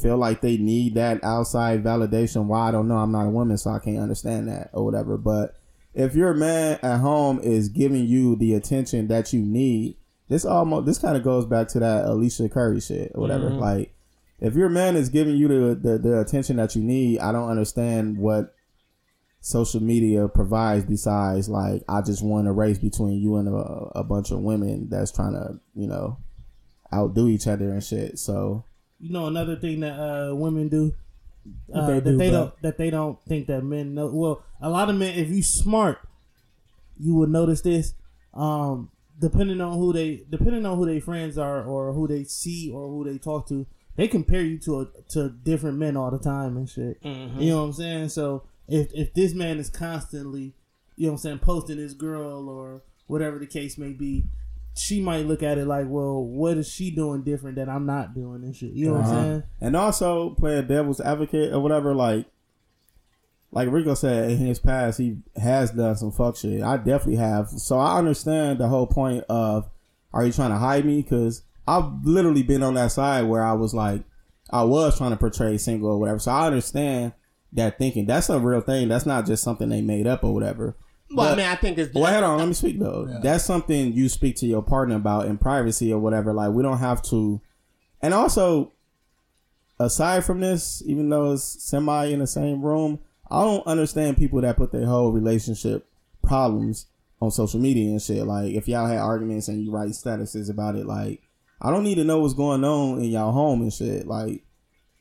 [0.00, 2.46] feel like they need that outside validation.
[2.46, 2.96] Why I don't know.
[2.96, 5.16] I'm not a woman, so I can't understand that or whatever.
[5.16, 5.54] But
[5.94, 9.96] if your man at home is giving you the attention that you need,
[10.28, 13.50] this almost this kind of goes back to that Ayesha Curry shit or whatever.
[13.50, 13.58] Mm-hmm.
[13.58, 13.94] Like,
[14.40, 17.50] if your man is giving you the, the the attention that you need, I don't
[17.50, 18.54] understand what
[19.44, 23.52] social media provides besides like I just won a race between you and a,
[23.98, 26.16] a bunch of women that's trying to you know
[26.94, 28.18] outdo each other and shit.
[28.20, 28.64] So
[29.00, 30.94] You know another thing that uh, women do
[31.74, 32.38] uh, they that do, they bro?
[32.38, 34.06] don't that they don't think that men know.
[34.14, 35.98] Well, a lot of men, if you smart,
[36.98, 37.94] you will notice this.
[38.32, 38.90] Um,
[39.20, 42.86] depending on who they depending on who their friends are or who they see or
[42.88, 43.66] who they talk to,
[43.96, 46.98] they compare you to a, to different men all the time and shit.
[47.02, 48.08] You know what I'm saying?
[48.10, 50.54] So if if this man is constantly,
[50.96, 54.24] you know what I'm saying, posting his girl or whatever the case may be,
[54.74, 58.14] she might look at it like, well, what is she doing different that I'm not
[58.14, 58.72] doing and shit.
[58.72, 59.22] You know what I'm uh-huh.
[59.22, 59.42] saying?
[59.60, 62.26] And also playing devil's advocate or whatever, like
[63.52, 66.62] like Rico said in his past, he has done some fuck shit.
[66.62, 67.50] I definitely have.
[67.50, 69.68] So I understand the whole point of
[70.12, 71.02] are you trying to hide me?
[71.02, 74.02] Because I've literally been on that side where I was like,
[74.50, 76.18] I was trying to portray single or whatever.
[76.18, 77.12] So I understand
[77.52, 78.06] that thinking.
[78.06, 78.88] That's a real thing.
[78.88, 80.76] That's not just something they made up or whatever.
[81.14, 81.94] Well, I But- mean, I think it's.
[81.94, 82.38] well, hold on.
[82.38, 83.06] Let me speak though.
[83.22, 86.32] That's something you speak to your partner about in privacy or whatever.
[86.32, 87.40] Like we don't have to.
[88.00, 88.72] And also,
[89.78, 92.98] aside from this, even though it's semi in the same room,
[93.30, 95.86] I don't understand people that put their whole relationship
[96.22, 96.86] problems
[97.20, 98.26] on social media and shit.
[98.26, 101.22] Like if y'all had arguments and you write statuses about it, like
[101.60, 104.06] I don't need to know what's going on in y'all home and shit.
[104.06, 104.42] Like,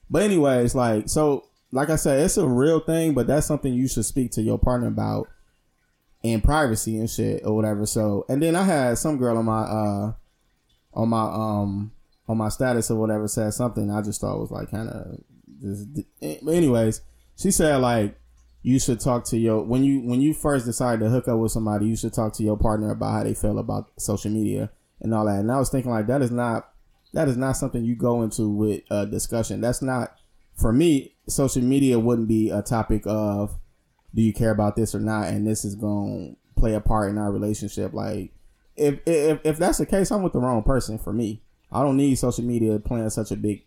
[0.10, 3.88] but anyways, like so, like I said, it's a real thing, but that's something you
[3.88, 5.28] should speak to your partner about
[6.24, 7.86] in privacy and shit or whatever.
[7.86, 10.13] So, and then I had some girl on my uh
[10.93, 11.91] on my um
[12.28, 15.19] on my status or whatever said something I just thought was like kind of
[15.61, 15.88] just.
[16.22, 17.01] Anyways,
[17.38, 18.17] she said like
[18.63, 21.51] you should talk to your when you when you first decide to hook up with
[21.51, 24.69] somebody, you should talk to your partner about how they feel about social media
[24.99, 25.39] and all that.
[25.39, 26.72] And I was thinking like that is not
[27.13, 29.61] that is not something you go into with a discussion.
[29.61, 30.15] That's not
[30.55, 31.15] for me.
[31.32, 33.58] Social media wouldn't be a topic of
[34.14, 37.10] do you care about this or not, and this is going to play a part
[37.10, 37.94] in our relationship.
[37.94, 38.34] Like
[38.76, 40.98] if if if that's the case, I'm with the wrong person.
[40.98, 43.64] For me, I don't need social media playing such a big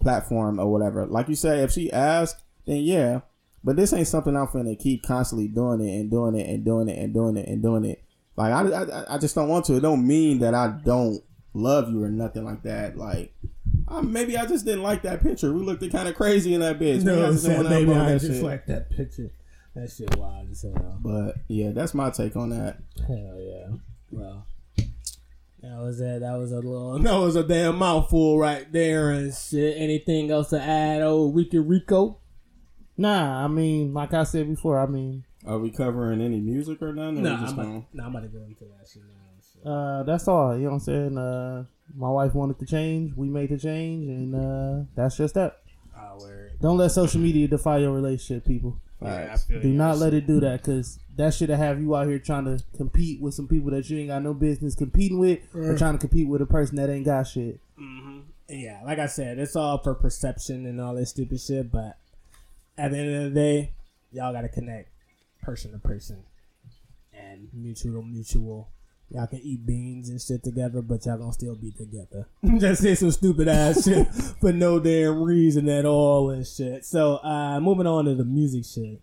[0.00, 1.06] platform or whatever.
[1.06, 3.20] Like you said, if she asked, then yeah.
[3.62, 6.88] But this ain't something I'm finna keep constantly doing it and doing it and doing
[6.88, 8.02] it and doing it and doing it.
[8.36, 9.76] Like I, I, I just don't want to.
[9.76, 12.96] It don't mean that I don't love you or nothing like that.
[12.96, 13.34] Like
[13.90, 15.52] uh, maybe I just didn't like that picture.
[15.52, 17.04] We looked kind of crazy in that bitch.
[17.04, 18.42] Maybe I No, just didn't said, wanna baby, upload I just shit.
[18.42, 19.30] like that picture.
[19.74, 20.98] That shit wild as hell.
[21.00, 22.78] But yeah, that's my take on that.
[23.06, 23.68] Hell yeah.
[24.10, 24.46] Well,
[25.62, 26.20] that was that.
[26.20, 26.98] That was a little.
[27.02, 29.76] That was a damn mouthful right there and shit.
[29.78, 31.02] Anything else to add?
[31.02, 32.18] Oh, Ricky Rico.
[32.96, 36.92] Nah, I mean, like I said before, I mean, Are we covering any music or
[36.92, 37.18] nothing?
[37.18, 39.42] Or Nah, we I'm about, gonna- nah, I'm about to go into that shit now.
[39.54, 39.66] Shit.
[39.66, 40.54] uh, that's all.
[40.56, 41.18] You know what I'm saying?
[41.18, 41.64] Uh,
[41.96, 43.14] my wife wanted to change.
[43.16, 45.58] We made the change, and uh, that's just that.
[45.96, 46.52] Ah, word.
[46.60, 48.78] Don't let social media defy your relationship, people.
[49.02, 49.74] Yeah, Do you.
[49.74, 53.18] not let it do that, cause that should have you out here trying to compete
[53.20, 56.28] with some people that you ain't got no business competing with, or trying to compete
[56.28, 57.60] with a person that ain't got shit.
[58.48, 61.72] yeah, like I said, it's all for perception and all this stupid shit.
[61.72, 61.96] But
[62.76, 63.72] at the end of the day,
[64.12, 64.90] y'all gotta connect
[65.42, 66.24] person to person
[67.14, 68.68] and mutual mutual.
[69.12, 72.28] Y'all can eat beans and shit together, but y'all gonna still be together.
[72.58, 74.06] Just say some stupid ass shit
[74.40, 76.84] for no damn reason at all and shit.
[76.84, 79.00] So, uh, moving on to the music shit.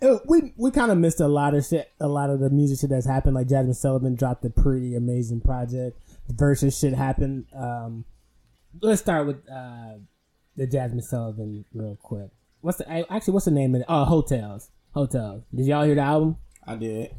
[0.00, 2.78] Uh, we we kind of missed a lot of shit, a lot of the music
[2.78, 3.34] shit that's happened.
[3.34, 5.98] Like Jazmine Sullivan dropped a pretty amazing project.
[6.32, 7.46] Verzuz shit happened.
[7.54, 8.04] Um,
[8.80, 9.94] let's start with uh,
[10.56, 12.30] the Jazmine Sullivan real quick.
[12.60, 13.86] what's the actually what's the name of it?
[13.88, 15.42] Oh, Heaux Tales, hotels.
[15.52, 16.36] Did y'all hear the album?
[16.64, 17.10] I did.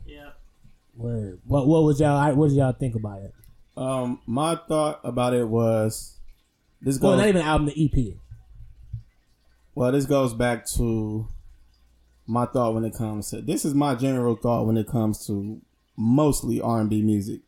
[0.95, 1.39] Word.
[1.45, 2.33] What what was y'all?
[2.35, 3.33] What did y'all think about it?
[3.75, 6.17] Um, my thought about it was
[6.81, 8.15] this Well, goes not even album, the EP.
[9.73, 9.91] well.
[9.91, 11.27] This goes back to
[12.27, 15.61] my thought when it comes to this is my general thought when it comes to
[15.97, 17.41] mostly R and B music.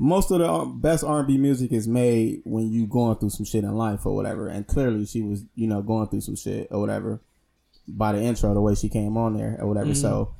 [0.00, 3.30] Most of the uh, best R and B music is made when you going through
[3.30, 4.46] some shit in life or whatever.
[4.46, 7.20] And clearly, she was you know going through some shit or whatever
[7.88, 9.94] by the intro, the way she came on there or whatever.
[9.96, 10.34] So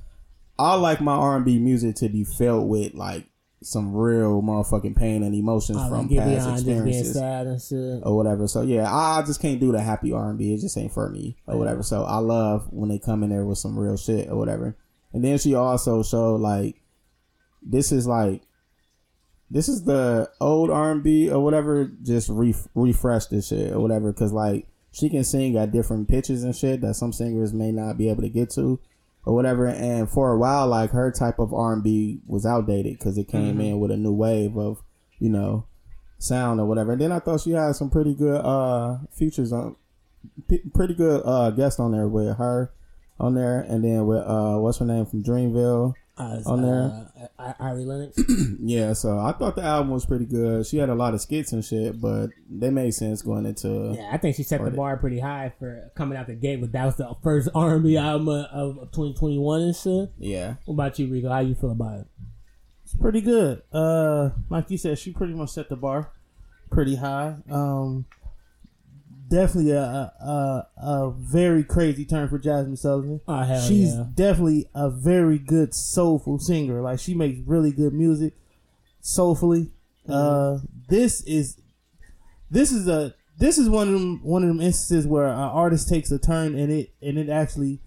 [0.59, 3.27] I like my R and B music to be filled with like
[3.63, 7.61] some real motherfucking pain and emotions Oh, from past beyond just being experiences sad and
[7.61, 8.03] shit.
[8.07, 8.47] or whatever.
[8.47, 10.53] So yeah, I I just can't do the happy R and B.
[10.55, 11.83] It just ain't for me or whatever.
[11.83, 14.77] So I love when they come in there with some real shit or whatever.
[15.13, 16.81] And then she also showed like
[17.63, 18.43] this is like
[19.51, 21.91] this is the old R and B or whatever.
[22.03, 26.45] Just re- refresh this shit or whatever because like she can sing at different pitches
[26.45, 28.79] and shit that some singers may not be able to get to
[29.29, 29.67] or whatever.
[29.67, 33.29] And for a while, like her type of R and B was outdated because it
[33.29, 34.83] came in with a new wave of
[35.19, 35.67] you know
[36.19, 36.93] sound or whatever.
[36.93, 39.77] And then I thought she had some pretty good uh features on,
[40.49, 42.73] p- pretty good uh guest on there with her
[43.21, 45.93] on there, and then with uh what's her name from Dreamville.
[46.19, 47.31] Uh, on there.
[47.39, 48.19] uh, Ari Lennox.
[48.61, 50.67] Yeah, so I thought the album was pretty good.
[50.67, 53.95] She had a lot of skits and shit, but they made sense going into.
[53.97, 56.73] Yeah, I think she set the bar pretty high for coming out the gate with
[56.73, 60.11] that was the first R and B album of, of 2021 and shit.
[60.19, 61.29] Yeah, What about you, Rico?
[61.31, 62.07] How you feel about it?
[62.85, 63.63] It's pretty good.
[63.73, 66.11] Uh, like you said, she pretty much set the bar
[66.71, 67.37] pretty high.
[67.51, 68.07] Um,
[69.29, 73.21] definitely a a, a, very crazy turn for Jazmine Sullivan.
[73.29, 74.05] Oh hell She's yeah!
[74.15, 76.81] definitely a very good soulful singer.
[76.81, 78.35] Like she makes really good music,
[79.01, 79.71] soulfully.
[80.09, 81.61] Uh, this is
[82.51, 85.89] this is a this is one of them one of them instances where an artist
[85.89, 87.81] takes a turn and it and it actually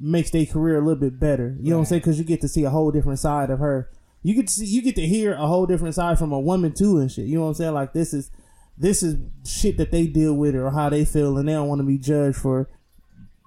[0.00, 1.56] makes their career a little bit better.
[1.60, 2.00] You know what I'm saying?
[2.00, 3.90] Because you get to see a whole different side of her.
[4.22, 6.72] You get to see you get to hear a whole different side from a woman
[6.72, 7.26] too and shit.
[7.26, 7.74] You know what I'm saying?
[7.74, 8.30] Like this is
[8.76, 11.80] this is shit that they deal with or how they feel and they don't want
[11.80, 12.68] to be judged for.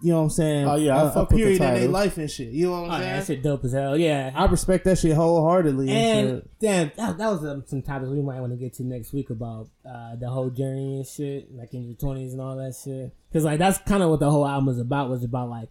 [0.03, 0.67] You know what I'm saying?
[0.67, 2.49] Oh, yeah, I a, a fuck with the period in their life and shit.
[2.49, 3.37] You know what Oh, I'm yeah, that saying?
[3.39, 3.97] shit dope as hell.
[3.97, 5.89] Yeah, I respect that shit wholeheartedly.
[5.89, 6.59] And, And shit.
[6.59, 9.31] damn, that, that was um, some topics we might want to get to next week
[9.31, 13.11] about uh, the whole journey and shit, like in your twenties and all that shit.
[13.29, 15.09] Because like that's kind of what the whole album was about.
[15.09, 15.69] Was about like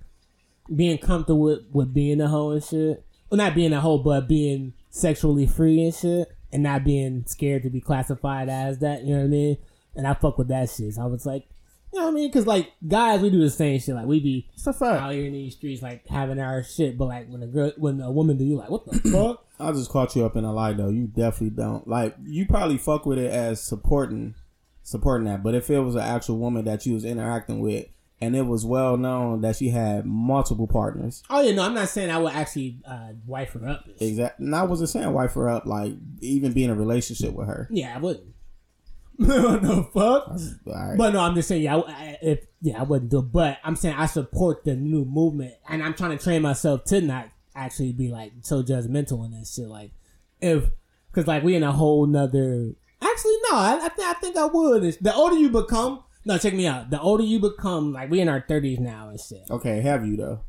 [0.75, 3.05] being comfortable with, with being a hoe and shit.
[3.31, 7.63] Well, not being a hoe, but being sexually free and shit, and not being scared
[7.63, 9.05] to be classified as that.
[9.05, 9.59] You know what I mean?
[9.95, 10.95] And I fuck with that shit.
[10.95, 11.47] So I was like,
[11.93, 12.29] you know what I mean?
[12.29, 13.95] Because like guys, we do the same shit.
[13.95, 16.99] Like we be a out here in these streets, like having our shit.
[16.99, 19.45] But like when a girl, when a woman do, you like, what the fuck?
[19.59, 20.91] I just caught you up in a lie though.
[20.91, 22.15] You definitely don't like.
[22.23, 24.35] You probably fuck with it as supporting,
[24.83, 25.43] supporting that.
[25.43, 27.87] But if it was an actual woman that you was interacting with,
[28.21, 31.89] and it was well known that she had multiple partners, Oh yeah, no, I'm not
[31.89, 33.85] saying I would actually uh, wife her up.
[34.01, 34.47] Exactly.
[34.47, 37.69] And I wasn't saying wife her up, like even be in a relationship with her.
[37.71, 38.27] Yeah, I wouldn't.
[39.19, 40.29] what the fuck?
[40.67, 40.95] Right.
[40.99, 43.21] But no, I'm just saying, yeah, I, if yeah, I wouldn't do.
[43.21, 43.33] it.
[43.33, 47.01] But I'm saying I support the new movement, and I'm trying to train myself to
[47.01, 49.69] not actually be like so judgmental in that shit.
[49.69, 49.93] Like,
[50.43, 50.65] if
[51.11, 52.73] because like we in a whole nother.
[53.01, 54.85] Actually, no, I, I think I think I would.
[54.85, 56.91] It's- The older you become, no, check me out.
[56.91, 59.45] The older you become, like we in our 30s now and shit.
[59.51, 60.41] okay, have you though?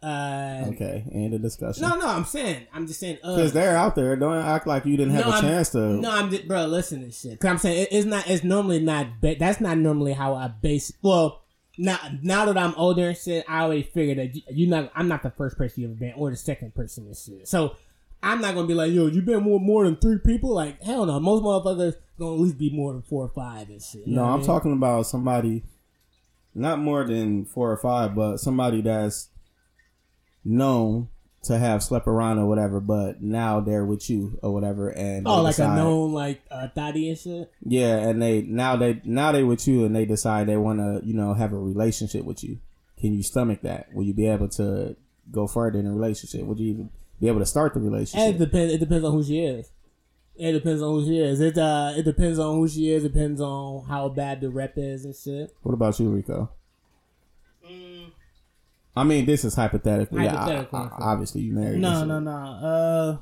[0.00, 1.82] Uh, Okay, end of discussion.
[1.82, 4.14] no, no, I'm saying, I'm just saying, uh, Because they're out there.
[4.14, 5.78] Don't act like you didn't have a I'm- chance to.
[5.94, 6.66] No, I'm just, bro.
[6.66, 7.40] Listen to shit.
[7.40, 8.28] Cause I'm saying it, it's not.
[8.30, 9.20] It's normally not.
[9.20, 10.92] Ba- that's not normally how I base.
[11.02, 11.42] Well,
[11.78, 14.92] now now that I'm older and shit, I already figured that you, you're not.
[14.94, 17.48] I'm not the first person you ever been, or the second person and shit.
[17.48, 17.74] So
[18.22, 20.50] I'm not gonna be like, yo, you been more more than three people.
[20.54, 21.18] Like hell no.
[21.18, 24.06] Most motherfuckers gonna at least be more than four or five and shit.
[24.06, 24.46] No, know what I I'm mean?
[24.46, 25.62] talking about somebody,
[26.54, 29.28] not more than four or five, but somebody that's
[30.44, 31.08] known
[31.44, 35.42] to have slept around or whatever, but now they're with you or whatever, and Oh,
[35.42, 37.50] like a decide- known like uh, thotty and shit.
[37.64, 41.06] yeah, and they now they now they with you, and they decide they want to
[41.06, 42.58] you know have a relationship with you.
[42.98, 43.94] Can you stomach that?
[43.94, 44.96] Will you be able to
[45.30, 46.44] go further in a relationship?
[46.44, 46.90] Would you even
[47.20, 48.38] be able to start the And it relationship?
[48.38, 48.72] depends.
[48.74, 49.70] It depends on who she is.
[50.38, 51.40] It depends on who she is.
[51.40, 53.04] It uh, it depends on who she is.
[53.04, 55.54] It depends on how bad the rep is and shit.
[55.62, 56.50] What about you, Rico?
[58.96, 60.24] I mean, this is hypothetically.
[60.24, 61.80] Yeah, I- I- obviously, you married.
[61.80, 62.30] No, and no, no.
[62.32, 63.16] Uh,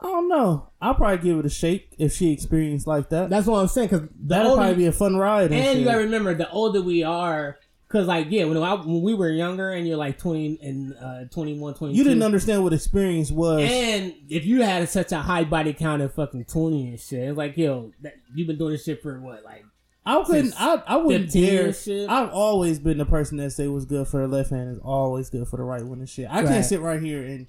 [0.00, 0.68] I don't know.
[0.82, 3.30] I'll probably give it a shake if she experienced like that.
[3.30, 3.88] That's what I'm saying.
[3.88, 5.44] Because That'll probably be a fun ride.
[5.46, 5.78] And, and shit.
[5.78, 7.58] you gotta remember, the older we are,
[7.94, 11.24] because like yeah, when, I, when we were younger and you're like 20 and uh,
[11.32, 13.62] 21, 22, You didn't understand what experience was.
[13.62, 17.38] And if you had such a high body count at fucking 20 and shit, it's
[17.38, 19.64] like yo, that, you've been doing this shit for what like
[20.04, 20.54] I couldn't.
[20.60, 22.10] I, I wouldn't 15 dare.
[22.10, 25.30] I've always been the person that say what's good for the left hand is always
[25.30, 26.26] good for the right one and shit.
[26.28, 26.48] I Right.
[26.48, 27.46] can't sit right here and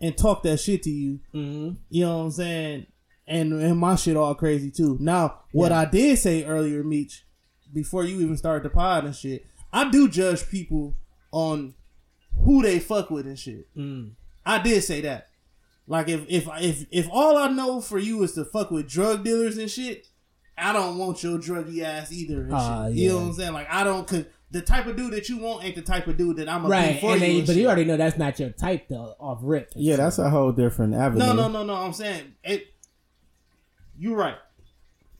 [0.00, 1.20] and talk that shit to you.
[1.34, 1.76] Mhm.
[1.90, 2.86] You know what I'm saying?
[3.26, 4.96] And and my shit all crazy too.
[5.00, 5.80] Now, what Yeah.
[5.80, 7.24] I did say earlier, Meech,
[7.74, 10.94] before you even started the pod and shit, I do judge people
[11.30, 11.74] on
[12.44, 13.74] who they fuck with and shit.
[13.76, 14.12] Mm.
[14.44, 15.28] I did say that.
[15.86, 19.24] Like if if if if all I know for you is to fuck with drug
[19.24, 20.06] dealers and shit,
[20.56, 22.42] I don't want your druggy ass either.
[22.42, 22.96] And Ah, shit.
[22.96, 23.52] You know what I'm saying?
[23.52, 24.06] Like I don't.
[24.06, 26.62] Cause the type of dude that you want ain't the type of dude that I'm
[26.62, 27.26] gonna be Right, for and you.
[27.26, 27.62] then, and but shit.
[27.62, 29.72] you already know that's not your type though, off rip.
[29.74, 31.24] Yeah, that's a whole different avenue.
[31.24, 31.74] No, no, no, no.
[31.74, 32.66] I'm saying it.
[33.98, 34.36] You're right.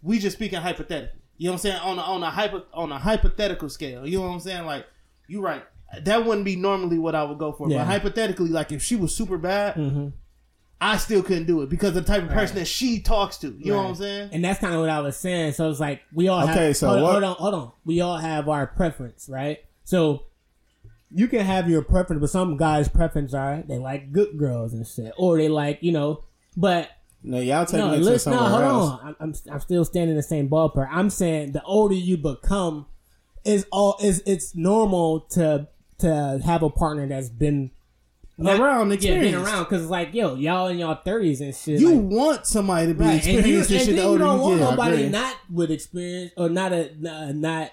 [0.02, 1.20] We just speaking hypothetically.
[1.42, 4.06] You know what I'm saying on a, on a hypo, on a hypothetical scale.
[4.06, 4.64] You know what I'm saying?
[4.64, 4.86] Like
[5.26, 5.64] you're right.
[6.02, 7.68] That wouldn't be normally what I would go for.
[7.68, 7.78] Yeah.
[7.78, 10.08] But hypothetically, like if she was super bad, hmm
[10.80, 13.48] I still couldn't do it because of the type of person that she talks to.
[13.58, 14.30] You know what I'm saying?
[14.32, 15.52] And that's kind of what I was saying.
[15.52, 16.56] So it's like we all have.
[16.56, 17.72] Okay, so hold, what- hold on, hold on.
[17.84, 19.58] We all have our preference, right?
[19.84, 20.24] So
[21.10, 24.86] you can have your preference, but some guys' preference are they like good girls and
[24.86, 26.24] shit, or they like you know.
[26.56, 26.88] But
[27.24, 28.90] No, y'all taking no, it to listen, no, somewhere hold else.
[28.90, 29.00] on.
[29.08, 30.88] I'm, I'm I'm still standing in the same ballpark.
[30.90, 32.86] I'm saying the older you become,
[33.44, 35.68] is all is it's normal to
[35.98, 37.70] to have a partner that's been
[38.40, 39.46] Around yeah, been experience.
[39.46, 41.78] around because like yo, y'all in y'all thirties and shit.
[41.80, 43.96] You like, want somebody to be Right, and you, experienced and and shit.
[43.96, 47.34] then The you don't you want get, nobody not with experience or not a not,
[47.36, 47.70] not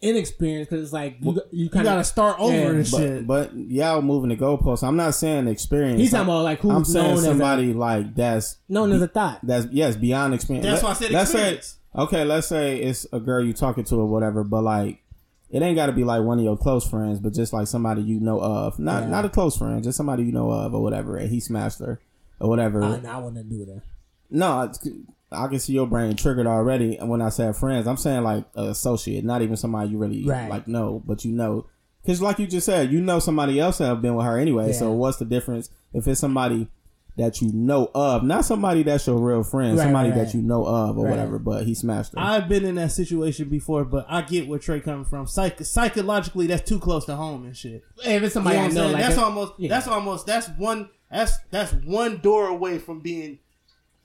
[0.00, 2.68] inexperienced because it's like you, you You kind gotta start over Yeah.
[2.68, 3.26] and But, shit.
[3.26, 4.86] but y'all moving the goalposts.
[4.86, 6.00] I'm not saying experience.
[6.00, 9.02] he's talking about like who's I'm saying known as somebody like that's a, known as
[9.02, 9.40] a thought.
[9.42, 10.66] that's yes beyond experience.
[10.66, 11.66] That's Let- why I said let's experience.
[11.66, 15.02] Say, okay, let's say it's a girl you talking to or whatever, but like
[15.50, 18.02] it ain't got to be like one of your close friends, but just like somebody
[18.02, 19.08] you know of, not Yeah.
[19.08, 21.16] not a close friend, just somebody you know of or whatever.
[21.16, 22.00] And he smashed her
[22.38, 22.82] or whatever.
[22.84, 23.82] I want to do that.
[24.30, 24.86] No, it's,
[25.30, 26.96] I can see your brain triggered already.
[26.96, 30.24] And when I said friends, I'm saying like an associate, not even somebody you really
[30.24, 30.48] Right.
[30.48, 31.66] like know, but you know,
[32.02, 34.72] because like you just said, you know somebody else have been with her anyway.
[34.72, 36.68] So what's the difference if it's somebody
[37.16, 40.40] that you know of, not somebody that's your real friend, Right, somebody right, that you
[40.40, 42.18] know of or whatever, but he smashed her.
[42.20, 45.26] I've been in that situation before, but I get where Trey coming from.
[45.26, 47.82] Psych- psychologically, that's too close to home and shit.
[48.04, 49.68] If it's somebody You know I know, like that's a- almost yeah.
[49.68, 53.40] that's almost that's one that's that's one door away from being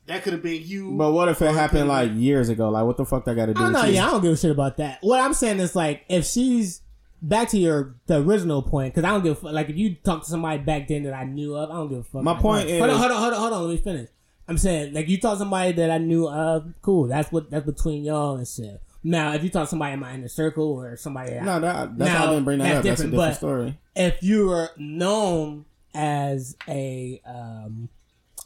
[0.07, 0.91] that could have been you.
[0.97, 2.69] but what if it happened could've like years ago?
[2.69, 3.88] Like what the fuck that got to do I don't with know.
[3.89, 3.95] you?
[3.95, 4.99] Yeah, I don't give a shit about that.
[5.01, 6.81] What I'm saying is like if she's
[7.21, 9.51] back to your the original point because I don't give a fuck.
[9.53, 11.99] Like if you talk to somebody back then that I knew of, I don't give
[11.99, 12.23] a fuck.
[12.23, 13.61] My Like, point hold on, hold on, hold on, hold on.
[13.63, 14.09] Let me finish.
[14.47, 17.07] I'm saying like you talk to somebody that I knew of, cool.
[17.07, 18.81] That's what that's between y'all and shit.
[19.05, 21.97] Now if you talk to somebody in my inner circle or somebody, that no, that,
[21.97, 22.84] that's why I Now, didn't bring that that's up.
[22.84, 23.80] That's a different, different but- story.
[23.95, 25.63] if you were known
[25.95, 27.88] as a um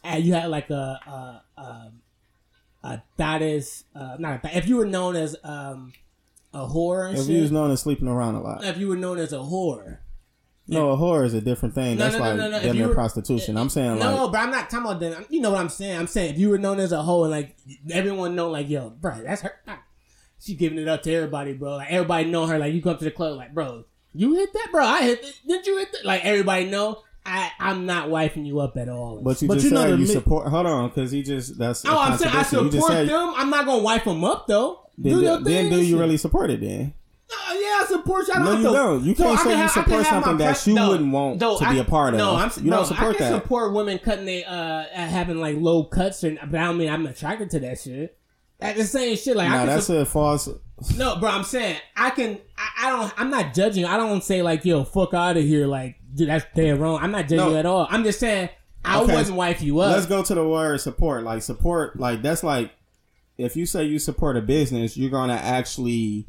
[0.07, 0.99] and you had like a
[1.57, 1.91] a a,
[2.84, 5.93] a goddess uh not a if you were known as um
[6.53, 8.88] a whore and If shit, you was known as sleeping around a lot, if you
[8.88, 9.99] were known as a whore.
[10.69, 11.97] No, a whore is a different thing.
[11.97, 12.61] No, That's no, no, like no, no.
[12.61, 13.57] Damn near were- prostitution.
[13.57, 15.31] I'm saying no like but i'm not talking about that.
[15.31, 15.97] You know what i'm saying?
[15.97, 17.55] I'm saying if you were known as a hoe and like
[17.91, 19.53] everyone know like yo bro that's her.
[20.39, 21.77] She giving it up to everybody bro.
[21.77, 22.59] Like everybody know her.
[22.59, 24.69] Like you come to the club like bro you hit that?
[24.71, 25.34] Bro i hit that.
[25.47, 26.05] did you hit that?
[26.05, 29.65] Like everybody know i i'm not wifing you up at all But you But just
[29.65, 30.47] you said the you mi- support.
[30.47, 31.83] Hold on, because he just that's.
[31.85, 32.37] a Oh, I'm saying I.
[32.39, 33.33] You just support said- them.
[33.35, 34.79] I'm not gonna wipe them up though.
[34.97, 35.99] Then, do do, your then thing do you shit.
[35.99, 36.93] really support it then?
[37.29, 38.33] Uh, yeah, I support you.
[38.33, 39.03] I don't No, have you to- don't.
[39.03, 40.73] You can't I say can you have- I support can have something my that you
[40.73, 42.17] no, wouldn't want no, to be a part of.
[42.19, 43.41] No, I'm You don't no, support I can that.
[43.43, 47.05] support women cutting they uh having like low cuts, and but I don't mean I'm
[47.05, 48.17] attracted to that shit.
[48.59, 49.35] That's the same shit.
[49.35, 50.49] Like I No, can that's sup- a false.
[50.97, 51.29] No, bro.
[51.29, 52.37] I'm saying I can.
[52.57, 53.13] I, I don't.
[53.17, 53.85] I'm not judging.
[53.85, 55.65] I don't say like yo, fuck out of here.
[55.67, 56.99] Like dude, that's dead wrong.
[57.01, 57.49] I'm not judging No.
[57.51, 57.87] you at all.
[57.89, 58.49] I'm just saying
[58.85, 59.15] I Okay.
[59.15, 59.93] wouldn't wife you up.
[59.95, 61.23] Let's go to the word support.
[61.23, 62.71] Like support, like that's like
[63.37, 66.25] if you say you support a business, you're gonna actually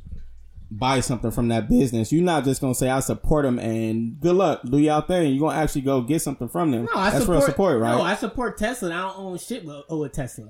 [0.70, 2.12] buy something from that business.
[2.12, 5.32] You're not just gonna say I support them and good luck, do y'all thing.
[5.34, 6.84] You're gonna actually go get something from them.
[6.84, 7.96] No, I that's support, real support, right?
[7.96, 8.88] No, I support Tesla.
[8.90, 10.48] I don't own shit with, with Tesla.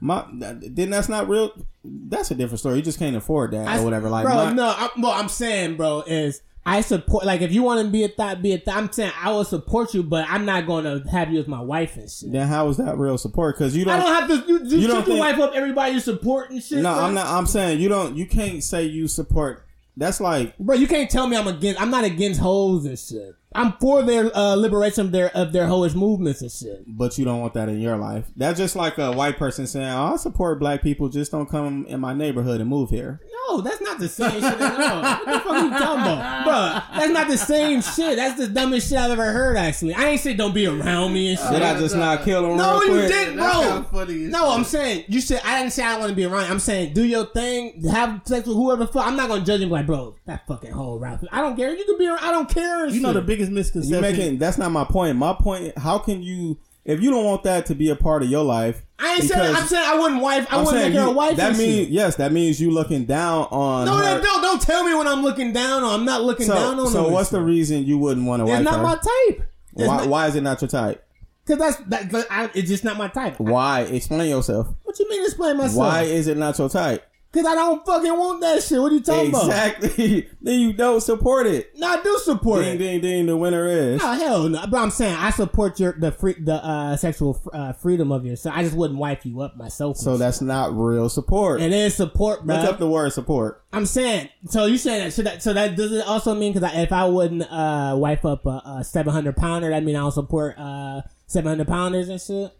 [0.00, 1.50] My, then that's not real.
[1.84, 2.76] That's a different story.
[2.76, 4.08] You just can't afford that I- or whatever.
[4.08, 7.24] Like, bro, my- no, I, what I'm saying, bro, is I support.
[7.24, 8.76] Like, if you want to be a thought, be a thought.
[8.76, 11.60] I'm saying I will support you, but I'm not going to have you as my
[11.62, 12.30] wife and shit.
[12.30, 13.56] then how is that real support?
[13.56, 13.94] Because you don't.
[13.94, 14.52] I don't have to.
[14.52, 15.52] You, you, You don't your think- wife up.
[15.54, 16.78] Everybody you support and shit.
[16.82, 17.04] no, bro.
[17.04, 17.26] I'm not.
[17.26, 18.16] I'm saying you don't.
[18.16, 19.64] You can't say you support.
[19.96, 21.80] That's like Bro, you can't tell me I'm against.
[21.80, 23.34] I'm not against hoes and shit.
[23.58, 26.84] I'm for their uh, liberation of their of their hoish movements and shit.
[26.86, 28.26] but you don't want that in your life.
[28.36, 31.84] That's just like a white person saying, oh, "I support black people, just don't come
[31.86, 35.02] in my neighborhood and move here." No, that's not the same shit at all.
[35.02, 36.44] What the fuck are you talking about?
[36.44, 38.16] Bro, that's not the same shit.
[38.16, 39.94] That's the dumbest shit I've ever heard, actually.
[39.94, 41.50] I ain't say don't be around me and shit.
[41.52, 42.56] Did I just not kill him?
[42.58, 43.08] no, real you quick?
[43.08, 43.60] didn't, bro.
[43.60, 44.50] kinda funny as No.
[44.50, 46.50] I'm saying, you said, I didn't say I want to be around you.
[46.50, 49.06] I'm saying, do your thing, have sex with whoever the fuck.
[49.06, 51.24] I'm not going to judge him like, bro, that fucking whole Ralph.
[51.32, 51.74] I don't care.
[51.74, 52.84] You can be around, I don't care.
[52.84, 53.94] and You know the biggest misconception.
[53.94, 55.16] You making that's not my point.
[55.16, 58.28] My point: How can you, if you don't want that to be a part of
[58.28, 58.84] your life?
[59.00, 61.36] I ain't saying, I'm saying I wouldn't wife, I I'm wouldn't make her a wife.
[61.36, 61.58] That shit.
[61.66, 63.86] means yes, that means you looking down on.
[63.86, 64.16] No, her.
[64.16, 66.00] no, don't don't tell me when I'm looking down on.
[66.00, 66.88] I'm not looking down on.
[66.88, 68.82] so her what's the reason you wouldn't want to wife It's not her?
[68.82, 69.48] my type.
[69.74, 71.04] Why, not- why is it not your type?
[71.46, 72.10] Cause that's that.
[72.10, 73.38] that- I, it's just not my type.
[73.38, 73.82] Why?
[73.82, 74.66] Explain yourself.
[74.82, 75.76] What you mean explain myself?
[75.76, 77.07] Why is it not your type?
[77.30, 78.80] Cause I don't fucking want that shit.
[78.80, 79.44] What are you talking about?
[79.44, 80.28] Exactly.
[80.40, 81.76] then you don't support it.
[81.76, 82.78] No, I do support Ding, it.
[82.78, 83.26] ding, ding.
[83.26, 84.00] The winner is.
[84.02, 84.66] Oh hell no!
[84.66, 88.56] But I'm saying I support your the free the uh, sexual uh, freedom of yourself.
[88.56, 89.98] I just wouldn't wife you up myself.
[89.98, 91.60] So that's not real support.
[91.60, 92.56] and then support, bro.
[92.56, 93.62] Look up the word support.
[93.74, 94.30] I'm saying.
[94.46, 95.12] So you saying that?
[95.12, 98.46] So that so that does it also mean because if I wouldn't uh, wife up
[98.46, 102.52] a, a 700 pounder, that mean I don't support uh, 700 pounders and shit.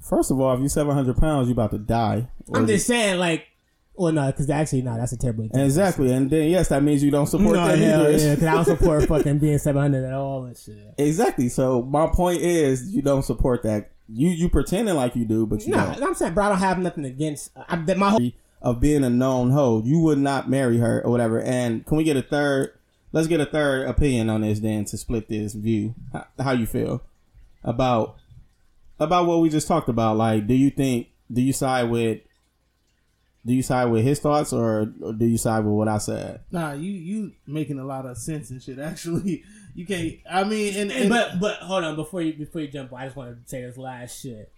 [0.00, 2.28] First of all, if you're 700 pounds, you're about to die.
[2.54, 3.47] I'm just saying, like,
[3.98, 5.44] well, no, because actually, no, that's a terrible.
[5.44, 5.64] example.
[5.66, 6.12] Exactly.
[6.12, 8.18] And then, yes, that means you don't support no, that hell either.
[8.18, 10.94] yeah, because I don't support fucking being 700 at all and shit.
[10.98, 11.48] Exactly.
[11.48, 13.90] So my point is, you don't support that.
[14.10, 16.02] You you pretending like you do, but you No, don't.
[16.02, 17.50] I'm saying, bro, I don't have nothing against.
[17.68, 18.30] I, that my whole
[18.62, 21.40] Of being a known hoe, you would not marry her or whatever.
[21.42, 22.72] And can we get a third?
[23.12, 25.94] Let's get a third opinion on this then to split this view.
[26.12, 27.02] How, how you feel
[27.64, 28.16] about
[28.98, 30.16] about what we just talked about?
[30.16, 32.20] Like, do you think do you side with
[33.48, 36.40] do you side with his thoughts or, or do you side with what I said?
[36.50, 38.78] Nah, you you making a lot of sense and shit.
[38.78, 39.42] Actually,
[39.74, 40.16] you can't.
[40.30, 43.16] I mean, and, and but but hold on before you before you jump, I just
[43.16, 44.52] want to say this last shit.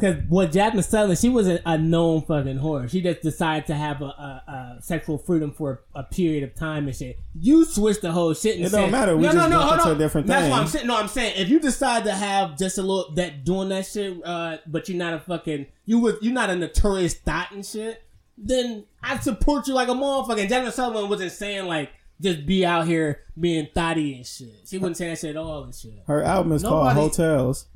[0.00, 2.88] Cause what Jasmine Sutherland, she wasn't a known fucking whore.
[2.88, 6.86] She just decided to have a, a, a sexual freedom for a, period of time
[6.86, 7.18] and shit.
[7.34, 8.58] You switched the whole shit.
[8.58, 9.16] And It don't matter.
[9.16, 9.90] We no, just no, no, hold on.
[9.96, 10.50] a different That's thing.
[10.52, 10.86] what I'm saying.
[10.86, 14.24] No, I'm saying if you decide to have just a little that doing that shit,
[14.24, 18.00] uh, but you're not a fucking you was you're not a notorious thought and shit,
[18.36, 20.38] then I support you like a motherfucker.
[20.40, 24.54] And Jasmine Sutherland wasn't saying like just be out here being thotty and shit.
[24.64, 26.04] She wasn't saying that shit at all and shit.
[26.06, 27.66] Her album is Nobody- called Heaux Tales.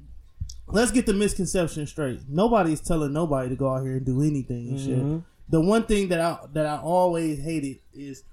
[0.73, 2.21] Let's get the misconception straight.
[2.29, 5.15] Nobody's telling nobody to go out here and do anything and Mm-hmm.
[5.17, 5.23] shit.
[5.51, 8.25] The one thing that I that I always hated is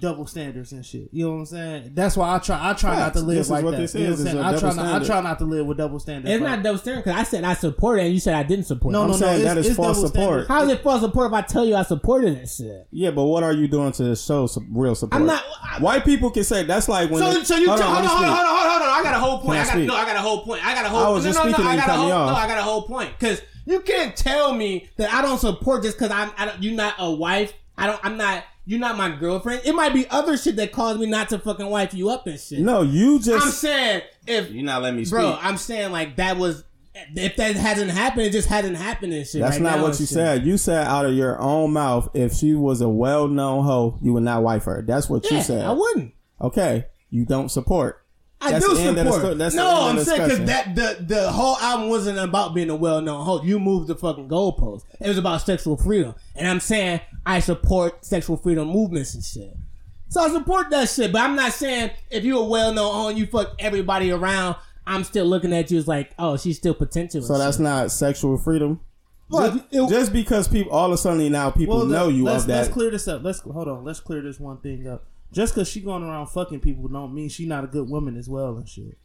[0.00, 1.08] double standards and shit.
[1.12, 1.90] You know what I'm saying?
[1.94, 3.76] That's why I try I try not to live This is like what that.
[3.78, 4.38] this You know is, what I'm saying?
[4.38, 6.32] a I try double not I try not to live with double standards.
[6.34, 8.42] It's Like, not double standard because I said I support it and you said I
[8.44, 9.06] didn't support no, it.
[9.08, 9.26] no, I'm no.
[9.26, 10.12] saying that is false support.
[10.14, 10.48] standards.
[10.48, 12.86] How is it false support if I tell you I supported that shit?
[12.90, 15.20] Yeah, but what are you doing to show some real support?
[15.20, 15.42] I'm not.
[15.62, 17.20] I- White people can say that's like when.
[17.20, 18.82] so, they- so you hold hold on, on, hold on, hold on, hold on, hold
[18.82, 19.00] on.
[19.00, 19.58] I got a whole point.
[19.58, 20.64] I I got no, I got a whole point.
[20.66, 21.04] I got a whole.
[21.04, 22.08] I was no, just no, speaking no, I you got a whole.
[22.08, 25.82] No, I got a whole point because you can't tell me that I don't support
[25.82, 26.30] just because I'm.
[26.36, 27.52] I don't, you're not a wife.
[27.76, 28.00] I don't.
[28.04, 28.44] I'm not.
[28.68, 29.62] You're not my girlfriend.
[29.64, 32.38] It might be other shit that caused me not to fucking wife you up and
[32.38, 32.58] shit.
[32.60, 33.46] No, you just.
[33.46, 35.12] I'm saying if you're not letting me speak.
[35.20, 36.64] bro, I'm saying like that was.
[37.14, 39.40] If that hasn't happened, it just hasn't happened and shit.
[39.40, 40.08] that's right not now what you shit.
[40.08, 40.44] said.
[40.44, 44.24] You said out of your own mouth, if she was a well-known hoe, you would
[44.24, 44.82] not wife her.
[44.86, 45.64] That's what Yeah, you said.
[45.64, 46.12] I wouldn't.
[46.40, 48.04] Okay, you don't support.
[48.40, 49.20] I That's do the end of the support.
[49.20, 52.18] sto- that's the no, end I'm the saying because that the the whole album wasn't
[52.20, 53.44] about being a well known host.
[53.44, 54.84] You moved the fucking goalpost.
[55.00, 59.56] It was about sexual freedom, and I'm saying I support sexual freedom movements and shit.
[60.08, 63.08] So I support that shit, but I'm not saying if you're a well known hoe
[63.08, 64.54] and you fuck everybody around,
[64.86, 67.20] I'm still looking at you as like, oh, she's still potential.
[67.22, 68.80] So that's not sexual freedom.
[69.30, 72.24] Well, just, it- just because people all of a sudden now people Well, know you
[72.24, 72.56] let's, of that.
[72.58, 73.22] Let's clear this up.
[73.24, 73.84] Let's hold on.
[73.84, 75.04] Let's clear this one thing up.
[75.32, 78.28] Just because she going around fucking people don't mean she not a good woman as
[78.28, 78.96] well and shit.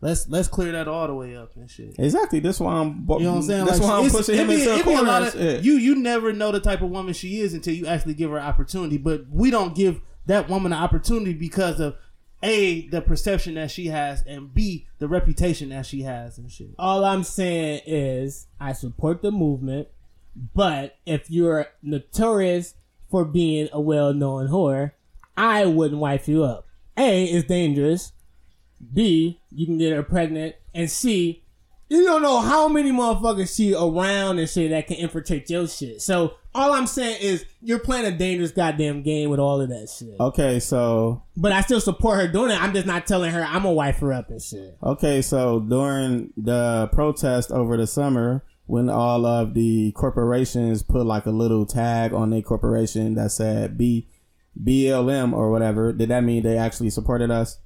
[0.00, 1.96] Let's let's clear that all the way up and shit.
[1.98, 2.38] exactly.
[2.40, 2.86] That's why I'm.
[2.88, 3.64] You know what I'm saying?
[3.66, 5.02] That's Like, why I'm it's- pushing him it be- into a it a corner.
[5.02, 5.64] lot of- shit.
[5.64, 8.40] You you never know the type of woman she is until you actually give her
[8.40, 8.96] opportunity.
[8.98, 11.96] But we don't give that woman an opportunity because of
[12.44, 16.70] a the perception that she has and b the reputation that she has and shit.
[16.78, 19.88] All I'm saying is I support the movement,
[20.54, 22.74] but if you're notorious
[23.10, 24.92] for being a well-known whore,
[25.38, 26.66] I wouldn't wife you up.
[26.96, 28.12] A, it's dangerous.
[28.92, 30.56] B, you can get her pregnant.
[30.74, 31.44] And C,
[31.88, 36.02] you don't know how many motherfuckers she around and shit that can infiltrate your shit.
[36.02, 39.88] So all I'm saying is you're playing a dangerous goddamn game with all of that
[39.88, 40.18] shit.
[40.18, 42.60] Okay, so But I still support her doing it.
[42.60, 44.76] I'm just not telling her I'm gonna wife her up and shit.
[44.82, 51.26] Okay, so during the protest over the summer, when all of the corporations put like
[51.26, 54.08] a little tag on their corporation that said B
[54.62, 57.58] BLM or whatever, did that mean they actually supported us?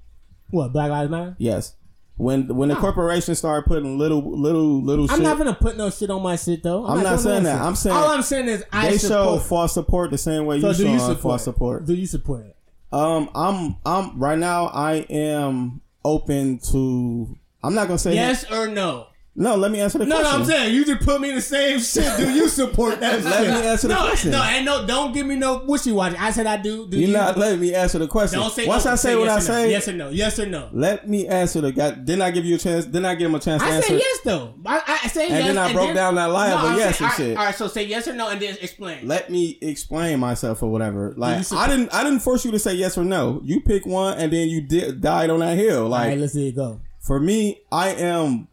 [0.51, 1.35] What, Black Lives Matter?
[1.39, 1.74] Yes.
[2.16, 5.89] when when the corporation start putting little little little I'm shit, not gonna put no
[5.90, 6.85] shit on my shit though.
[6.86, 7.56] I'm not doing saying that.
[7.56, 7.62] shit.
[7.66, 10.70] I'm saying all I'm saying is I they show false support the same way so
[10.73, 11.20] you you show support?
[11.23, 11.86] false support.
[11.86, 12.56] Do you support it?
[12.93, 14.66] Um, I'm I'm right now.
[14.66, 17.39] I am open to.
[17.64, 19.06] I'm not gonna say Yes or no?
[19.34, 20.24] No, let me answer the question.
[20.24, 20.38] No, no.
[20.40, 22.18] I'm saying you just put me in the same shit.
[22.18, 23.54] Do you support that Let shit?
[23.54, 24.30] me answer the no, question.
[24.30, 26.16] No, and no, don't give me no wishy washy.
[26.18, 26.86] I said I do.
[26.86, 27.14] Do You're you?
[27.14, 28.38] not letting me answer the question.
[28.40, 28.66] don't say.
[28.66, 29.62] Once no, I say, what yes I or no.
[29.64, 30.68] say, yes or no, yes or no.
[30.72, 31.92] let me answer the guy.
[31.92, 32.84] Didn't I give you a chance?
[32.84, 33.88] Didn't I give him a chance to I answer?
[33.88, 34.54] said yes though.
[34.66, 37.09] I, I say And yes, then I broke down that lie a I'm yes saying-
[37.09, 37.26] and shit.
[37.30, 39.09] All right, all right, so say yes or no, and then explain.
[39.09, 41.14] Let me explain myself or whatever.
[41.16, 43.40] Like I didn't, I didn't force you to say yes or no.
[43.44, 45.88] You pick one, and then you did died on that hill.
[45.88, 46.82] Like right, let's see it go.
[47.00, 48.48] for me, I am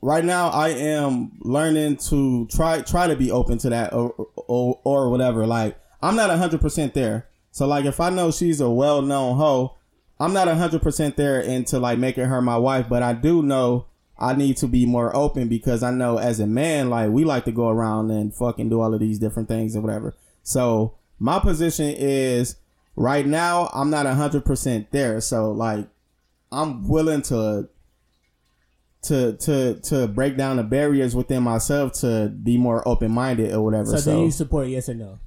[0.00, 0.48] right now.
[0.48, 5.46] I am learning to try try to be open to that or or, or whatever.
[5.46, 7.28] Like I'm not hundred percent there.
[7.50, 9.76] So like if I know she's a well known hoe,
[10.20, 12.88] I'm not hundred percent there into like making her my wife.
[12.88, 13.86] But I do know
[14.18, 17.44] I need to be more open because I know as a man, like we like
[17.44, 20.14] to go around and fucking do all of these different things or whatever.
[20.42, 22.56] So my position is
[22.96, 25.20] right now I'm not hundred percent there.
[25.20, 25.86] So like
[26.50, 27.68] I'm willing to
[29.02, 33.62] to to to break down the barriers within myself to be more open minded or
[33.62, 33.90] whatever.
[33.92, 35.18] So, So, do you support yes or no?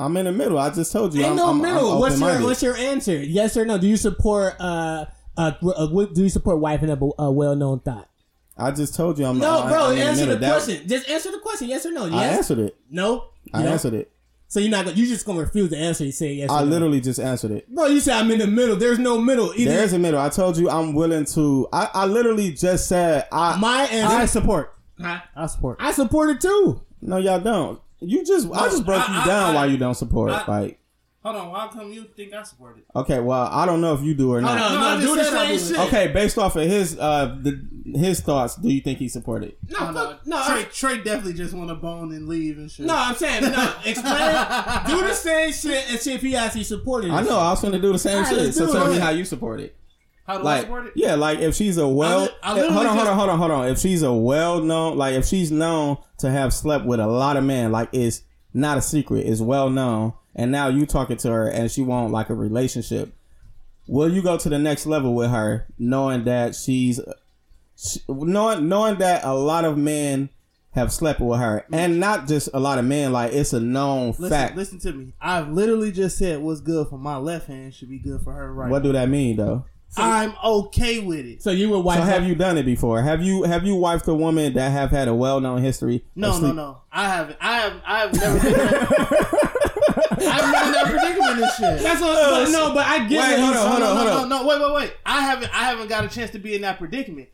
[0.00, 0.58] I'm in the middle.
[0.58, 1.22] I just told you.
[1.22, 1.92] Ain't I'm, no I'm, middle.
[1.92, 2.42] I'm what's your.
[2.42, 3.16] What's your answer?
[3.16, 3.78] Yes or no?
[3.78, 7.80] Do you support uh uh, uh do you support wiping up a, a well known
[7.80, 8.08] thought?
[8.56, 9.24] I just told you.
[9.26, 9.84] I'm No, I, bro.
[9.90, 10.88] I'm answer the That- question.
[10.88, 11.68] Just answer the question.
[11.68, 12.04] Yes or no?
[12.12, 12.76] I answered it.
[12.90, 13.26] No.
[13.54, 14.10] I answered it.
[14.50, 14.96] So you're not gonna.
[14.96, 16.04] You just gonna refuse to answer.
[16.04, 16.50] You say yes.
[16.50, 16.66] I no.
[16.70, 17.68] literally just answered it.
[17.72, 18.76] Bro, you said I'm in the middle.
[18.76, 19.52] There's no middle.
[19.54, 20.18] Either There is a middle.
[20.18, 21.68] I told you I'm willing to.
[21.72, 23.58] I, I literally just said I.
[23.58, 24.16] my answer.
[24.16, 24.74] I support.
[25.00, 25.20] Huh?
[25.36, 25.76] I support.
[25.80, 26.80] I support it too.
[27.02, 27.80] no, y'all don't.
[28.00, 28.48] You just.
[28.52, 30.30] I just broke I- you I- down I- why you don't support.
[30.32, 30.80] I- like,
[31.24, 31.52] Hold on.
[31.52, 32.84] How come you think I support it?
[32.94, 34.54] okay, well, I don't know if you do or not.
[34.56, 35.58] no, No, no, I do the same do.
[35.58, 35.78] shit.
[35.88, 37.60] Okay, based off of his uh the,
[37.98, 39.56] his thoughts, do you think he supported?
[39.68, 42.70] No, no, fuck, no, Trey, I- Trey definitely just want to bone and leave and
[42.70, 42.86] shit.
[42.86, 42.94] no.
[42.96, 43.74] I'm saying no.
[43.84, 44.86] Explain.
[44.86, 47.08] do the same shit and see if he actually supported.
[47.08, 47.12] It.
[47.14, 47.24] I it.
[47.24, 47.38] know.
[47.38, 48.54] I was going to do the same All right, shit.
[48.54, 48.94] So tell it.
[48.94, 49.74] me how you support it.
[50.26, 50.92] How do I support it?
[50.94, 53.50] yeah, like if she's a well, li- I hold on, hold on, hold on, hold
[53.50, 53.68] on.
[53.68, 57.36] If she's a well known, like if she's known to have slept with a lot
[57.38, 58.22] of men, like it's
[58.52, 62.12] not a secret, it's well known, and now you talking to her and she want
[62.12, 63.12] like a relationship.
[63.88, 67.00] Will you go to the next level with her, knowing that she's,
[67.76, 70.28] she, knowing knowing that a lot of men
[70.72, 74.08] have slept with her, and not just a lot of men, like it's a known
[74.10, 74.56] Listen, fact.
[74.56, 75.14] listen to me.
[75.20, 78.52] I've literally just said what's good for my left hand should be good for her
[78.52, 78.70] right.
[78.70, 79.64] What do that mean, though?
[79.96, 81.42] I'm okay with it.
[81.42, 81.98] So you would wipe.
[81.98, 83.02] So have you done it before?
[83.02, 86.04] Have you have you wifed a woman that have had a well known history?
[86.14, 86.82] No, no, no.
[86.92, 87.36] I haven't.
[87.40, 87.82] I have.
[87.84, 88.54] I have never been.
[88.54, 88.60] In,
[90.20, 91.82] I've never been in that predicament and shit.
[91.82, 92.14] That's what.
[92.14, 94.28] but no, but I get Wait, what hold he's on, hold no, on, no, hold
[94.28, 94.44] no, on.
[94.44, 94.96] no, Wait, wait, wait.
[95.06, 95.50] I haven't.
[95.56, 97.28] I haven't got a chance to be in that predicament.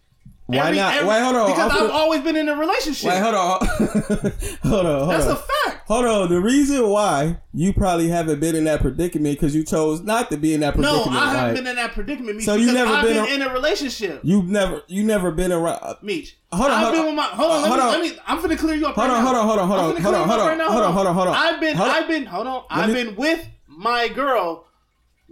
[0.46, 0.94] Why Every- not?
[0.94, 1.46] every- Wait, hold on.
[1.50, 3.08] Because I've finna- always been in a relationship.
[3.08, 3.66] Wait, hold on.
[4.62, 5.32] hold on, hold That's on.
[5.32, 5.88] a fact.
[5.88, 6.28] Hold on.
[6.28, 10.36] The reason why you probably haven't been in that predicament because you chose not to
[10.36, 11.12] be in that predicament.
[11.12, 11.18] No.
[11.18, 12.36] I haven't like, been in that predicament.
[12.36, 14.20] Meech, So you never I've been been, a- in a relationship.
[14.22, 15.78] You've never, you never been around.
[15.82, 16.36] Uh, Meech.
[16.52, 17.06] Hold on, I've hold been on.
[17.06, 17.22] with my.
[17.24, 17.56] Hold on.
[17.56, 17.92] Uh, let, Hold me, on.
[17.92, 18.18] let me.
[18.26, 18.94] I'm finna clear you up.
[18.96, 20.92] Hold right on, hold on, hold on, hold on, hold on, hold on, hold on,
[20.92, 21.34] hold on, hold on.
[21.36, 21.76] I've been.
[21.78, 22.26] I've been.
[22.26, 22.64] Hold on.
[22.68, 24.66] I've been with my girl,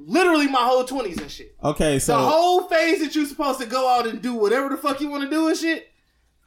[0.07, 1.55] literally my whole twenties and shit.
[1.63, 4.77] Okay, so The whole phase that you're supposed to go out and do whatever the
[4.77, 5.91] fuck you want to do and shit,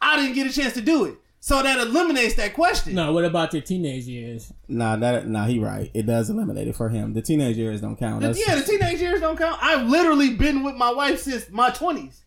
[0.01, 1.15] I didn't get a chance to do it.
[1.39, 2.95] So that eliminates that question.
[2.95, 4.51] No, what about your teenage years?
[4.67, 5.91] nah, that nah, he right.
[5.93, 7.13] It does eliminate it for him.
[7.13, 8.21] The teenage years don't count.
[8.21, 9.61] The- yeah, the teenage years don't count.
[9.61, 12.24] I've literally been with my wife since my twenties.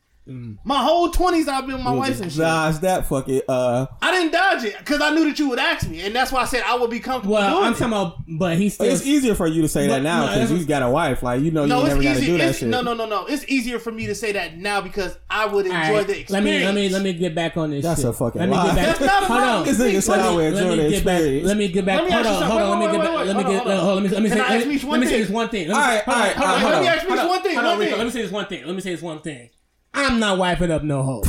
[0.64, 2.40] My whole twenties, I've been with my wife and shit.
[2.40, 3.86] Dodge that fucking uh.
[4.02, 6.42] I didn't dodge it because I knew that you would ask me, and that's why
[6.42, 7.76] I said I would be comfortable Well, doing I'm it.
[7.76, 8.86] talking about, but he's still.
[8.92, 11.22] It's easier for you to say But- that now because that's- you got a wife.
[11.22, 12.68] Like you know, you No, never it's got to do that it's- shit.
[12.68, 13.26] No, no, no, no.
[13.26, 16.12] It's easier for me to say that now because I would enjoy All right, the
[16.12, 16.58] let experience.
[16.60, 17.82] me let me let me get back on this.
[17.84, 18.10] That's shit.
[18.10, 18.66] a fucking let me lie.
[18.66, 18.86] Get back.
[18.86, 19.48] That's not a hold lie.
[19.56, 19.64] on.
[19.64, 21.14] This nigga said I would let enjoy me the get back.
[21.20, 21.46] experience.
[21.46, 22.00] Let me get back.
[22.00, 22.70] Hold on, hold on.
[22.70, 23.26] Let me get back.
[23.26, 23.62] Let me get.
[23.62, 24.34] hold on, Let me let me say.
[24.38, 25.68] Let ask me Meech one let me say this one thing.
[25.68, 26.72] Let me say- right, hold on, all right, hold on, all right, hold hold on.
[26.72, 26.72] on.
[26.72, 27.56] Let me ask Meech one thing.
[27.56, 27.96] One thing.
[27.98, 28.66] Let me say this one thing.
[28.66, 29.50] Let me say this one thing.
[29.94, 31.22] I'm not wiping up no hoe.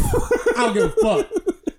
[0.58, 1.32] I don't give a fuck.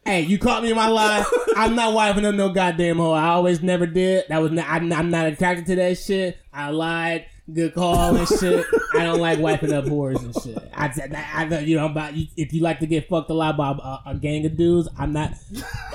[0.05, 1.25] Hey, you caught me in my lie.
[1.57, 3.13] I'm not wiping up no goddamn hoe.
[3.13, 4.25] I always never did.
[4.29, 6.39] That was not, I'm, I'm not attracted to that shit.
[6.53, 7.27] I lied.
[7.53, 8.65] Good call and shit.
[8.95, 10.71] I don't like wiping up whores and shit.
[10.73, 10.93] I.
[11.35, 14.11] I, know, you know about if you like to get fucked a lot by a,
[14.11, 14.89] a gang of dudes.
[14.97, 15.33] I'm not.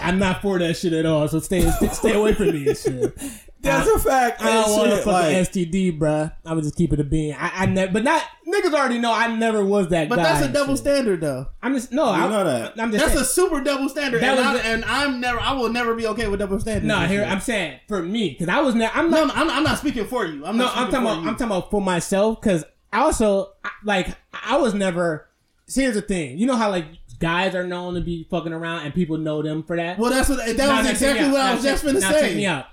[0.02, 1.28] I'm not for that shit at all.
[1.28, 3.18] So stay stay away from me and shit.
[3.66, 4.42] That's a fact.
[4.42, 6.34] I don't want to shit, fucking like- STD, bruh.
[6.46, 7.36] I would just keep it a bean.
[7.38, 10.24] I, I never, but not niggas already know I never was that But guy.
[10.24, 10.80] that's a double shit.
[10.84, 11.48] standard, though.
[11.62, 12.10] I'm just no.
[12.10, 12.80] I know that.
[12.80, 13.24] I'm just That's saying.
[13.24, 15.40] a super double standard, That and, was I, and I'm never.
[15.40, 16.86] I will never be okay with double standards.
[16.86, 17.32] no, here shit.
[17.32, 18.96] I'm saying for me because I was never.
[18.96, 19.28] I'm not.
[19.28, 20.46] no, I'm, I'm not speaking for you.
[20.46, 21.22] I'm No, not I'm talking for about.
[21.24, 21.28] you.
[21.30, 22.64] I'm talking about for myself because
[22.94, 25.28] also like I was never.
[25.68, 26.38] See, here's the thing.
[26.38, 26.86] You know how like
[27.20, 29.98] guys are known to be fucking around and people know them for that.
[29.98, 31.46] Well, that's what that Now, was exactly what out.
[31.46, 32.46] I Now, was just check- gonna now, check me say.
[32.46, 32.66] out.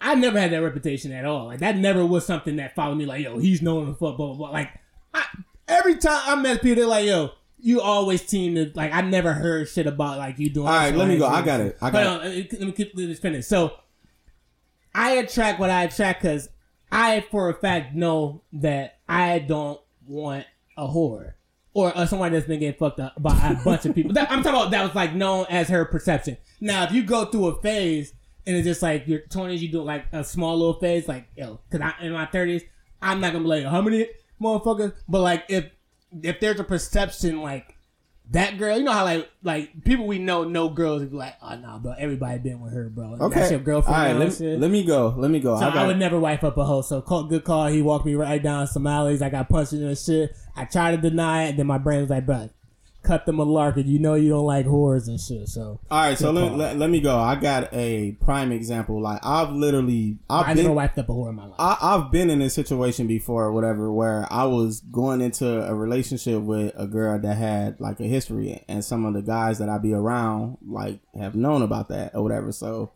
[0.00, 1.46] I never had that reputation at all.
[1.46, 3.06] Like that never was something that followed me.
[3.06, 4.50] Like yo, he's known for blah blah blah.
[4.50, 4.70] Like
[5.14, 5.24] I,
[5.66, 7.30] every time I met people, they're like yo.
[7.60, 8.92] You always seem to like.
[8.92, 10.68] I never heard shit about like you doing.
[10.68, 11.26] All right, let me go.
[11.26, 11.76] I got it.
[11.82, 13.46] I got on, let me- let me keep this finish.
[13.46, 13.72] So,
[14.94, 16.48] I attract what I attract because
[16.90, 20.46] I, for a fact, know that I don't want
[20.76, 21.34] a whore
[21.74, 24.12] or uh, someone that's been getting fucked up by a bunch of people.
[24.12, 26.36] That, I'm talking about that was like known as her perception.
[26.60, 28.12] Now, if you go through a phase
[28.48, 31.60] and it's just like your 20s, you do like a small little phase, like yo,
[31.68, 32.62] because I in my 30s,
[33.02, 34.06] I'm not gonna be like how many
[34.40, 35.66] motherfuckers, but like if
[36.22, 37.76] if there's a perception like
[38.30, 41.56] that girl, you know how like like people we know know girls be like, oh
[41.56, 43.18] nah, bro, everybody been with her, bro.
[43.20, 43.40] Okay.
[43.40, 43.96] That's your girlfriend.
[43.96, 44.58] All right, let, shit.
[44.58, 45.14] let me go.
[45.18, 45.58] Let me go.
[45.58, 46.80] So I I, got would never wife up a hoe.
[46.80, 47.66] So call, good call.
[47.66, 49.20] He walked me right down some alleys.
[49.20, 50.34] I got punched in the shit.
[50.56, 51.50] I tried to deny it.
[51.50, 52.48] and Then my brain was like, bro,
[53.08, 53.86] cut the malarkey.
[53.86, 55.48] You know you don't like whores and shit.
[55.48, 57.18] So All right, so let, let, let me go.
[57.18, 59.00] I got a prime example.
[59.00, 61.56] Like I've literally, I I've never been, wiped up a whore in my life.
[61.58, 65.74] I, I've been in this situation before, or whatever, where I was going into a
[65.74, 69.70] relationship with a girl that had like a history, and some of the guys that
[69.70, 72.52] I be around like have known about that or whatever.
[72.52, 72.92] So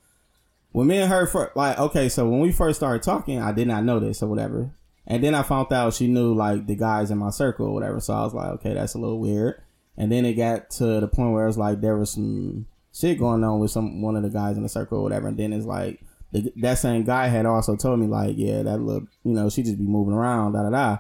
[0.72, 3.66] when me and her first, like, okay, so when we first started talking, I did
[3.66, 4.74] not know this or whatever,
[5.06, 7.98] and then I found out she knew like the guys in my circle or whatever.
[7.98, 9.62] So I was like, okay, that's a little weird.
[9.96, 13.44] And then it got to the point where it's like there was some shit going
[13.44, 15.28] on with some one of the guys in the circle or whatever.
[15.28, 16.00] And then it's like
[16.32, 19.62] the, that same guy had also told me like, yeah, that look, you know, she
[19.62, 20.98] just be moving around, da da da.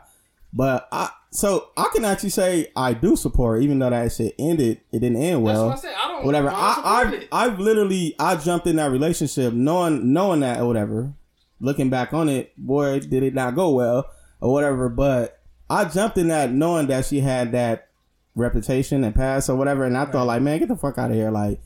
[0.52, 4.82] But I, so I can actually say I do support, even though that shit ended,
[4.92, 5.70] it didn't end well.
[5.70, 6.00] That's what I said.
[6.04, 6.26] I don't.
[6.26, 6.50] whatever.
[6.50, 7.28] I, I.
[7.46, 11.14] I've literally, I jumped in that relationship knowing, knowing that or whatever.
[11.58, 14.10] Looking back on it, boy, did it not go well
[14.40, 14.90] or whatever.
[14.90, 15.40] But
[15.70, 17.88] I jumped in that knowing that she had that
[18.34, 19.84] reputation and past or whatever.
[19.84, 21.30] And I thought like, man, get the fuck out of here.
[21.30, 21.60] Like,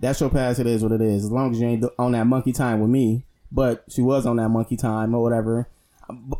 [0.00, 0.60] that's your past.
[0.60, 1.24] It is what it is.
[1.24, 3.24] As long as you ain't on that monkey time with me.
[3.52, 5.68] But she was on that monkey time or whatever.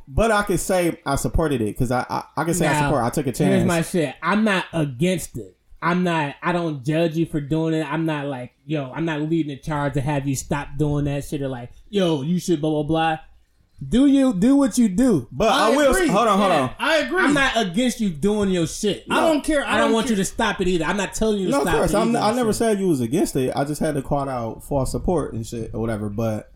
[0.08, 3.04] But I could say I supported it because I, I I can say I support.
[3.04, 3.38] I took a chance.
[3.38, 4.14] Here's my shit.
[4.20, 5.56] I'm not against it.
[5.80, 6.34] I'm not.
[6.42, 7.86] I don't judge you for doing it.
[7.90, 8.90] I'm not like, yo.
[8.90, 12.22] I'm not leading the charge to have you stop doing that shit or like, yo,
[12.22, 13.18] you should blah blah blah.
[13.88, 15.26] Do you do what you do?
[15.32, 15.90] but I, will.
[15.94, 16.08] agree.
[16.08, 16.60] Hold on, hold Yeah.
[16.62, 16.74] on.
[16.78, 17.22] I agree.
[17.22, 19.04] I'm not against you doing your shit.
[19.10, 19.64] I don't care.
[19.64, 20.84] I, I don't, don't want you to stop it either.
[20.84, 21.90] I'm not telling you to No, of stop course.
[21.92, 21.96] it.
[21.96, 23.52] Either, I never said you was against it.
[23.56, 26.08] I just had to call out for support and shit or whatever.
[26.08, 26.52] But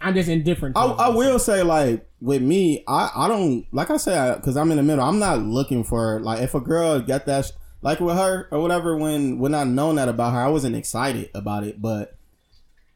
[0.00, 0.76] I'm just indifferent.
[0.76, 0.84] I.
[0.86, 4.76] I will say, like with me, I, I don't like I said because I'm in
[4.78, 5.04] the middle.
[5.04, 7.50] I'm not looking for like if a girl got that sh-
[7.82, 8.96] like with her or whatever.
[8.96, 12.16] When when I known that about her, I wasn't excited about it, but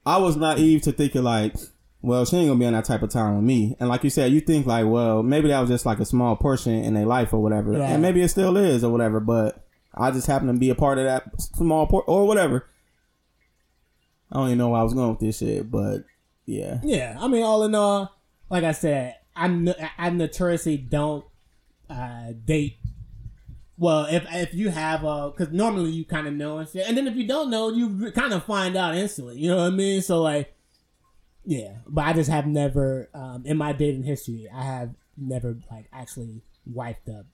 [0.07, 1.55] I was naive to thinking like,
[2.03, 3.77] well, she ain't gonna be on that type of time with me.
[3.81, 6.37] And like you said, you think like, well, maybe that was just like a small
[6.37, 7.83] portion in their life or whatever, Right.
[7.91, 9.21] and maybe it still is or whatever.
[9.21, 9.65] But
[9.95, 12.67] I just happen to be a part of that small port or whatever.
[14.31, 16.05] I don't even know where I was going with this shit, but
[16.47, 16.79] yeah.
[16.85, 18.15] Yeah, I mean, all in all,
[18.51, 21.25] like I said, I'm I notoriously don't
[21.89, 22.77] uh, date.
[23.77, 26.97] Well, if if you have a, because normally you kind of know and shit, and
[26.97, 29.39] then if you don't know, you kind of find out instantly.
[29.39, 30.03] You know what I mean?
[30.03, 30.53] So like,
[31.49, 35.89] yeah, but I just have never um, in my dating history, I have never like
[35.95, 37.25] actually wiped up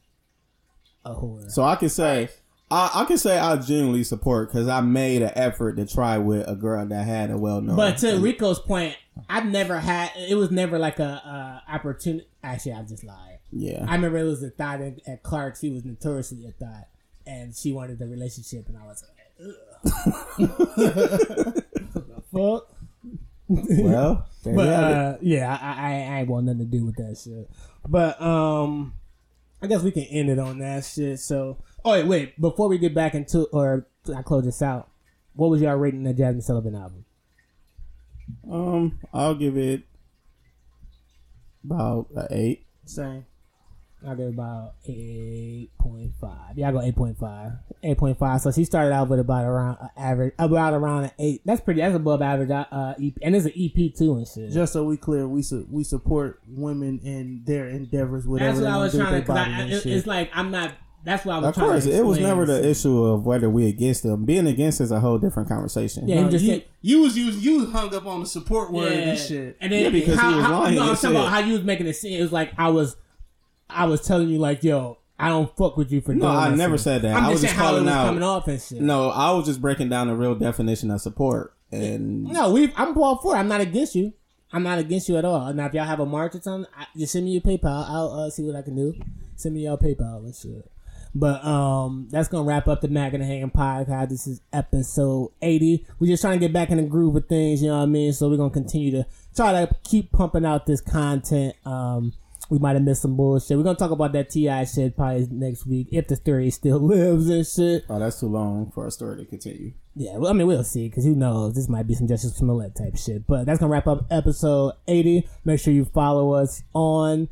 [1.05, 1.51] a whore.
[1.51, 2.29] So I can say,
[2.71, 6.47] I, I can say I genuinely support because I made an effort to try with
[6.49, 7.75] a girl that had a well known.
[7.75, 8.97] But to Rico's point,
[9.29, 10.13] I've never had.
[10.17, 12.29] It was never like a, a opportunity.
[12.41, 13.41] Actually, I just lied.
[13.51, 15.61] yeah, I remember it was a thought at, at Clark's.
[15.61, 16.87] He was notoriously a thought,
[17.27, 19.11] and she wanted the relationship, and I was like,
[19.41, 19.55] Ugh.
[21.95, 22.74] the fuck.
[23.49, 24.97] Well, But you have it.
[24.97, 27.51] uh, yeah, I, I, I ain't want nothing to do with that shit.
[27.89, 28.93] But um,
[29.63, 31.19] I guess we can end it on that shit.
[31.21, 34.91] So, oh wait, wait, before we get back into or I close this out,
[35.35, 37.05] what was y'all rating the Jazmine Sullivan album?
[38.51, 39.83] um, I'll give it
[41.65, 42.67] about an eight.
[42.87, 43.25] Same.
[44.07, 46.57] I'll give it about eight point five.
[46.57, 47.53] Yeah, I go eight point five.
[47.83, 48.41] Eight point five.
[48.41, 51.43] So she started out with about around uh, average, about around an eight.
[51.45, 51.81] That's pretty.
[51.81, 52.51] That's above average.
[52.51, 54.51] Uh, EP, and it's an EP too and shit.
[54.53, 58.73] Just so we clear, we su- we support women in their endeavors, whatever that's what
[58.73, 59.11] I was trying to.
[59.13, 60.73] their Cause body I, it, it's like I'm not.
[61.07, 61.93] That's why I was Of trying course, to.
[61.95, 64.25] it was never the issue of whether we against them.
[64.25, 66.09] Being against is a whole different conversation.
[66.09, 68.91] Yeah, No, just you, said- you was you, you hung up on the support word
[68.91, 69.59] and shit.
[69.61, 71.53] And then Yeah, because how, he was how, lying No, I'm talking about how you
[71.53, 72.19] was making it seem.
[72.19, 72.97] It was like I was,
[73.69, 76.27] I was telling you like, yo, I don't fuck with you for No.
[76.29, 77.17] I never said that.
[77.17, 78.81] I'm I was just calling out- coming off and shit.
[78.81, 82.73] No, I was just breaking down the real definition of support, and no, we.
[82.77, 83.35] I'm all for.
[83.35, 83.39] it.
[83.39, 84.13] I'm not against you.
[84.53, 85.53] I'm not against you at all.
[85.53, 87.89] Now, if y'all have a march or something, I, just send me your PayPal.
[87.89, 88.95] I'll uh, see what I can do.
[89.35, 90.71] Send me your PayPal and shit.
[91.17, 94.09] But um, that's gonna wrap up the Mac and the Hanging podcast.
[94.09, 95.87] This is episode 80.
[96.01, 97.63] We're just trying to get back in the groove of things.
[97.63, 98.13] You know what I mean?
[98.13, 101.55] So we're gonna continue to try to keep pumping out this content.
[101.65, 102.15] Um,
[102.51, 103.57] we might have missed some bullshit.
[103.57, 104.65] We're gonna talk about that T.I.
[104.65, 107.85] shit probably next week if the story still lives and shit.
[107.89, 109.73] Oh, that's too long for a story to continue.
[109.97, 111.55] Yeah, well, I mean, we'll see because who knows?
[111.55, 113.27] This might be some Jussie Smollett type shit.
[113.27, 115.29] But that's gonna wrap up episode 80.
[115.45, 117.29] Make sure you follow us on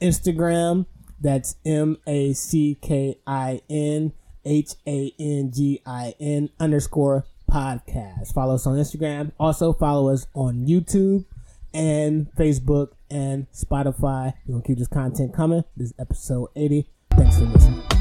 [0.00, 0.86] Instagram.
[1.20, 4.12] That's M A C K I N
[4.44, 8.34] H A N G I N underscore podcast.
[8.34, 9.32] Follow us on Instagram.
[9.40, 11.24] Also follow us on YouTube
[11.72, 14.34] and Facebook and Spotify.
[14.46, 15.64] We're gonna keep this content coming.
[15.76, 16.90] This is episode 80.
[17.16, 17.93] Thanks for listening.